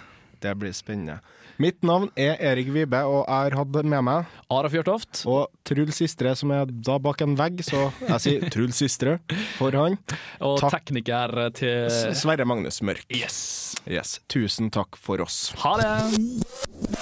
Det 0.41 0.55
blir 0.57 0.73
spennende. 0.73 1.19
Mitt 1.61 1.83
navn 1.85 2.07
er 2.17 2.39
Erik 2.41 2.71
Vibe, 2.73 3.03
og 3.05 3.19
jeg 3.27 3.51
har 3.51 3.55
hatt 3.59 3.75
med 3.85 4.01
meg 4.07 4.31
Are 4.49 4.69
Fjørtoft. 4.73 5.19
Og 5.29 5.51
Truls 5.67 5.99
Sistre, 6.01 6.31
som 6.39 6.49
er 6.55 6.65
da 6.71 6.95
bak 6.97 7.21
en 7.21 7.35
vegg, 7.37 7.61
så 7.67 7.83
jeg 7.99 8.23
sier 8.23 8.47
Truls 8.53 8.79
Sistre 8.81 9.19
for 9.59 9.75
han. 9.77 9.99
Og 10.41 10.57
Takk. 10.63 10.79
tekniker 10.79 11.35
til 11.59 11.91
Sverre 12.17 12.47
Magnus 12.49 12.81
Mørk. 12.81 13.05
Yes. 13.13 13.75
Yes. 13.85 14.17
Tusen 14.31 14.71
takk 14.73 14.97
for 14.97 15.21
oss. 15.21 15.51
Ha 15.61 15.77
det! 15.83 17.01